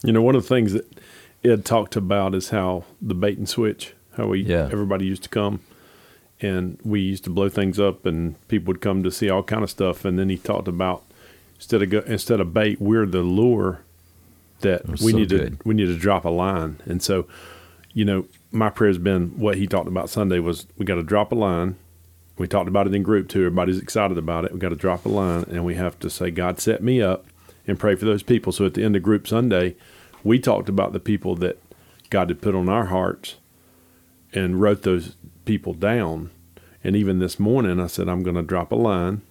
You 0.04 0.12
know, 0.12 0.22
one 0.22 0.36
of 0.36 0.44
the 0.44 0.48
things 0.48 0.74
that 0.74 0.86
Ed 1.44 1.66
talked 1.66 1.96
about 1.96 2.36
is 2.36 2.50
how 2.50 2.84
the 3.02 3.16
bait 3.16 3.38
and 3.40 3.50
switch, 3.50 3.94
how 4.18 4.28
we 4.28 4.42
Yeah. 4.42 4.70
everybody 4.72 5.06
used 5.06 5.24
to 5.24 5.30
come 5.30 5.60
and 6.42 6.78
we 6.84 7.00
used 7.02 7.24
to 7.26 7.30
blow 7.30 7.50
things 7.50 7.80
up 7.80 8.06
and 8.06 8.36
people 8.48 8.68
would 8.68 8.82
come 8.82 9.04
to 9.04 9.12
see 9.12 9.30
all 9.30 9.44
kind 9.44 9.64
of 9.64 9.70
stuff 9.70 10.06
and 10.06 10.18
then 10.20 10.30
he 10.30 10.38
talked 10.38 10.68
about 10.68 11.04
instead 11.56 11.82
of 11.82 11.90
go, 11.90 12.00
instead 12.06 12.40
of 12.40 12.54
bait, 12.54 12.80
we're 12.82 13.06
the 13.06 13.22
lure 13.22 13.82
that 14.62 14.88
we 14.88 14.98
so 14.98 15.18
need 15.18 15.30
good. 15.30 15.60
to 15.60 15.68
we 15.68 15.74
need 15.74 15.86
to 15.88 15.98
drop 15.98 16.26
a 16.26 16.30
line. 16.30 16.80
And 16.86 17.02
so, 17.02 17.28
you 17.94 18.06
know, 18.06 18.26
my 18.52 18.70
prayer 18.70 18.90
has 18.90 18.98
been 18.98 19.30
what 19.38 19.58
he 19.58 19.68
talked 19.68 19.88
about 19.88 20.10
Sunday 20.10 20.40
was 20.40 20.66
we 20.78 20.86
got 20.86 20.96
to 20.96 21.04
drop 21.04 21.32
a 21.32 21.36
line. 21.36 21.76
We 22.38 22.48
talked 22.48 22.68
about 22.68 22.88
it 22.88 22.94
in 22.94 23.04
group 23.04 23.30
too. 23.30 23.40
Everybody's 23.40 23.80
excited 23.80 24.18
about 24.18 24.46
it. 24.46 24.52
We 24.54 24.60
got 24.60 24.70
to 24.70 24.76
drop 24.76 25.06
a 25.06 25.10
line 25.10 25.46
and 25.50 25.64
we 25.66 25.76
have 25.76 25.98
to 26.00 26.10
say, 26.10 26.32
God 26.32 26.60
set 26.60 26.84
me 26.84 27.02
up 27.02 27.26
and 27.68 27.80
pray 27.80 27.96
for 27.96 28.06
those 28.06 28.24
people. 28.24 28.52
So 28.52 28.66
at 28.66 28.74
the 28.74 28.84
end 28.84 28.96
of 28.96 29.04
group 29.04 29.28
Sunday, 29.28 29.76
we 30.24 30.40
talked 30.40 30.68
about 30.70 30.92
the 30.94 31.00
people 31.00 31.36
that 31.36 31.58
God 32.10 32.30
had 32.30 32.42
put 32.42 32.56
on 32.56 32.68
our 32.70 32.86
hearts 32.86 33.36
and 34.36 34.62
wrote 34.62 34.84
those 34.84 35.16
people 35.46 35.74
down. 35.74 36.30
And 36.84 36.96
even 36.96 37.20
this 37.20 37.40
morning, 37.40 37.80
I 37.80 37.88
said, 37.88 38.08
I'm 38.08 38.22
going 38.22 38.36
to 38.36 38.44
drop 38.44 38.72
a 38.72 38.76
line. 38.76 39.22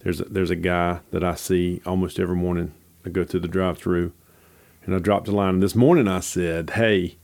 There's 0.00 0.20
a, 0.20 0.24
there's 0.24 0.50
a 0.50 0.56
guy 0.56 1.00
that 1.10 1.24
I 1.24 1.34
see 1.34 1.82
almost 1.84 2.18
every 2.18 2.36
morning. 2.36 2.72
I 3.04 3.10
go 3.10 3.24
through 3.24 3.40
the 3.40 3.48
drive 3.48 3.78
through 3.78 4.12
and 4.84 4.94
I 4.94 4.98
dropped 4.98 5.28
a 5.28 5.32
line. 5.32 5.54
And 5.54 5.62
this 5.62 5.74
morning 5.74 6.08
I 6.08 6.20
said, 6.20 6.70
Hey, 6.70 7.16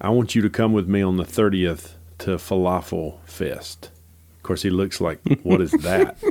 I 0.00 0.08
want 0.08 0.34
you 0.34 0.42
to 0.42 0.50
come 0.50 0.72
with 0.72 0.88
me 0.88 1.02
on 1.02 1.16
the 1.16 1.24
30th 1.24 1.92
to 2.18 2.30
Falafel 2.36 3.18
Fest. 3.24 3.90
Of 4.38 4.42
course, 4.42 4.62
he 4.62 4.70
looks 4.70 5.00
like, 5.00 5.20
What 5.42 5.60
is 5.60 5.70
that? 5.72 6.16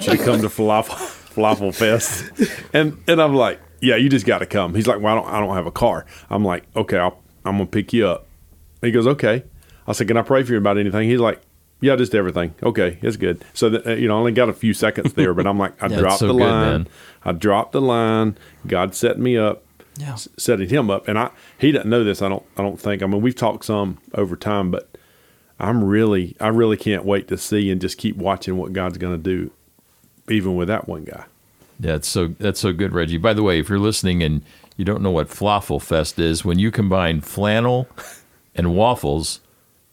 Should 0.00 0.20
come 0.20 0.40
to 0.40 0.48
Falafel, 0.48 0.96
Falafel 1.34 1.74
Fest? 1.74 2.30
And 2.72 3.02
and 3.06 3.20
I'm 3.20 3.34
like, 3.34 3.60
Yeah, 3.80 3.96
you 3.96 4.08
just 4.08 4.26
got 4.26 4.38
to 4.38 4.46
come. 4.46 4.74
He's 4.74 4.86
like, 4.86 5.00
Well, 5.00 5.18
I 5.18 5.20
don't, 5.20 5.34
I 5.34 5.40
don't 5.40 5.56
have 5.56 5.66
a 5.66 5.72
car. 5.72 6.06
I'm 6.30 6.44
like, 6.44 6.64
Okay, 6.74 6.98
I'll, 6.98 7.18
I'm 7.44 7.56
going 7.56 7.66
to 7.66 7.70
pick 7.70 7.92
you 7.92 8.06
up. 8.06 8.26
He 8.82 8.90
goes, 8.90 9.06
Okay. 9.06 9.44
I 9.86 9.92
said, 9.92 10.08
Can 10.08 10.16
I 10.18 10.22
pray 10.22 10.42
for 10.42 10.52
you 10.52 10.58
about 10.58 10.76
anything? 10.78 11.08
He's 11.08 11.20
like, 11.20 11.40
Yeah, 11.80 11.96
just 11.96 12.14
everything. 12.14 12.54
Okay, 12.62 12.98
it's 13.02 13.16
good. 13.16 13.42
So 13.54 13.70
that, 13.70 13.86
uh, 13.86 13.94
you 13.94 14.08
know, 14.08 14.16
I 14.16 14.18
only 14.18 14.32
got 14.32 14.48
a 14.48 14.52
few 14.52 14.74
seconds 14.74 15.14
there, 15.14 15.32
but 15.34 15.46
I'm 15.46 15.58
like, 15.58 15.80
I 15.82 15.86
Yeah, 15.90 15.98
dropped 16.00 16.18
so 16.18 16.26
the 16.28 16.34
good, 16.34 16.40
line. 16.50 16.60
man. 16.82 16.88
I 17.24 17.32
dropped 17.32 17.72
the 17.72 17.80
line. 17.80 18.36
God 18.66 18.94
set 18.94 19.18
me 19.18 19.36
up, 19.38 19.62
Yeah. 19.96 20.12
s- 20.12 20.28
setting 20.36 20.68
him 20.68 20.90
up, 20.90 21.08
and 21.08 21.18
I 21.18 21.30
he 21.58 21.72
doesn't 21.72 21.88
know 21.88 22.04
this. 22.04 22.20
I 22.22 22.28
don't. 22.28 22.42
I 22.56 22.62
don't 22.62 22.78
think. 22.80 23.02
I 23.02 23.06
mean, 23.06 23.22
we've 23.22 23.34
talked 23.36 23.64
some 23.64 23.98
over 24.14 24.36
time, 24.36 24.70
but 24.70 24.88
I'm 25.60 25.82
really, 25.84 26.36
I 26.40 26.48
really 26.48 26.76
can't 26.76 27.04
wait 27.04 27.28
to 27.28 27.36
see 27.38 27.70
and 27.70 27.80
just 27.80 27.96
keep 27.98 28.16
watching 28.16 28.56
what 28.56 28.72
God's 28.72 28.98
going 28.98 29.16
to 29.16 29.22
do, 29.22 29.52
even 30.28 30.56
with 30.56 30.68
that 30.68 30.88
one 30.88 31.04
guy. 31.04 31.24
Yeah, 31.80 31.94
it's 31.96 32.08
so 32.08 32.28
that's 32.38 32.60
so 32.60 32.72
good, 32.72 32.92
Reggie. 32.92 33.18
By 33.18 33.32
the 33.34 33.42
way, 33.42 33.58
if 33.58 33.68
you're 33.68 33.78
listening 33.78 34.22
and 34.22 34.42
you 34.76 34.84
don't 34.84 35.02
know 35.02 35.10
what 35.10 35.28
Flawful 35.28 35.78
Fest 35.80 36.18
is, 36.18 36.44
when 36.44 36.58
you 36.58 36.70
combine 36.70 37.20
flannel 37.20 37.88
and 38.54 38.74
waffles, 38.74 39.40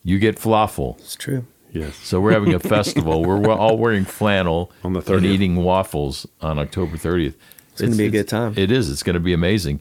you 0.03 0.19
get 0.19 0.39
flawful. 0.39 0.97
It's 0.99 1.15
true. 1.15 1.45
Yes. 1.71 1.95
So 1.97 2.19
we're 2.19 2.31
having 2.31 2.53
a 2.53 2.59
festival. 2.59 3.23
We're 3.23 3.37
wa- 3.37 3.55
all 3.55 3.77
wearing 3.77 4.05
flannel 4.05 4.71
On 4.83 4.93
the 4.93 5.13
and 5.13 5.25
eating 5.25 5.57
waffles 5.57 6.27
on 6.41 6.57
October 6.57 6.97
30th. 6.97 7.35
It's, 7.73 7.81
gonna 7.81 7.95
be 7.95 8.05
a 8.05 8.09
good 8.09 8.27
time. 8.27 8.53
It 8.57 8.71
is. 8.71 8.89
It's 8.89 9.03
going 9.03 9.13
to 9.13 9.19
be 9.19 9.33
amazing. 9.33 9.79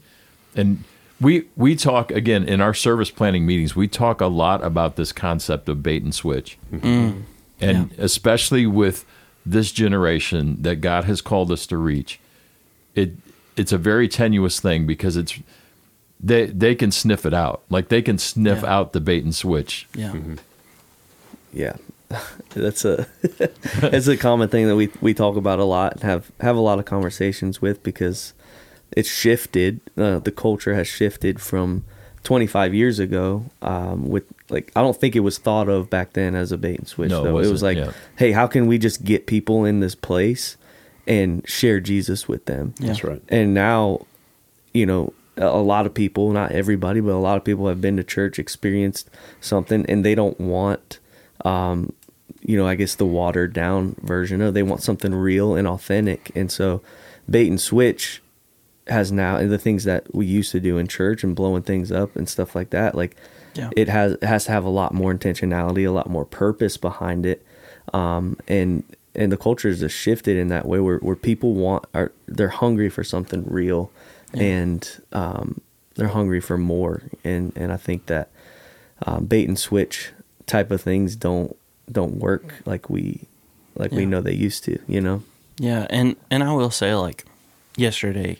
And 0.54 0.84
we 1.20 1.46
we 1.56 1.74
talk 1.74 2.10
again 2.10 2.44
in 2.44 2.60
our 2.60 2.74
service 2.74 3.10
planning 3.10 3.46
meetings. 3.46 3.74
We 3.74 3.88
talk 3.88 4.20
a 4.20 4.26
lot 4.26 4.62
about 4.62 4.96
this 4.96 5.12
concept 5.12 5.68
of 5.68 5.82
bait 5.82 6.02
and 6.02 6.14
switch, 6.14 6.58
mm-hmm. 6.72 6.86
mm. 6.86 7.22
and 7.60 7.92
especially 7.98 8.66
with 8.66 9.04
this 9.44 9.72
generation 9.72 10.62
that 10.62 10.76
God 10.76 11.04
has 11.04 11.20
called 11.20 11.50
us 11.50 11.66
to 11.68 11.76
reach. 11.76 12.20
It 12.94 13.12
it's 13.56 13.72
a 13.72 13.78
very 13.78 14.06
tenuous 14.06 14.60
thing 14.60 14.86
because 14.86 15.16
it's 15.16 15.40
they 16.20 16.46
they 16.46 16.74
can 16.74 16.90
sniff 16.90 17.24
it 17.26 17.34
out. 17.34 17.62
Like 17.70 17.88
they 17.88 18.02
can 18.02 18.18
sniff 18.18 18.62
Yeah. 18.62 18.74
out 18.78 18.92
the 18.92 19.00
bait 19.00 19.24
and 19.24 19.34
switch. 19.34 19.86
Yeah. 19.94 20.14
Yeah, 21.52 21.76
that's 22.50 22.84
a 22.84 23.06
it's 23.22 24.06
a 24.06 24.16
common 24.16 24.48
thing 24.48 24.66
that 24.68 24.76
we 24.76 24.90
we 25.00 25.14
talk 25.14 25.36
about 25.36 25.58
a 25.58 25.64
lot 25.64 25.94
and 25.94 26.02
have 26.02 26.30
have 26.40 26.56
a 26.56 26.60
lot 26.60 26.78
of 26.78 26.84
conversations 26.84 27.62
with 27.62 27.82
because 27.82 28.34
it's 28.92 29.08
shifted. 29.08 29.80
Uh, 29.96 30.18
the 30.18 30.30
culture 30.32 30.74
has 30.74 30.86
shifted 30.88 31.40
from 31.40 31.84
25 32.24 32.74
years 32.74 32.98
ago. 32.98 33.44
Um, 33.62 34.08
with 34.08 34.24
like, 34.50 34.72
I 34.76 34.80
don't 34.82 34.98
think 34.98 35.14
it 35.16 35.20
was 35.20 35.38
thought 35.38 35.68
of 35.68 35.88
back 35.90 36.12
then 36.14 36.34
as 36.34 36.52
a 36.52 36.58
bait 36.58 36.78
and 36.78 36.88
switch. 36.88 37.10
No, 37.10 37.20
it 37.20 37.24
though 37.24 37.30
it 37.38 37.40
was 37.42 37.50
wasn't, 37.62 37.78
like, 37.78 37.86
yeah. 37.86 37.92
hey, 38.16 38.32
how 38.32 38.46
can 38.46 38.66
we 38.66 38.78
just 38.78 39.04
get 39.04 39.26
people 39.26 39.64
in 39.64 39.80
this 39.80 39.94
place 39.94 40.56
and 41.06 41.46
share 41.48 41.80
Jesus 41.80 42.28
with 42.28 42.44
them? 42.46 42.74
Yeah. 42.78 42.88
That's 42.88 43.04
right. 43.04 43.22
and 43.30 43.54
now 43.54 44.06
you 44.74 44.84
know 44.84 45.12
a 45.38 45.58
lot 45.62 45.86
of 45.86 45.94
people 45.94 46.30
not 46.32 46.52
everybody 46.52 47.00
but 47.00 47.12
a 47.12 47.18
lot 47.18 47.36
of 47.36 47.44
people 47.44 47.68
have 47.68 47.80
been 47.80 47.96
to 47.96 48.04
church 48.04 48.38
experienced 48.38 49.08
something 49.40 49.86
and 49.88 50.04
they 50.04 50.14
don't 50.14 50.38
want 50.40 50.98
um 51.44 51.92
you 52.42 52.56
know 52.56 52.66
i 52.66 52.74
guess 52.74 52.94
the 52.96 53.06
watered 53.06 53.52
down 53.52 53.94
version 54.02 54.40
of 54.42 54.52
they 54.54 54.62
want 54.62 54.82
something 54.82 55.14
real 55.14 55.54
and 55.54 55.66
authentic. 55.68 56.30
And 56.34 56.50
so 56.50 56.82
bait 57.30 57.48
and 57.48 57.60
switch 57.60 58.22
has 58.88 59.12
now 59.12 59.36
and 59.36 59.50
the 59.50 59.58
things 59.58 59.84
that 59.84 60.14
we 60.14 60.24
used 60.26 60.50
to 60.52 60.60
do 60.60 60.78
in 60.78 60.86
church 60.88 61.22
and 61.22 61.36
blowing 61.36 61.62
things 61.62 61.92
up 61.92 62.16
and 62.16 62.26
stuff 62.28 62.54
like 62.54 62.70
that 62.70 62.94
like 62.94 63.16
Yeah. 63.54 63.70
it 63.76 63.88
has 63.88 64.12
it 64.12 64.24
has 64.24 64.44
to 64.46 64.52
have 64.52 64.64
a 64.64 64.70
lot 64.70 64.94
more 64.94 65.12
intentionality 65.14 65.86
a 65.86 65.90
lot 65.90 66.08
more 66.08 66.24
purpose 66.24 66.76
behind 66.78 67.26
it. 67.26 67.44
Um 67.92 68.38
and 68.48 68.82
and 69.14 69.30
the 69.32 69.36
culture 69.36 69.68
has 69.68 69.80
just 69.80 69.96
shifted 69.96 70.36
in 70.36 70.48
that 70.48 70.64
way 70.66 70.78
where, 70.80 70.98
where 70.98 71.16
people 71.16 71.52
want 71.54 71.84
are 71.92 72.12
they're 72.26 72.48
hungry 72.48 72.88
for 72.88 73.04
something 73.04 73.44
real 73.46 73.90
and 74.34 75.00
um 75.12 75.60
they're 75.94 76.08
hungry 76.08 76.40
for 76.40 76.58
more 76.58 77.02
and 77.24 77.52
and 77.56 77.72
i 77.72 77.76
think 77.76 78.06
that 78.06 78.28
um, 79.06 79.24
bait 79.26 79.48
and 79.48 79.58
switch 79.58 80.10
type 80.46 80.70
of 80.70 80.80
things 80.80 81.16
don't 81.16 81.56
don't 81.90 82.16
work 82.16 82.54
like 82.66 82.90
we 82.90 83.20
like 83.76 83.92
we 83.92 84.04
know 84.06 84.20
they 84.20 84.34
used 84.34 84.64
to 84.64 84.78
you 84.86 85.00
know 85.00 85.22
Yeah, 85.60 85.86
and 85.90 86.16
and 86.30 86.42
I 86.42 86.52
will 86.52 86.70
say 86.70 86.94
like 86.94 87.24
yesterday 87.76 88.38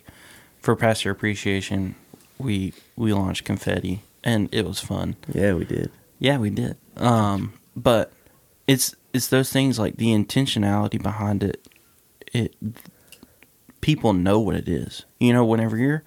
for 0.61 0.75
pastor 0.75 1.09
appreciation, 1.11 1.95
we 2.37 2.73
we 2.95 3.13
launched 3.13 3.45
confetti 3.45 4.01
and 4.23 4.49
it 4.51 4.65
was 4.65 4.79
fun. 4.79 5.15
yeah 5.33 5.53
we 5.53 5.63
did 5.65 5.89
Yeah, 6.19 6.37
we 6.37 6.49
did. 6.49 6.75
Um, 6.97 7.53
but 7.75 8.11
it's 8.67 8.93
it's 9.13 9.27
those 9.29 9.49
things 9.51 9.79
like 9.79 9.95
the 9.97 10.07
intentionality 10.13 11.01
behind 11.01 11.43
it. 11.43 11.65
It 12.33 12.53
people 13.81 14.13
know 14.13 14.39
what 14.39 14.55
it 14.55 14.67
is. 14.67 15.05
You 15.19 15.33
know, 15.33 15.45
whenever 15.45 15.77
you're 15.77 16.03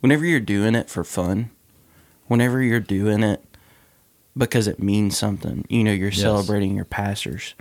whenever 0.00 0.24
you're 0.24 0.40
doing 0.40 0.74
it 0.74 0.88
for 0.90 1.04
fun, 1.04 1.50
whenever 2.26 2.62
you're 2.62 2.80
doing 2.80 3.22
it 3.22 3.42
because 4.36 4.66
it 4.66 4.82
means 4.82 5.16
something, 5.18 5.64
you 5.68 5.82
know, 5.84 5.92
you're 5.92 6.10
Yes. 6.10 6.20
celebrating 6.22 6.74
your 6.76 6.84
pastors. 6.84 7.54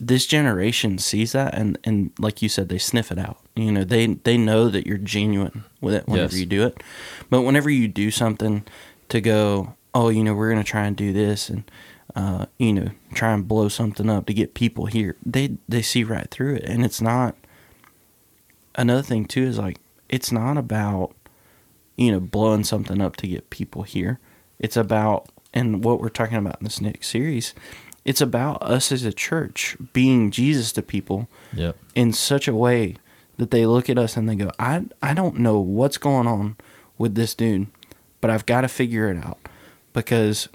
This 0.00 0.26
generation 0.26 0.98
sees 0.98 1.32
that 1.32 1.54
and 1.54 1.78
and 1.84 2.10
like 2.18 2.42
you 2.42 2.48
said, 2.48 2.68
they 2.68 2.78
sniff 2.78 3.12
it 3.12 3.18
out. 3.18 3.38
You 3.54 3.70
know, 3.70 3.84
they 3.84 4.06
they 4.06 4.36
know 4.36 4.68
that 4.68 4.86
you're 4.86 4.98
genuine 4.98 5.64
with 5.80 5.94
it 5.94 6.08
whenever 6.08 6.32
Yes. 6.34 6.40
you 6.40 6.46
do 6.46 6.66
it. 6.66 6.82
But 7.30 7.42
whenever 7.42 7.70
you 7.70 7.86
do 7.88 8.10
something 8.10 8.64
to 9.10 9.20
go, 9.20 9.74
oh, 9.94 10.08
you 10.08 10.24
know, 10.24 10.34
we're 10.34 10.50
gonna 10.50 10.64
try 10.64 10.86
and 10.86 10.96
do 10.96 11.12
this 11.12 11.48
and 11.48 11.64
uh, 12.16 12.46
you 12.58 12.72
know, 12.72 12.90
try 13.14 13.32
and 13.32 13.46
blow 13.48 13.68
something 13.68 14.08
up 14.08 14.26
to 14.26 14.34
get 14.34 14.54
people 14.54 14.86
here. 14.86 15.16
They 15.26 15.56
they 15.68 15.82
see 15.82 16.04
right 16.04 16.30
through 16.30 16.56
it, 16.56 16.64
and 16.64 16.84
it's 16.84 17.00
not. 17.00 17.34
Another 18.74 19.02
thing 19.02 19.24
too 19.26 19.44
is 19.44 19.58
like 19.58 19.78
it's 20.08 20.32
not 20.32 20.56
about, 20.56 21.12
you 21.96 22.10
know, 22.12 22.20
blowing 22.20 22.64
something 22.64 23.00
up 23.00 23.16
to 23.16 23.26
get 23.26 23.50
people 23.50 23.82
here. 23.82 24.18
It's 24.58 24.76
about 24.76 25.28
and 25.52 25.84
what 25.84 26.00
we're 26.00 26.08
talking 26.08 26.36
about 26.38 26.58
in 26.60 26.64
this 26.64 26.80
next 26.80 27.08
series. 27.08 27.54
It's 28.04 28.20
about 28.20 28.62
us 28.62 28.92
as 28.92 29.04
a 29.04 29.12
church 29.12 29.76
being 29.92 30.30
Jesus 30.30 30.72
to 30.72 30.82
people 30.82 31.28
Yeah. 31.52 31.72
in 31.94 32.12
such 32.12 32.48
a 32.48 32.54
way 32.54 32.96
that 33.38 33.50
they 33.50 33.64
look 33.66 33.88
at 33.88 33.98
us 33.98 34.16
and 34.16 34.28
they 34.28 34.36
go, 34.36 34.50
I 34.58 34.84
I 35.02 35.14
don't 35.14 35.38
know 35.38 35.58
what's 35.58 35.96
going 35.98 36.26
on 36.26 36.56
with 36.98 37.14
this 37.14 37.34
dude, 37.34 37.68
but 38.20 38.30
I've 38.30 38.46
got 38.46 38.60
to 38.62 38.68
figure 38.68 39.08
it 39.10 39.24
out 39.24 39.38
because 39.92 40.48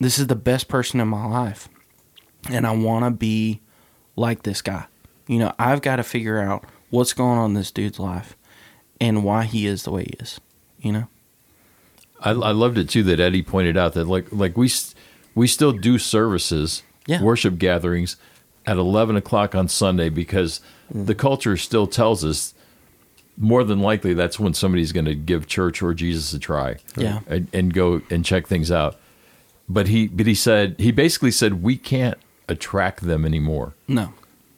this 0.00 0.18
is 0.18 0.26
the 0.28 0.36
best 0.36 0.68
person 0.68 1.00
in 1.00 1.08
my 1.08 1.26
life. 1.26 1.68
And 2.50 2.66
I 2.66 2.70
want 2.72 3.04
to 3.04 3.10
be 3.10 3.60
like 4.14 4.42
this 4.44 4.62
guy. 4.62 4.86
You 5.26 5.38
know, 5.40 5.52
I've 5.58 5.82
got 5.82 5.96
to 5.96 6.02
figure 6.04 6.38
out 6.40 6.64
what's 6.90 7.12
going 7.12 7.38
on 7.38 7.50
in 7.50 7.54
this 7.54 7.70
dude's 7.70 7.98
life 7.98 8.36
and 9.00 9.24
why 9.24 9.44
he 9.44 9.66
is 9.66 9.82
the 9.82 9.90
way 9.90 10.04
he 10.04 10.14
is, 10.20 10.40
you 10.78 10.92
know? 10.92 11.08
I, 12.20 12.30
I 12.30 12.50
loved 12.52 12.78
it 12.78 12.88
too 12.88 13.02
that 13.04 13.20
Eddie 13.20 13.42
pointed 13.42 13.76
out 13.76 13.92
that 13.94 14.06
like 14.06 14.32
like 14.32 14.56
we 14.56 14.70
we 15.34 15.46
still 15.46 15.72
do 15.72 15.98
services, 15.98 16.82
Yeah. 17.06 17.22
worship 17.22 17.58
gatherings 17.58 18.16
at 18.64 18.78
eleven 18.78 19.16
o'clock 19.16 19.54
on 19.54 19.68
Sunday 19.68 20.08
because 20.08 20.60
mm. 20.92 21.06
the 21.06 21.14
culture 21.14 21.56
still 21.56 21.86
tells 21.86 22.24
us 22.24 22.54
more 23.36 23.64
than 23.64 23.80
likely 23.80 24.14
that's 24.14 24.40
when 24.40 24.54
somebody's 24.54 24.92
going 24.92 25.04
to 25.04 25.14
give 25.14 25.46
church 25.46 25.82
or 25.82 25.92
Jesus 25.92 26.32
a 26.32 26.38
try, 26.38 26.76
Yeah. 26.96 27.20
and, 27.26 27.48
and 27.52 27.74
go 27.74 28.00
and 28.08 28.24
check 28.24 28.46
things 28.46 28.70
out. 28.70 28.96
But 29.68 29.88
he 29.88 30.06
but 30.08 30.26
he 30.26 30.34
said 30.34 30.76
he 30.78 30.92
basically 30.92 31.32
said 31.32 31.62
we 31.62 31.76
can't 31.76 32.16
attract 32.48 33.02
them 33.02 33.24
anymore. 33.26 33.74
No. 33.88 34.14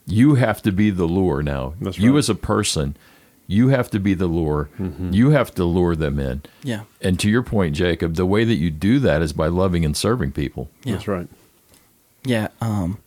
You 0.09 0.37
have 0.37 0.63
to 0.63 0.73
be 0.73 0.91
the 0.91 1.05
lure 1.05 1.43
now. 1.43 1.75
That's 1.81 1.99
you 1.99 2.13
right. 2.13 2.19
as 2.19 2.29
a 2.31 2.35
person, 2.35 2.97
you 3.47 3.69
have 3.69 3.91
to 3.91 4.01
be 4.01 4.15
the 4.15 4.27
lure. 4.27 4.71
You 5.11 5.31
have 5.31 5.55
to 5.57 5.65
lure 5.65 5.95
them 5.95 6.19
in. 6.19 6.43
Yeah. 6.63 6.83
And 7.01 7.21
to 7.21 7.29
your 7.31 7.43
point, 7.43 7.77
Jacob, 7.77 8.15
the 8.15 8.27
way 8.27 8.45
that 8.45 8.55
you 8.55 8.71
do 8.71 8.99
that 9.01 9.21
is 9.23 9.33
by 9.33 9.49
loving 9.49 9.85
and 9.85 9.97
serving 9.97 10.33
people. 10.33 10.71
Yeah. 10.85 10.95
That's 10.95 11.09
right. 11.09 11.29
Yeah, 12.25 12.49
um 12.61 12.99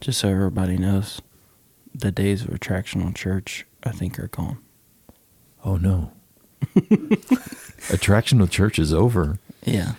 just 0.00 0.20
so 0.20 0.28
everybody 0.28 0.76
knows, 0.78 1.20
the 1.94 2.10
days 2.12 2.42
of 2.42 2.48
attractional 2.48 3.14
church 3.14 3.66
I 3.84 3.90
think 3.90 4.18
are 4.18 4.28
gone. 4.28 4.58
Oh 5.64 5.76
no. 5.76 6.12
Attractional 7.88 8.50
church 8.50 8.78
is 8.78 8.92
over. 8.92 9.38
Yeah. 9.64 9.92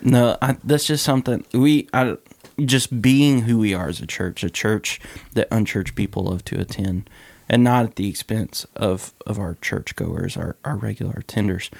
no, 0.00 0.36
I, 0.42 0.56
that's 0.64 0.86
just 0.86 1.04
something 1.04 1.44
we 1.52 1.88
I 1.92 2.16
just 2.62 3.02
being 3.02 3.42
who 3.42 3.58
we 3.58 3.74
are 3.74 3.88
as 3.88 4.00
a 4.00 4.06
church, 4.06 4.44
a 4.44 4.50
church 4.50 5.00
that 5.32 5.48
unchurched 5.50 5.94
people 5.94 6.24
love 6.24 6.44
to 6.46 6.60
attend, 6.60 7.08
and 7.48 7.64
not 7.64 7.84
at 7.84 7.96
the 7.96 8.08
expense 8.08 8.66
of 8.76 9.12
of 9.26 9.38
our 9.38 9.56
churchgoers, 9.60 10.36
our 10.36 10.56
our 10.64 10.76
regular 10.76 11.14
attenders. 11.14 11.70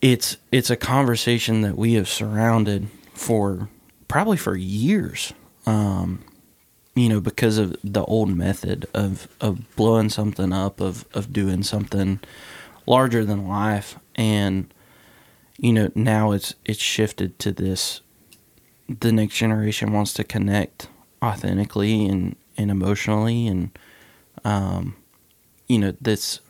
It's 0.00 0.36
it's 0.52 0.70
a 0.70 0.76
conversation 0.76 1.62
that 1.62 1.76
we 1.76 1.94
have 1.94 2.08
surrounded 2.08 2.88
for 3.14 3.68
probably 4.06 4.36
for 4.36 4.56
years. 4.56 5.32
Um, 5.66 6.24
you 6.94 7.08
know, 7.08 7.20
because 7.20 7.58
of 7.58 7.76
the 7.84 8.04
old 8.04 8.30
method 8.30 8.86
of 8.92 9.28
of 9.40 9.76
blowing 9.76 10.08
something 10.08 10.52
up, 10.52 10.80
of 10.80 11.04
of 11.14 11.32
doing 11.32 11.62
something 11.62 12.20
larger 12.86 13.24
than 13.24 13.46
life, 13.46 13.98
and 14.16 14.72
you 15.58 15.72
know 15.72 15.90
now 15.94 16.32
it's 16.32 16.54
it's 16.64 16.80
shifted 16.80 17.38
to 17.40 17.52
this. 17.52 18.00
The 18.88 19.12
next 19.12 19.36
generation 19.36 19.92
wants 19.92 20.12
to 20.14 20.24
connect 20.24 20.88
authentically 21.22 22.06
and 22.06 22.36
and 22.56 22.70
emotionally, 22.70 23.46
and 23.46 23.78
um, 24.44 24.96
you 25.68 25.78
know 25.78 25.92
this 26.00 26.40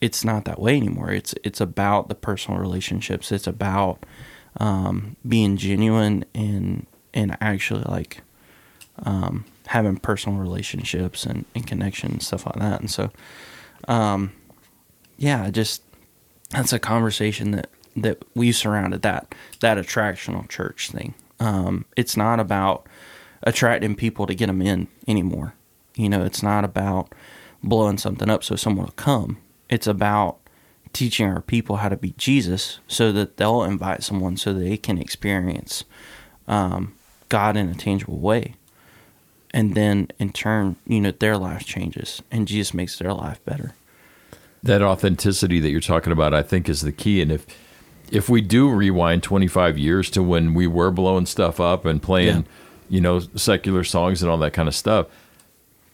it's 0.00 0.24
not 0.24 0.44
that 0.44 0.60
way 0.60 0.76
anymore. 0.76 1.10
It's 1.10 1.34
it's 1.42 1.60
about 1.60 2.08
the 2.08 2.14
personal 2.14 2.60
relationships. 2.60 3.32
It's 3.32 3.46
about 3.46 4.04
um, 4.58 5.16
being 5.26 5.56
genuine 5.56 6.24
and 6.34 6.86
and 7.14 7.36
actually 7.40 7.84
like 7.88 8.20
um, 9.04 9.44
having 9.66 9.96
personal 9.96 10.38
relationships 10.38 11.24
and, 11.24 11.44
and 11.54 11.66
connections 11.66 12.26
stuff 12.26 12.46
like 12.46 12.56
that. 12.56 12.80
And 12.80 12.90
so, 12.90 13.10
um, 13.88 14.32
yeah, 15.16 15.50
just 15.50 15.82
that's 16.50 16.72
a 16.72 16.78
conversation 16.78 17.50
that 17.52 17.70
that 17.96 18.22
we 18.34 18.52
surrounded 18.52 19.02
that 19.02 19.34
that 19.60 19.78
attractional 19.78 20.48
church 20.48 20.90
thing. 20.90 21.14
Um, 21.38 21.84
it's 21.96 22.16
not 22.16 22.40
about 22.40 22.86
attracting 23.42 23.94
people 23.94 24.26
to 24.26 24.34
get 24.34 24.46
them 24.46 24.62
in 24.62 24.88
anymore. 25.06 25.54
You 25.94 26.08
know, 26.08 26.24
it's 26.24 26.42
not 26.42 26.64
about 26.64 27.12
blowing 27.62 27.98
something 27.98 28.28
up 28.28 28.44
so 28.44 28.56
someone 28.56 28.86
will 28.86 28.92
come. 28.92 29.38
It's 29.68 29.86
about 29.86 30.38
teaching 30.92 31.28
our 31.28 31.42
people 31.42 31.76
how 31.76 31.88
to 31.88 31.96
be 31.96 32.14
Jesus 32.16 32.78
so 32.88 33.12
that 33.12 33.36
they'll 33.36 33.64
invite 33.64 34.02
someone 34.02 34.36
so 34.36 34.52
they 34.52 34.76
can 34.76 34.98
experience 34.98 35.84
um, 36.48 36.94
God 37.28 37.56
in 37.56 37.68
a 37.68 37.74
tangible 37.74 38.18
way. 38.18 38.54
And 39.52 39.74
then 39.74 40.08
in 40.18 40.32
turn, 40.32 40.76
you 40.86 41.00
know, 41.00 41.10
their 41.12 41.36
life 41.36 41.64
changes 41.64 42.22
and 42.30 42.48
Jesus 42.48 42.74
makes 42.74 42.98
their 42.98 43.12
life 43.12 43.44
better. 43.44 43.74
That 44.62 44.82
authenticity 44.82 45.60
that 45.60 45.70
you're 45.70 45.80
talking 45.80 46.12
about, 46.12 46.34
I 46.34 46.42
think, 46.42 46.68
is 46.68 46.80
the 46.80 46.92
key. 46.92 47.22
And 47.22 47.30
if 47.30 47.46
if 48.10 48.28
we 48.28 48.40
do 48.40 48.70
rewind 48.70 49.22
25 49.22 49.78
years 49.78 50.10
to 50.10 50.22
when 50.22 50.54
we 50.54 50.66
were 50.66 50.90
blowing 50.90 51.26
stuff 51.26 51.58
up 51.60 51.84
and 51.84 52.02
playing, 52.02 52.36
Yeah. 52.36 52.42
you 52.88 53.00
know, 53.00 53.18
secular 53.34 53.84
songs 53.84 54.22
and 54.22 54.30
all 54.30 54.38
that 54.38 54.52
kind 54.52 54.68
of 54.68 54.74
stuff, 54.74 55.06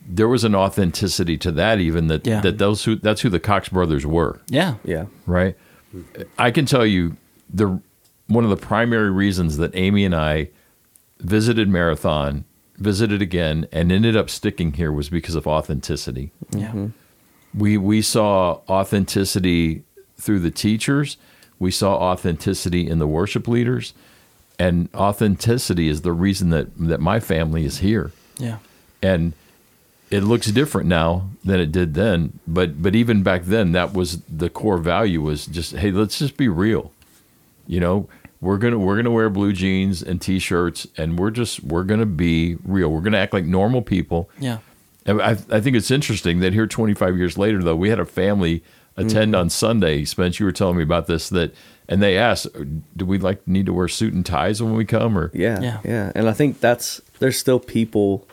there 0.07 0.29
was 0.29 0.45
an 0.45 0.55
authenticity 0.55 1.37
to 1.39 1.53
that. 1.53 1.79
Even 1.81 2.09
that 2.09 2.27
Yeah. 2.27 2.41
that 2.41 2.59
those 2.59 2.85
who 2.85 2.97
that's 2.97 3.21
who 3.23 3.29
the 3.29 3.41
Cox 3.41 3.69
brothers 3.69 4.05
were. 4.05 4.41
Yeah. 4.49 4.75
Yeah. 4.85 5.07
right? 5.27 5.57
I 6.39 6.51
can 6.51 6.67
tell 6.67 6.85
you 6.87 7.17
the 7.53 7.81
one 8.27 8.45
of 8.45 8.51
the 8.51 8.57
primary 8.57 9.11
reasons 9.11 9.57
that 9.59 9.71
Amy 9.75 10.05
and 10.05 10.15
I 10.15 10.49
visited 11.21 11.69
Marathon, 11.69 12.45
visited 12.79 13.21
again, 13.23 13.67
and 13.73 13.93
ended 13.93 14.17
up 14.17 14.29
sticking 14.31 14.73
here 14.73 14.91
was 14.91 15.09
because 15.11 15.35
of 15.35 15.47
authenticity. 15.47 16.33
Yeah. 16.51 16.69
Mm-hmm. 16.69 16.87
We 17.55 17.77
we 17.79 18.03
saw 18.03 18.61
authenticity 18.69 19.83
through 20.19 20.41
the 20.41 20.51
teachers. 20.51 21.17
We 21.63 21.71
saw 21.71 21.95
authenticity 22.11 22.89
in 22.89 22.99
the 22.99 23.07
worship 23.07 23.47
leaders, 23.47 23.95
and 24.59 24.89
authenticity 24.95 25.89
is 25.89 26.01
the 26.03 26.13
reason 26.13 26.51
that 26.51 26.67
that 26.77 27.01
my 27.01 27.21
family 27.21 27.65
is 27.65 27.79
here 27.79 28.11
Yeah. 28.39 28.59
and 29.03 29.33
it 30.11 30.23
looks 30.25 30.49
different 30.49 30.89
now 30.89 31.29
than 31.45 31.59
it 31.61 31.73
did 31.73 31.95
then 31.95 32.39
but 32.47 32.83
but 32.83 32.95
even 32.95 33.23
back 33.23 33.45
then 33.45 33.73
that 33.73 33.95
was 33.95 34.19
the 34.29 34.51
core 34.51 34.77
value 34.79 35.23
was 35.23 35.47
just 35.47 35.75
hey 35.77 35.91
let's 35.91 36.19
just 36.19 36.37
be 36.37 36.49
real 36.49 36.93
you 37.67 37.81
know 37.81 38.09
we're 38.41 38.59
gonna 38.59 38.79
we're 38.79 38.97
gonna 38.97 39.11
wear 39.11 39.31
blue 39.31 39.53
jeans 39.55 40.03
and 40.03 40.21
t-shirts 40.21 40.87
and 40.99 41.19
we're 41.19 41.31
just 41.31 41.63
we're 41.65 41.85
gonna 41.85 42.05
be 42.27 42.57
real 42.65 42.91
we're 42.93 43.01
gonna 43.01 43.17
act 43.25 43.33
like 43.33 43.45
normal 43.47 43.81
people 43.83 44.29
Yeah. 44.39 44.59
I, 45.07 45.31
I 45.57 45.61
think 45.63 45.75
it's 45.77 45.91
interesting 45.91 46.41
that 46.41 46.53
here 46.53 46.67
25 46.67 47.17
years 47.17 47.39
later 47.39 47.63
though 47.63 47.77
we 47.77 47.89
had 47.89 47.99
a 48.01 48.05
family 48.05 48.63
attend 48.97 49.35
on 49.35 49.49
sunday 49.49 50.05
spence 50.05 50.39
you 50.39 50.45
were 50.47 50.53
telling 50.53 50.77
me 50.77 50.83
about 50.83 51.07
this 51.07 51.29
that 51.31 51.55
and 51.89 52.03
they 52.03 52.17
asked 52.19 52.47
do 52.97 53.05
we 53.07 53.19
like 53.19 53.47
need 53.49 53.67
to 53.67 53.73
wear 53.73 53.89
suit 53.89 54.13
and 54.13 54.25
ties 54.27 54.63
when 54.63 54.75
we 54.75 54.85
come 54.85 55.17
or 55.19 55.31
Yeah, 55.35 55.61
Yeah. 55.61 55.81
yeah, 55.85 56.13
And 56.15 56.29
I 56.29 56.33
think 56.33 56.61
that's 56.61 57.01
there's 57.19 57.39
still 57.39 57.59
people 57.59 58.27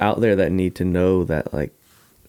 out 0.00 0.20
there 0.20 0.36
that 0.36 0.52
need 0.52 0.74
to 0.76 0.84
know 0.84 1.24
that 1.24 1.52
like, 1.54 1.72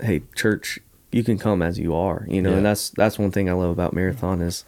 hey, 0.02 0.22
church, 0.36 0.80
you 1.12 1.24
can 1.24 1.38
come 1.38 1.62
as 1.62 1.78
you 1.80 1.96
are, 1.96 2.26
you 2.30 2.42
know. 2.42 2.52
Yeah. 2.52 2.58
And 2.58 2.66
that's 2.66 2.90
that's 2.92 3.18
one 3.20 3.32
thing 3.32 3.50
I 3.50 3.54
love 3.54 3.70
about 3.72 3.94
marathon 3.94 4.42
is, 4.42 4.64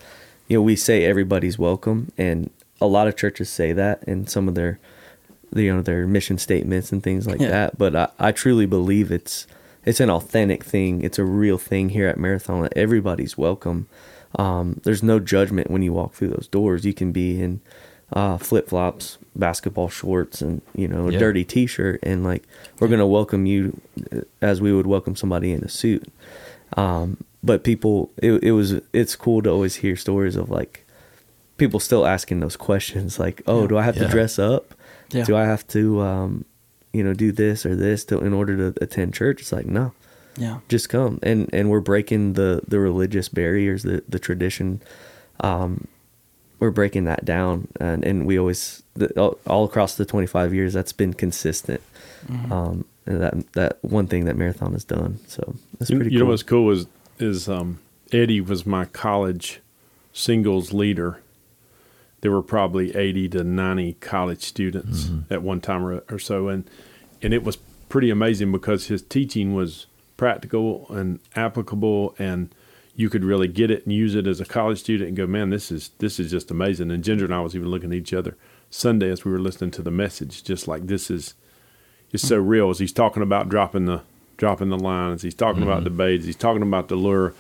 you 0.47 0.57
know, 0.57 0.61
we 0.63 0.75
say 0.75 1.03
everybody's 1.05 1.57
welcome, 1.59 2.11
and 2.17 2.49
a 2.81 2.87
lot 2.87 3.07
of 3.07 3.15
churches 3.15 3.49
say 3.49 3.71
that 3.73 4.03
in 4.05 4.27
some 4.27 4.47
of 4.47 4.55
their, 4.55 4.79
you 5.55 5.73
know, 5.75 5.81
their 5.81 6.07
mission 6.07 6.37
statements 6.37 6.91
and 6.91 7.03
things 7.03 7.27
like 7.27 7.39
Yeah. 7.39 7.49
that. 7.49 7.77
But 7.77 7.95
I, 7.95 8.09
I 8.19 8.31
truly 8.31 8.65
believe 8.65 9.11
it's 9.11 9.45
it's 9.87 9.99
an 9.99 10.09
authentic 10.09 10.63
thing. 10.63 11.01
It's 11.01 11.17
a 11.17 11.23
real 11.23 11.57
thing 11.57 11.89
here 11.89 12.07
at 12.07 12.17
Marathon. 12.17 12.67
Everybody's 12.75 13.37
welcome. 13.37 13.87
Um, 14.35 14.81
there's 14.83 15.01
no 15.01 15.19
judgment 15.19 15.71
when 15.71 15.81
you 15.81 15.93
walk 15.93 16.13
through 16.13 16.29
those 16.29 16.47
doors. 16.51 16.85
You 16.85 16.93
can 16.93 17.11
be 17.11 17.41
in 17.41 17.61
uh, 18.13 18.37
flip 18.37 18.67
flops, 18.69 19.17
basketball 19.35 19.89
shorts, 19.89 20.41
and 20.41 20.61
you 20.75 20.87
know 20.87 21.07
a 21.07 21.11
Yeah. 21.11 21.19
dirty 21.19 21.43
T-shirt, 21.45 21.99
and 22.03 22.23
like 22.23 22.43
we're 22.79 22.87
gonna 22.89 23.07
welcome 23.07 23.45
you 23.45 23.79
as 24.41 24.61
we 24.61 24.73
would 24.73 24.87
welcome 24.87 25.15
somebody 25.15 25.51
in 25.51 25.63
a 25.63 25.69
suit. 25.69 26.05
Um, 26.75 27.17
but 27.43 27.63
people, 27.63 28.11
it, 28.17 28.43
it 28.43 28.51
was 28.51 28.79
it's 28.93 29.15
cool 29.15 29.41
to 29.43 29.49
always 29.49 29.75
hear 29.77 29.95
stories 29.95 30.35
of 30.35 30.49
like 30.49 30.85
people 31.57 31.79
still 31.79 32.05
asking 32.05 32.39
those 32.39 32.55
questions, 32.69 33.19
like, 33.19 33.41
oh, 33.47 33.67
do 33.67 33.77
I 33.77 33.83
have 33.83 33.95
Yeah. 33.97 34.03
to 34.05 34.09
dress 34.09 34.37
up? 34.39 34.73
Yeah. 35.11 35.23
Do 35.23 35.35
I 35.37 35.45
have 35.45 35.65
to, 35.69 36.01
um, 36.01 36.45
you 36.97 37.03
know, 37.03 37.13
do 37.13 37.31
this 37.31 37.65
or 37.65 37.75
this 37.75 38.03
to, 38.05 38.19
in 38.19 38.33
order 38.33 38.55
to 38.71 38.83
attend 38.83 39.13
church? 39.13 39.41
It's 39.41 39.51
like 39.51 39.65
no, 39.67 39.93
Yeah. 40.37 40.59
just 40.69 40.89
come. 40.89 41.19
And 41.23 41.49
and 41.53 41.69
we're 41.69 41.79
breaking 41.91 42.33
the 42.33 42.61
the 42.67 42.79
religious 42.79 43.29
barriers 43.29 43.83
the 43.83 44.03
the 44.09 44.19
tradition 44.19 44.81
um 45.41 45.87
we're 46.59 46.71
breaking 46.71 47.05
that 47.05 47.23
down. 47.23 47.67
And 47.79 48.03
and 48.03 48.25
we 48.25 48.39
always 48.39 48.81
the, 48.95 49.07
all, 49.19 49.37
all 49.45 49.63
across 49.65 49.95
the 49.95 50.05
25 50.05 50.53
years 50.53 50.73
that's 50.73 50.93
been 50.93 51.13
consistent. 51.13 51.81
Um 52.51 52.85
and 53.05 53.21
that 53.21 53.53
that 53.53 53.77
one 53.83 54.07
thing 54.07 54.25
that 54.25 54.35
marathon 54.35 54.73
has 54.73 54.83
done. 54.83 55.19
So 55.27 55.55
that's 55.77 55.89
You, 55.91 55.97
pretty 55.97 56.11
you 56.13 56.19
cool. 56.19 56.25
know 56.27 56.31
what's 56.31 56.43
cool 56.43 56.71
is 56.71 56.87
is 57.19 57.47
um, 57.47 57.79
Eddie 58.11 58.41
was 58.41 58.65
my 58.65 58.85
college 58.85 59.61
singles 60.13 60.73
leader. 60.73 61.19
There 62.21 62.31
were 62.31 62.41
probably 62.41 62.95
eighty 62.95 63.29
to 63.29 63.43
ninety 63.43 63.93
college 63.93 64.43
students 64.43 65.05
mm-hmm. 65.05 65.33
at 65.33 65.41
one 65.41 65.61
time 65.61 65.85
or, 65.85 66.03
or 66.09 66.19
so, 66.19 66.47
and 66.47 66.69
and 67.21 67.33
it 67.33 67.43
was 67.43 67.57
pretty 67.89 68.09
amazing 68.09 68.51
because 68.51 68.87
his 68.87 69.01
teaching 69.01 69.53
was 69.53 69.87
practical 70.17 70.87
and 70.89 71.19
applicable, 71.35 72.15
and 72.17 72.53
you 72.95 73.09
could 73.09 73.23
really 73.23 73.47
get 73.47 73.69
it 73.69 73.85
and 73.85 73.93
use 73.93 74.15
it 74.15 74.25
as 74.25 74.41
a 74.41 74.45
college 74.45 74.79
student 74.79 75.09
and 75.09 75.17
go, 75.17 75.27
man, 75.27 75.51
this 75.51 75.71
is 75.71 75.91
this 75.99 76.19
is 76.19 76.31
just 76.31 76.49
amazing. 76.51 76.91
And 76.91 77.03
Ginger 77.03 77.25
and 77.25 77.33
I 77.33 77.41
was 77.41 77.55
even 77.55 77.69
looking 77.69 77.91
at 77.91 77.97
each 77.97 78.13
other 78.13 78.35
Sunday 78.69 79.09
as 79.09 79.23
we 79.23 79.31
were 79.31 79.39
listening 79.39 79.71
to 79.71 79.81
the 79.81 79.91
message, 79.91 80.43
just 80.43 80.67
like 80.67 80.87
this 80.87 81.11
is 81.11 81.35
it's 82.11 82.27
so 82.27 82.39
mm-hmm. 82.39 82.49
real. 82.49 82.69
As 82.69 82.79
he's 82.79 82.93
talking 82.93 83.21
about 83.21 83.49
dropping 83.49 83.85
the 83.85 84.01
dropping 84.37 84.69
the 84.69 84.77
lines 84.77 85.23
he's 85.23 85.33
talking 85.33 85.63
about 85.63 85.77
mm-hmm. 85.77 85.85
the 85.85 85.89
baits 85.89 86.25
he's 86.25 86.35
talking 86.35 86.61
about 86.61 86.87
the 86.87 86.95
lure 86.95 87.33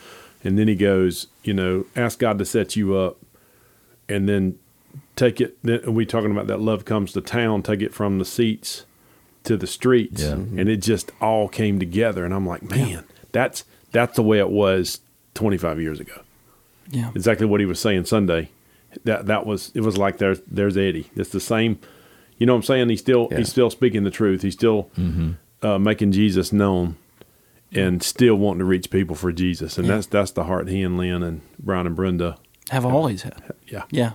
and 0.43 0.57
then 0.57 0.67
he 0.67 0.75
goes 0.75 1.27
you 1.43 1.53
know 1.53 1.85
ask 1.95 2.19
god 2.19 2.37
to 2.39 2.45
set 2.45 2.75
you 2.75 2.95
up 2.95 3.17
and 4.09 4.27
then 4.27 4.57
take 5.17 5.41
it 5.41 5.57
then 5.63 5.93
we 5.93 6.05
talking 6.05 6.31
about 6.31 6.47
that 6.47 6.61
love 6.61 6.85
comes 6.85 7.11
to 7.11 7.19
town 7.19 7.61
take 7.61 7.81
it 7.81 7.93
from 7.93 8.17
the 8.19 8.23
seats 8.25 8.85
to 9.43 9.57
the 9.57 9.67
streets 9.67 10.21
Yeah. 10.23 10.33
and 10.33 10.69
it 10.69 10.77
just 10.77 11.11
all 11.19 11.47
came 11.49 11.79
together 11.79 12.23
and 12.23 12.33
i'm 12.33 12.45
like 12.47 12.63
man 12.63 13.03
that's 13.33 13.65
that's 13.91 14.15
the 14.15 14.23
way 14.23 14.39
it 14.39 14.49
was 14.49 15.01
25 15.33 15.79
years 15.81 15.99
ago 15.99 16.21
Yeah. 16.91 17.11
exactly 17.15 17.45
what 17.45 17.59
he 17.59 17.65
was 17.65 17.79
saying 17.79 18.05
Sunday. 18.05 18.49
That 19.03 19.25
that 19.27 19.45
was 19.45 19.71
it 19.75 19.81
was 19.81 19.97
like 19.97 20.17
there's 20.17 20.39
there's 20.49 20.75
Eddie. 20.77 21.11
It's 21.15 21.29
the 21.29 21.39
same. 21.41 21.77
You 22.37 22.45
know 22.47 22.53
what 22.53 22.57
I'm 22.59 22.63
saying? 22.63 22.89
He's 22.89 23.01
still 23.01 23.27
Yeah. 23.29 23.37
he's 23.39 23.49
still 23.49 23.69
speaking 23.69 24.03
the 24.05 24.09
truth. 24.11 24.41
He's 24.41 24.53
still 24.53 24.89
uh, 25.61 25.77
making 25.77 26.13
Jesus 26.13 26.51
known, 26.53 26.95
and 27.71 28.01
still 28.01 28.35
wanting 28.35 28.59
to 28.59 28.65
reach 28.65 28.89
people 28.89 29.15
for 29.15 29.31
Jesus. 29.31 29.77
And 29.77 29.85
Yeah. 29.87 29.95
that's 29.95 30.07
that's 30.07 30.31
the 30.31 30.45
heart 30.45 30.67
he 30.69 30.81
and 30.81 30.97
Lynn 30.97 31.21
and 31.21 31.41
Brian 31.59 31.85
and 31.85 31.95
Brenda. 31.95 32.37
Have 32.69 32.85
always 32.85 33.21
had. 33.23 33.53
Yeah, 33.67 33.83
Yeah. 33.91 34.11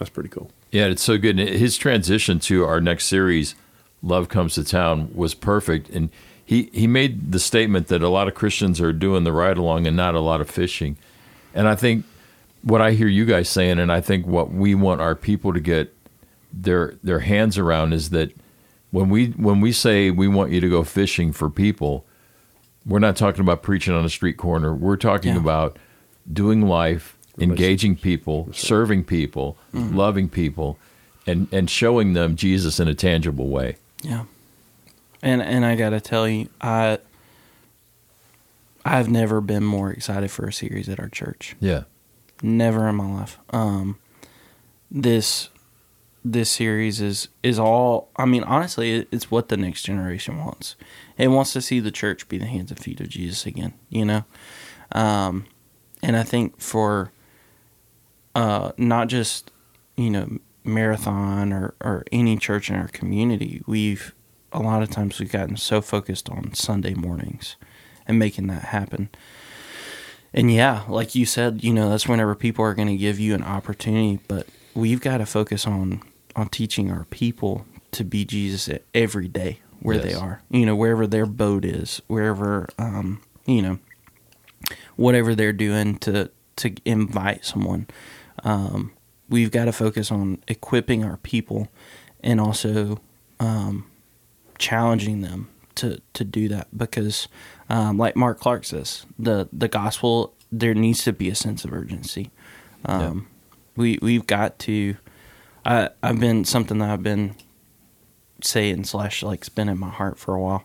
That's 0.00 0.10
pretty 0.10 0.28
cool. 0.30 0.50
Yeah, 0.72 0.86
it's 0.86 1.02
so 1.02 1.16
good. 1.18 1.38
And 1.38 1.48
His 1.48 1.76
transition 1.76 2.40
to 2.40 2.64
our 2.64 2.80
next 2.80 3.06
series, 3.06 3.54
"Love 4.02 4.28
Comes 4.28 4.54
to 4.54 4.64
Town," 4.64 5.10
was 5.14 5.34
perfect. 5.34 5.88
And 5.90 6.10
he 6.44 6.68
he 6.72 6.88
made 6.88 7.30
the 7.30 7.38
statement 7.38 7.86
that 7.88 8.02
a 8.02 8.08
lot 8.08 8.26
of 8.26 8.34
Christians 8.34 8.80
are 8.80 8.92
doing 8.92 9.22
the 9.24 9.32
ride 9.32 9.56
along 9.58 9.86
and 9.86 9.96
not 9.96 10.16
a 10.16 10.20
lot 10.20 10.40
of 10.40 10.50
fishing. 10.50 10.96
And 11.54 11.68
I 11.68 11.76
think 11.76 12.04
what 12.62 12.80
I 12.82 12.92
hear 12.92 13.06
you 13.08 13.24
guys 13.24 13.48
saying, 13.48 13.78
and 13.78 13.92
I 13.92 14.00
think 14.00 14.26
what 14.26 14.52
we 14.52 14.74
want 14.74 15.00
our 15.00 15.14
people 15.14 15.52
to 15.52 15.60
get 15.60 15.94
their 16.52 16.94
their 17.04 17.20
hands 17.20 17.56
around 17.58 17.92
is 17.92 18.10
that 18.10 18.32
when 18.90 19.08
we 19.10 19.26
when 19.36 19.60
we 19.60 19.70
say 19.70 20.10
we 20.10 20.26
want 20.26 20.50
you 20.50 20.60
to 20.60 20.68
go 20.70 20.82
fishing 20.82 21.30
for 21.32 21.48
people, 21.50 22.04
we're 22.86 22.98
not 22.98 23.16
talking 23.16 23.42
about 23.42 23.62
preaching 23.62 23.94
on 23.94 24.04
a 24.04 24.08
street 24.10 24.38
corner. 24.38 24.74
We're 24.74 24.96
talking 24.96 25.34
Yeah. 25.34 25.40
about 25.40 25.76
doing 26.32 26.62
life, 26.62 27.16
engaging 27.40 27.96
people, 27.96 28.48
serving 28.52 29.04
people, 29.04 29.56
loving 29.72 30.28
people, 30.28 30.78
and 31.26 31.48
and 31.52 31.70
showing 31.70 32.12
them 32.12 32.36
Jesus 32.36 32.80
in 32.80 32.88
a 32.88 32.94
tangible 32.94 33.48
way. 33.48 33.76
Yeah. 34.02 34.24
And 35.22 35.42
and 35.42 35.64
I 35.64 35.76
gotta 35.76 36.00
tell 36.00 36.28
you, 36.28 36.48
I 36.60 36.98
I've 38.84 39.08
never 39.08 39.40
been 39.40 39.64
more 39.64 39.90
excited 39.90 40.30
for 40.30 40.46
a 40.46 40.52
series 40.52 40.88
at 40.88 40.98
our 40.98 41.08
church. 41.08 41.56
Yeah. 41.60 41.84
Never 42.42 42.88
in 42.88 42.96
my 42.96 43.12
life. 43.12 43.38
Um 43.50 43.98
this 44.90 45.50
this 46.24 46.50
series 46.50 47.00
is 47.00 47.28
is 47.42 47.58
all 47.58 48.10
I 48.16 48.24
mean, 48.24 48.42
honestly, 48.44 49.06
it's 49.10 49.30
what 49.30 49.48
the 49.48 49.56
next 49.56 49.82
generation 49.82 50.38
wants. 50.38 50.76
It 51.18 51.28
wants 51.28 51.52
to 51.52 51.60
see 51.60 51.80
the 51.80 51.90
church 51.90 52.28
be 52.28 52.38
the 52.38 52.46
hands 52.46 52.70
and 52.70 52.80
feet 52.80 53.00
of 53.00 53.08
Jesus 53.08 53.46
again, 53.46 53.74
you 53.88 54.04
know? 54.04 54.24
Um 54.92 55.46
and 56.02 56.16
I 56.16 56.22
think 56.22 56.58
for 56.60 57.12
uh 58.34 58.72
not 58.76 59.08
just, 59.08 59.50
you 59.96 60.10
know, 60.10 60.38
marathon 60.64 61.52
or, 61.52 61.74
or 61.80 62.04
any 62.12 62.36
church 62.36 62.70
in 62.70 62.76
our 62.76 62.88
community, 62.88 63.62
we've 63.66 64.14
a 64.52 64.60
lot 64.60 64.82
of 64.82 64.90
times 64.90 65.18
we've 65.20 65.30
gotten 65.32 65.56
so 65.56 65.80
focused 65.80 66.28
on 66.28 66.52
Sunday 66.54 66.94
mornings 66.94 67.56
and 68.06 68.18
making 68.18 68.48
that 68.48 68.64
happen. 68.66 69.08
And 70.32 70.52
yeah, 70.52 70.82
like 70.88 71.14
you 71.14 71.26
said, 71.26 71.64
you 71.64 71.72
know, 71.72 71.90
that's 71.90 72.06
whenever 72.08 72.34
people 72.34 72.64
are 72.64 72.74
going 72.74 72.88
to 72.88 72.96
give 72.96 73.18
you 73.18 73.34
an 73.34 73.42
opportunity, 73.42 74.20
but 74.28 74.46
we've 74.74 75.00
got 75.00 75.18
to 75.18 75.26
focus 75.26 75.66
on 75.66 76.02
on 76.36 76.48
teaching 76.48 76.90
our 76.90 77.04
people 77.06 77.64
to 77.92 78.04
be 78.04 78.24
Jesus 78.24 78.68
every 78.94 79.26
day 79.26 79.58
where 79.80 79.96
Yes. 79.96 80.04
they 80.04 80.14
are. 80.14 80.42
You 80.50 80.66
know, 80.66 80.76
wherever 80.76 81.06
their 81.08 81.26
boat 81.26 81.64
is, 81.64 82.00
wherever 82.06 82.68
um, 82.78 83.20
you 83.46 83.62
know, 83.62 83.78
whatever 84.96 85.34
they're 85.34 85.52
doing 85.52 85.98
to 85.98 86.30
to 86.56 86.74
invite 86.84 87.44
someone. 87.44 87.86
Um, 88.44 88.92
we've 89.28 89.50
got 89.50 89.66
to 89.66 89.72
focus 89.72 90.10
on 90.10 90.42
equipping 90.48 91.04
our 91.04 91.16
people 91.18 91.68
and 92.22 92.40
also 92.40 93.00
um, 93.38 93.90
challenging 94.58 95.22
them 95.22 95.48
to 95.76 96.00
to 96.12 96.24
do 96.24 96.48
that 96.48 96.68
because, 96.76 97.28
um, 97.68 97.96
like 97.96 98.16
Mark 98.16 98.40
Clark 98.40 98.64
says, 98.64 99.06
the 99.18 99.48
the 99.52 99.68
gospel 99.68 100.34
there 100.52 100.74
needs 100.74 101.04
to 101.04 101.12
be 101.12 101.28
a 101.28 101.34
sense 101.34 101.64
of 101.64 101.72
urgency. 101.72 102.30
Um, 102.84 103.28
We 103.76 103.98
we've 104.02 104.26
got 104.26 104.58
to. 104.60 104.96
I 105.64 105.90
I've 106.02 106.18
been 106.20 106.44
something 106.44 106.78
that 106.78 106.90
I've 106.90 107.02
been 107.02 107.34
saying 108.42 108.84
slash 108.84 109.22
like 109.22 109.40
it's 109.40 109.48
been 109.48 109.68
in 109.68 109.78
my 109.78 109.90
heart 109.90 110.18
for 110.18 110.34
a 110.34 110.40
while 110.40 110.64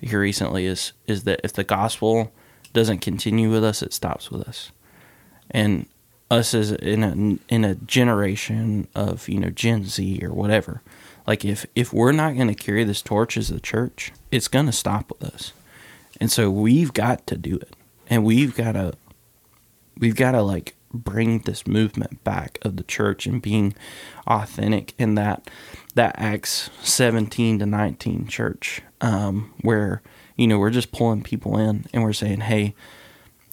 here 0.00 0.20
recently 0.20 0.66
is 0.66 0.92
is 1.06 1.24
that 1.24 1.40
if 1.44 1.52
the 1.52 1.64
gospel 1.64 2.32
doesn't 2.72 3.00
continue 3.00 3.50
with 3.50 3.64
us, 3.64 3.82
it 3.82 3.92
stops 3.92 4.30
with 4.30 4.48
us, 4.48 4.72
and 5.50 5.86
us 6.30 6.54
as 6.54 6.72
in 6.72 7.02
a 7.02 7.52
in 7.52 7.64
a 7.64 7.74
generation 7.74 8.86
of 8.94 9.28
you 9.28 9.40
know 9.40 9.50
Gen 9.50 9.84
Z 9.84 10.20
or 10.22 10.32
whatever, 10.32 10.82
like 11.26 11.44
if 11.44 11.66
if 11.74 11.92
we're 11.92 12.12
not 12.12 12.36
going 12.36 12.48
to 12.48 12.54
carry 12.54 12.84
this 12.84 13.02
torch 13.02 13.36
as 13.36 13.48
the 13.48 13.60
church, 13.60 14.12
it's 14.30 14.48
going 14.48 14.66
to 14.66 14.72
stop 14.72 15.10
with 15.10 15.34
us, 15.34 15.52
and 16.20 16.30
so 16.30 16.50
we've 16.50 16.92
got 16.92 17.26
to 17.26 17.36
do 17.36 17.56
it, 17.56 17.74
and 18.08 18.24
we've 18.24 18.54
got 18.54 18.72
to 18.72 18.94
we've 19.98 20.16
got 20.16 20.32
to 20.32 20.42
like 20.42 20.74
bring 20.92 21.40
this 21.40 21.66
movement 21.66 22.22
back 22.24 22.58
of 22.62 22.76
the 22.76 22.82
church 22.82 23.26
and 23.26 23.40
being 23.42 23.74
authentic 24.26 24.94
in 24.98 25.14
that 25.14 25.48
that 25.94 26.14
acts 26.18 26.70
17 26.82 27.58
to 27.60 27.66
19 27.66 28.26
church 28.26 28.82
um, 29.00 29.52
where 29.62 30.02
you 30.36 30.46
know 30.46 30.58
we're 30.58 30.70
just 30.70 30.92
pulling 30.92 31.22
people 31.22 31.56
in 31.56 31.86
and 31.92 32.02
we're 32.02 32.12
saying 32.12 32.40
hey 32.40 32.74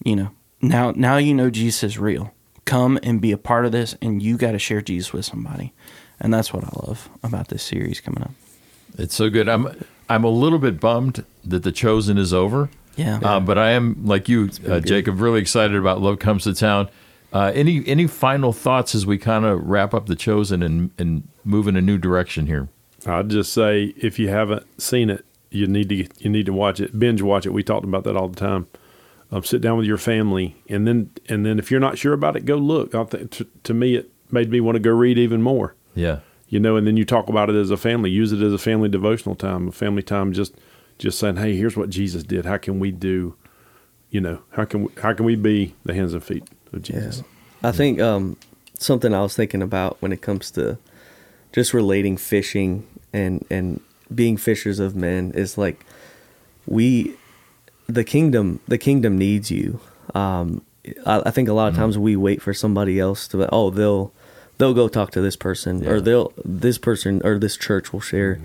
you 0.04 0.16
know 0.16 0.30
now 0.60 0.92
now 0.96 1.16
you 1.16 1.32
know 1.32 1.48
jesus 1.48 1.84
is 1.84 1.98
real 1.98 2.32
come 2.68 2.98
and 3.02 3.20
be 3.20 3.32
a 3.32 3.38
part 3.38 3.64
of 3.66 3.72
this 3.72 3.96
and 4.02 4.22
you 4.22 4.36
got 4.36 4.52
to 4.52 4.58
share 4.58 4.80
jesus 4.82 5.12
with 5.12 5.24
somebody 5.24 5.72
and 6.20 6.32
that's 6.34 6.52
what 6.52 6.64
i 6.64 6.70
love 6.86 7.08
about 7.22 7.48
this 7.48 7.62
series 7.62 8.00
coming 8.00 8.22
up 8.22 8.32
It's 8.98 9.14
so 9.14 9.30
good. 9.30 9.48
I'm 9.48 9.64
I'm 10.08 10.24
a 10.24 10.30
little 10.30 10.58
bit 10.58 10.80
bummed 10.80 11.24
that 11.44 11.62
the 11.62 11.72
chosen 11.72 12.16
is 12.18 12.32
over. 12.32 12.68
yeah 12.96 13.20
Uh, 13.22 13.40
but 13.40 13.56
I 13.58 13.70
am 13.72 14.04
like 14.12 14.28
you, 14.28 14.48
uh, 14.66 14.80
Jacob, 14.80 15.20
really 15.20 15.40
excited 15.40 15.76
about 15.76 16.00
Love 16.00 16.18
Comes 16.18 16.44
to 16.44 16.54
Town. 16.54 16.88
Uh, 17.32 17.52
any 17.54 17.84
any 17.86 18.06
final 18.06 18.52
thoughts 18.52 18.94
as 18.94 19.04
we 19.04 19.18
kind 19.18 19.44
of 19.44 19.62
wrap 19.62 19.92
up 19.94 20.06
the 20.06 20.16
chosen 20.16 20.62
and 20.62 20.90
and 20.98 21.22
move 21.44 21.68
in 21.68 21.76
a 21.76 21.82
new 21.82 21.98
direction 21.98 22.46
here? 22.46 22.68
I'd 23.06 23.28
just 23.28 23.52
say 23.52 23.92
if 24.08 24.18
you 24.18 24.28
haven't 24.30 24.64
seen 24.80 25.10
it, 25.10 25.24
you 25.50 25.66
need 25.66 25.88
to 25.90 25.96
you 26.18 26.30
need 26.30 26.46
to 26.46 26.52
watch 26.54 26.80
it, 26.80 26.98
binge 26.98 27.20
watch 27.22 27.44
it. 27.46 27.52
We 27.52 27.62
talked 27.62 27.84
about 27.84 28.04
that 28.04 28.16
all 28.16 28.28
the 28.28 28.40
time. 28.40 28.66
Um, 29.30 29.44
sit 29.44 29.60
down 29.60 29.76
with 29.76 29.86
your 29.86 29.98
family, 29.98 30.56
and 30.68 30.86
then 30.86 31.10
and 31.28 31.44
then 31.44 31.58
if 31.58 31.70
you're 31.70 31.80
not 31.80 31.98
sure 31.98 32.14
about 32.14 32.36
it, 32.36 32.46
go 32.46 32.56
look. 32.56 32.94
I 32.94 33.04
think 33.04 33.30
to, 33.32 33.46
to 33.64 33.74
me, 33.74 33.94
it 33.96 34.10
made 34.30 34.50
me 34.50 34.60
want 34.60 34.76
to 34.76 34.80
go 34.80 34.90
read 34.90 35.18
even 35.18 35.42
more. 35.42 35.74
Yeah, 35.94 36.20
You 36.48 36.60
know, 36.60 36.76
and 36.76 36.86
then 36.86 36.96
you 36.96 37.04
talk 37.04 37.28
about 37.28 37.50
it 37.50 37.56
as 37.56 37.70
a 37.70 37.76
family. 37.76 38.10
Use 38.10 38.32
it 38.32 38.40
as 38.40 38.52
a 38.52 38.58
family 38.58 38.88
devotional 38.88 39.34
time, 39.34 39.68
a 39.68 39.72
family 39.72 40.02
time. 40.02 40.32
Just 40.32 40.54
just 40.96 41.18
saying, 41.18 41.36
hey, 41.36 41.56
here's 41.56 41.76
what 41.76 41.90
Jesus 41.90 42.22
did. 42.22 42.46
How 42.46 42.56
can 42.56 42.80
we 42.80 42.90
do? 42.90 43.34
You 44.10 44.20
know, 44.22 44.40
how 44.52 44.64
can 44.64 44.84
we, 44.84 44.92
how 45.02 45.12
can 45.12 45.26
we 45.26 45.36
be 45.36 45.74
the 45.84 45.92
hands 45.92 46.14
and 46.14 46.24
feet 46.24 46.44
of 46.72 46.82
Jesus? 46.82 47.22
I 47.62 47.72
think 47.72 48.00
um, 48.00 48.36
something 48.78 49.12
I 49.12 49.20
was 49.20 49.36
thinking 49.36 49.60
about 49.60 50.00
when 50.00 50.12
it 50.12 50.22
comes 50.22 50.50
to 50.52 50.78
just 51.52 51.74
relating 51.74 52.16
fishing 52.16 52.86
and 53.12 53.44
and 53.50 53.80
being 54.14 54.36
fishers 54.38 54.78
of 54.78 54.96
men 54.96 55.32
is 55.34 55.58
like 55.58 55.84
we 56.66 57.14
the 57.88 58.04
kingdom 58.04 58.60
the 58.68 58.78
kingdom 58.78 59.18
needs 59.18 59.50
you. 59.50 59.80
Um, 60.14 60.62
I, 61.04 61.22
I 61.26 61.30
think 61.30 61.48
a 61.48 61.52
lot 61.52 61.68
of 61.68 61.74
times 61.76 61.98
we 61.98 62.14
wait 62.16 62.40
for 62.40 62.54
somebody 62.54 63.00
else 63.00 63.26
to 63.28 63.48
oh 63.52 63.70
they'll 63.70 64.12
they'll 64.58 64.74
go 64.74 64.88
talk 64.88 65.10
to 65.12 65.20
this 65.20 65.36
person 65.36 65.86
or 65.86 66.00
they'll 66.00 66.32
this 66.44 66.78
person 66.78 67.20
or 67.24 67.38
this 67.38 67.56
church 67.56 67.92
will 67.92 68.00
share 68.00 68.38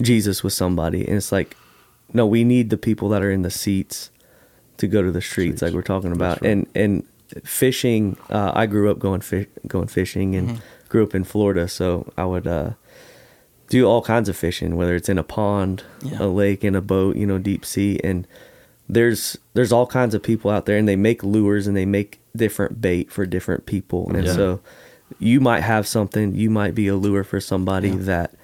Jesus 0.00 0.42
with 0.42 0.52
somebody. 0.52 1.06
And 1.06 1.16
it's 1.16 1.30
like 1.32 1.56
no 2.12 2.26
we 2.26 2.42
need 2.44 2.70
the 2.70 2.76
people 2.76 3.08
that 3.10 3.22
are 3.22 3.30
in 3.30 3.42
the 3.42 3.50
seats 3.50 4.10
to 4.78 4.86
go 4.86 5.02
to 5.02 5.10
the 5.10 5.22
streets, 5.22 5.62
like 5.62 5.72
we're 5.72 5.82
talking 5.82 6.12
about. 6.12 6.40
Right. 6.42 6.50
and 6.50 6.66
and 6.74 7.04
fishing 7.44 8.16
uh, 8.30 8.52
I 8.54 8.66
grew 8.66 8.90
up 8.90 8.98
going 8.98 9.20
fish, 9.20 9.46
going 9.66 9.88
fishing 9.88 10.34
and 10.36 10.60
grew 10.88 11.02
up 11.02 11.14
in 11.14 11.24
Florida 11.24 11.66
so 11.68 12.12
I 12.16 12.24
would 12.24 12.46
uh, 12.46 12.70
do 13.68 13.84
all 13.86 14.00
kinds 14.02 14.28
of 14.28 14.36
fishing 14.36 14.76
whether 14.76 14.94
it's 14.94 15.08
in 15.08 15.18
a 15.18 15.24
pond 15.24 15.82
Yeah. 16.02 16.18
a 16.22 16.26
lake 16.28 16.62
in 16.64 16.74
a 16.76 16.80
boat 16.80 17.16
you 17.16 17.26
know 17.26 17.38
deep 17.38 17.64
sea. 17.64 17.98
And 18.04 18.26
there's 18.88 19.36
there's 19.54 19.72
all 19.72 19.86
kinds 19.86 20.14
of 20.14 20.22
people 20.22 20.50
out 20.50 20.66
there 20.66 20.76
and 20.78 20.88
they 20.88 20.96
make 20.96 21.22
lures 21.24 21.66
and 21.66 21.76
they 21.76 21.86
make 21.86 22.20
different 22.36 22.80
bait 22.80 23.10
for 23.10 23.26
different 23.26 23.66
people 23.66 24.08
and 24.14 24.26
Yeah. 24.26 24.32
so 24.32 24.60
you 25.18 25.40
might 25.40 25.60
have 25.60 25.86
something 25.86 26.34
you 26.34 26.50
might 26.50 26.74
be 26.74 26.86
a 26.88 26.96
lure 26.96 27.24
for 27.24 27.40
somebody 27.40 27.88
Yeah. 27.90 27.96
that 27.98 28.34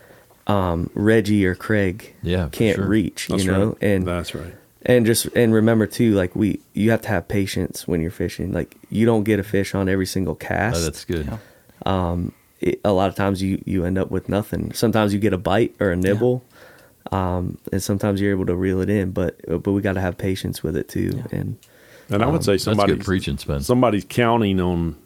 um, 0.48 0.90
Reggie 0.94 1.46
or 1.46 1.54
Craig 1.54 2.14
Yeah, 2.22 2.48
can't 2.50 2.76
sure. 2.76 2.86
reach 2.86 3.28
That's 3.28 3.44
you 3.44 3.52
know 3.52 3.66
right. 3.68 3.78
and 3.82 4.06
that's 4.06 4.34
right. 4.34 4.54
and 4.84 5.06
just 5.06 5.26
and 5.36 5.54
remember 5.54 5.86
too 5.86 6.14
like 6.14 6.34
we 6.34 6.58
you 6.72 6.90
have 6.90 7.02
to 7.02 7.08
have 7.08 7.28
patience 7.28 7.86
when 7.86 8.00
you're 8.00 8.10
fishing 8.10 8.52
like 8.52 8.76
you 8.90 9.06
don't 9.06 9.22
get 9.22 9.38
a 9.38 9.44
fish 9.44 9.74
on 9.74 9.88
every 9.88 10.06
single 10.06 10.32
Oh, 10.32 10.36
cast 10.36 10.82
that's 10.82 11.04
good. 11.04 11.26
Yeah. 11.86 12.16
it, 12.60 12.80
a 12.84 12.92
lot 12.92 13.08
of 13.08 13.14
times 13.14 13.42
you 13.42 13.62
you 13.66 13.84
end 13.84 13.98
up 13.98 14.10
with 14.10 14.28
nothing 14.28 14.72
sometimes 14.72 15.12
you 15.14 15.20
get 15.20 15.32
a 15.32 15.38
bite 15.38 15.74
or 15.78 15.90
a 15.92 15.96
nibble 15.96 16.42
um, 17.10 17.58
and 17.72 17.82
sometimes 17.82 18.20
you're 18.20 18.30
able 18.30 18.46
to 18.46 18.54
reel 18.54 18.80
it 18.80 18.88
in 18.88 19.10
but 19.10 19.40
uh, 19.48 19.58
but 19.58 19.72
we 19.72 19.80
got 19.82 19.94
to 19.94 20.00
have 20.00 20.16
patience 20.16 20.62
with 20.62 20.76
it 20.76 20.88
too 20.88 21.10
Yeah. 21.14 21.38
and 21.38 21.58
And 22.08 22.22
I 22.22 22.26
would 22.26 22.36
um, 22.36 22.42
say 22.42 22.52
That's 22.52 22.64
somebody 22.64 22.96
preaching, 22.96 23.38
Spence. 23.38 23.66
somebody's 23.66 24.04
counting 24.08 24.60
on 24.60 24.96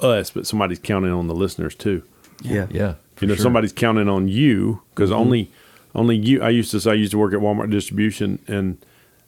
us, 0.00 0.30
but 0.30 0.46
somebody's 0.46 0.78
counting 0.78 1.12
on 1.12 1.26
the 1.28 1.34
listeners 1.34 1.74
too. 1.74 2.02
yeah 2.42 2.66
Yeah, 2.70 2.94
for 3.14 3.24
you 3.24 3.28
know, 3.28 3.34
sure. 3.34 3.42
somebody's 3.42 3.72
counting 3.72 4.08
on 4.08 4.28
you 4.28 4.82
because 4.94 5.10
mm-hmm. 5.10 5.20
only, 5.20 5.50
only 5.94 6.16
you. 6.16 6.42
I 6.42 6.48
used 6.50 6.70
to 6.72 6.80
say 6.80 6.90
I 6.90 6.94
used 6.94 7.12
to 7.12 7.18
work 7.18 7.32
at 7.32 7.40
Walmart 7.40 7.70
distribution, 7.70 8.38
and 8.48 8.78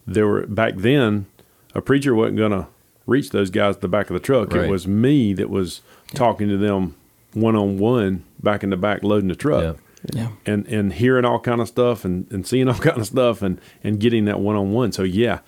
there 0.06 0.26
were 0.26 0.46
back 0.46 0.74
then 0.76 1.26
a 1.74 1.80
preacher 1.82 2.14
wasn't 2.14 2.38
going 2.38 2.52
to 2.52 2.66
reach 3.06 3.30
those 3.30 3.50
guys 3.50 3.76
at 3.76 3.80
the 3.82 3.88
back 3.88 4.10
of 4.10 4.14
the 4.14 4.20
truck. 4.20 4.52
Right. 4.52 4.64
It 4.64 4.70
was 4.70 4.86
me 4.86 5.32
that 5.34 5.48
was 5.50 5.82
talking 6.14 6.48
to 6.48 6.56
them 6.56 6.94
one 7.34 7.54
on 7.54 7.78
one, 7.78 8.24
back 8.42 8.64
in 8.64 8.70
the 8.70 8.76
back, 8.76 9.02
loading 9.02 9.28
the 9.28 9.36
truck. 9.36 9.62
Yeah. 9.62 9.82
Yeah 10.14 10.28
and 10.44 10.66
and 10.66 10.92
hearing 10.92 11.24
all 11.24 11.40
kind 11.40 11.60
of 11.60 11.68
stuff 11.68 12.04
and, 12.04 12.30
and 12.32 12.46
seeing 12.46 12.68
all 12.68 12.74
kind 12.88 12.98
of 12.98 13.06
stuff 13.06 13.42
and 13.42 13.60
and 13.82 14.00
getting 14.00 14.24
that 14.26 14.40
one 14.40 14.56
on 14.56 14.72
one. 14.72 14.92
So 14.92 15.02
yeah, 15.02 15.40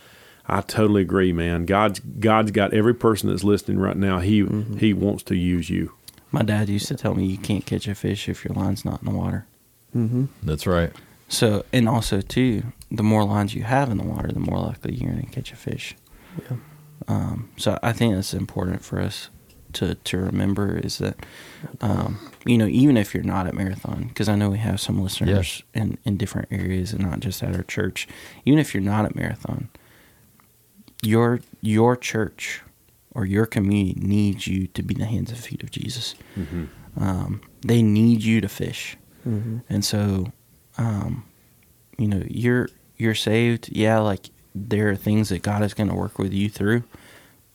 I 0.47 0.61
totally 0.63 1.03
agree, 1.03 1.33
man. 1.33 1.65
God's 1.65 2.01
God's 2.01 2.51
got 2.51 2.73
every 2.73 2.95
person 2.95 3.29
that's 3.29 3.45
listening 3.45 3.79
right 3.79 3.97
now. 3.97 4.19
He 4.19 4.47
he 4.79 4.93
wants 4.93 5.23
to 5.25 5.37
use 5.37 5.71
you. 5.71 5.93
my 6.31 6.43
dad 6.43 6.69
used 6.69 6.89
to 6.89 6.95
tell 6.97 7.15
me 7.15 7.27
you 7.27 7.39
can't 7.39 7.65
catch 7.67 7.87
a 7.89 7.95
fish 7.95 8.29
if 8.29 8.45
your 8.45 8.55
line's 8.55 8.85
not 8.85 9.03
in 9.03 9.13
the 9.13 9.17
water 9.17 9.47
That's 10.43 10.67
right. 10.67 10.93
So, 11.29 11.65
and 11.73 11.89
also 11.89 12.21
too, 12.21 12.63
the 12.91 13.03
more 13.03 13.25
lines 13.25 13.55
you 13.55 13.63
have 13.63 13.91
in 13.91 13.99
the 13.99 14.05
water, 14.05 14.29
the 14.29 14.41
more 14.41 14.59
likely 14.61 14.95
you're 14.95 15.13
going 15.13 15.25
to 15.27 15.31
catch 15.31 15.53
a 15.53 15.57
fish. 15.57 15.95
Yeah. 16.43 16.57
Um, 17.07 17.51
so 17.57 17.79
I 17.83 17.93
think 17.93 18.15
that's 18.15 18.35
important 18.35 18.85
for 18.85 19.01
us 19.01 19.29
to 19.75 19.95
to 19.95 20.17
remember 20.19 20.79
is 20.79 20.99
that, 20.99 21.17
um, 21.81 22.19
you 22.45 22.57
know, 22.59 22.67
even 22.67 22.97
if 22.97 23.15
you're 23.15 23.23
not 23.23 23.47
at 23.47 23.55
marathon, 23.55 24.05
because 24.09 24.29
I 24.29 24.35
know 24.37 24.51
we 24.51 24.59
have 24.59 24.81
some 24.81 25.01
listeners 25.03 25.63
in 25.75 25.99
in 26.05 26.17
different 26.17 26.49
areas 26.51 26.93
and 26.93 27.03
not 27.03 27.21
just 27.21 27.43
at 27.43 27.55
our 27.55 27.63
church. 27.65 28.09
Even 28.45 28.59
if 28.59 28.75
you're 28.75 28.83
not 28.83 29.05
at 29.05 29.15
marathon, 29.15 29.69
your 31.03 31.41
your 31.61 31.97
church 31.97 32.63
or 33.13 33.25
your 33.25 33.47
community 33.47 33.95
needs 34.01 34.47
you 34.47 34.67
to 34.69 34.83
be 34.83 34.95
the 34.95 35.05
hands 35.05 35.31
and 35.31 35.39
feet 35.39 35.63
of 35.63 35.71
Jesus. 35.71 36.15
Um, 36.97 37.41
they 37.63 37.83
need 37.83 38.23
you 38.23 38.41
to 38.41 38.49
fish. 38.49 38.97
And 39.69 39.85
so, 39.85 40.33
um, 40.79 41.25
you 41.99 42.09
know, 42.09 42.23
you're 42.29 42.69
you're 42.97 43.15
saved. 43.15 43.69
Yeah, 43.71 43.99
like 43.99 44.31
there 44.55 44.89
are 44.91 44.97
things 44.97 45.29
that 45.29 45.43
God 45.43 45.63
is 45.63 45.75
going 45.75 45.89
to 45.89 45.95
work 45.95 46.19
with 46.19 46.33
you 46.33 46.49
through, 46.49 46.83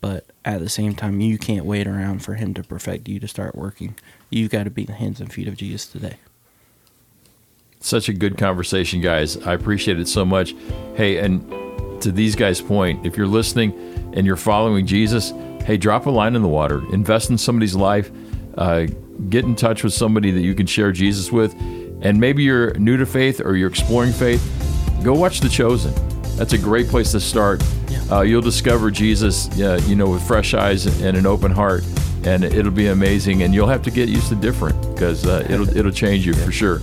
but 0.03 0.25
at 0.43 0.59
the 0.59 0.67
same 0.67 0.95
time, 0.95 1.21
you 1.21 1.37
can't 1.37 1.63
wait 1.63 1.87
around 1.87 2.25
for 2.25 2.33
Him 2.33 2.53
to 2.55 2.63
perfect 2.63 3.07
you 3.07 3.21
to 3.21 3.27
start 3.27 3.55
working. 3.55 3.95
You've 4.29 4.51
got 4.51 4.65
to 4.65 4.69
be 4.69 4.83
the 4.83 4.91
hands 4.91 5.21
and 5.21 5.31
feet 5.31 5.47
of 5.47 5.55
Jesus 5.55 5.85
today. 5.85 6.17
Such 7.79 8.09
a 8.09 8.13
good 8.13 8.37
conversation, 8.37 8.99
guys. 8.99 9.37
I 9.37 9.53
appreciate 9.53 10.01
it 10.01 10.09
so 10.09 10.25
much. 10.25 10.55
Hey, 10.95 11.19
and 11.19 11.49
to 12.01 12.11
these 12.11 12.35
guys' 12.35 12.59
point, 12.59 13.05
if 13.05 13.15
you're 13.15 13.27
listening 13.27 13.71
and 14.13 14.27
you're 14.27 14.35
following 14.35 14.85
Jesus, 14.85 15.31
hey, 15.63 15.77
drop 15.77 16.05
a 16.05 16.09
line 16.09 16.35
in 16.35 16.41
the 16.41 16.49
water, 16.49 16.83
invest 16.91 17.29
in 17.29 17.37
somebody's 17.37 17.73
life. 17.73 18.11
Uh, 18.57 18.87
get 19.29 19.45
in 19.45 19.55
touch 19.55 19.85
with 19.85 19.93
somebody 19.93 20.31
that 20.31 20.41
you 20.41 20.53
can 20.53 20.65
share 20.65 20.91
Jesus 20.91 21.31
with. 21.31 21.53
And 22.01 22.19
maybe 22.19 22.43
you're 22.43 22.73
new 22.73 22.97
to 22.97 23.05
faith 23.05 23.39
or 23.39 23.55
you're 23.55 23.69
exploring 23.69 24.11
faith, 24.11 24.43
go 25.01 25.13
watch 25.13 25.39
The 25.39 25.47
Chosen. 25.47 26.12
That's 26.35 26.53
a 26.53 26.57
great 26.57 26.87
place 26.87 27.11
to 27.11 27.19
start. 27.19 27.63
Uh, 28.11 28.21
you'll 28.21 28.41
discover 28.41 28.91
Jesus, 28.91 29.49
uh, 29.59 29.79
you 29.85 29.95
know, 29.95 30.09
with 30.09 30.23
fresh 30.27 30.53
eyes 30.53 30.85
and 31.01 31.15
an 31.15 31.25
open 31.25 31.51
heart, 31.51 31.83
and 32.25 32.43
it'll 32.43 32.71
be 32.71 32.87
amazing. 32.87 33.43
And 33.43 33.53
you'll 33.53 33.67
have 33.67 33.83
to 33.83 33.91
get 33.91 34.09
used 34.09 34.29
to 34.29 34.35
different 34.35 34.79
because 34.93 35.25
uh, 35.25 35.45
it'll 35.49 35.69
it'll 35.77 35.91
change 35.91 36.25
you 36.25 36.33
for 36.33 36.51
sure. 36.51 36.79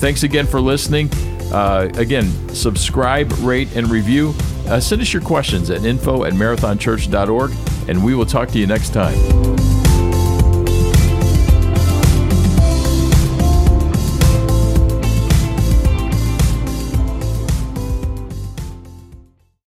Thanks 0.00 0.22
again 0.22 0.46
for 0.46 0.60
listening. 0.60 1.10
Uh, 1.52 1.90
again, 1.96 2.30
subscribe, 2.48 3.30
rate, 3.40 3.74
and 3.76 3.88
review. 3.88 4.34
Uh, 4.66 4.80
send 4.80 5.02
us 5.02 5.12
your 5.12 5.22
questions 5.22 5.70
at 5.70 5.84
info 5.84 6.24
at 6.24 6.32
marathonchurch.org, 6.32 7.52
and 7.88 8.04
we 8.04 8.14
will 8.14 8.26
talk 8.26 8.48
to 8.48 8.58
you 8.58 8.66
next 8.66 8.92
time. 8.92 9.53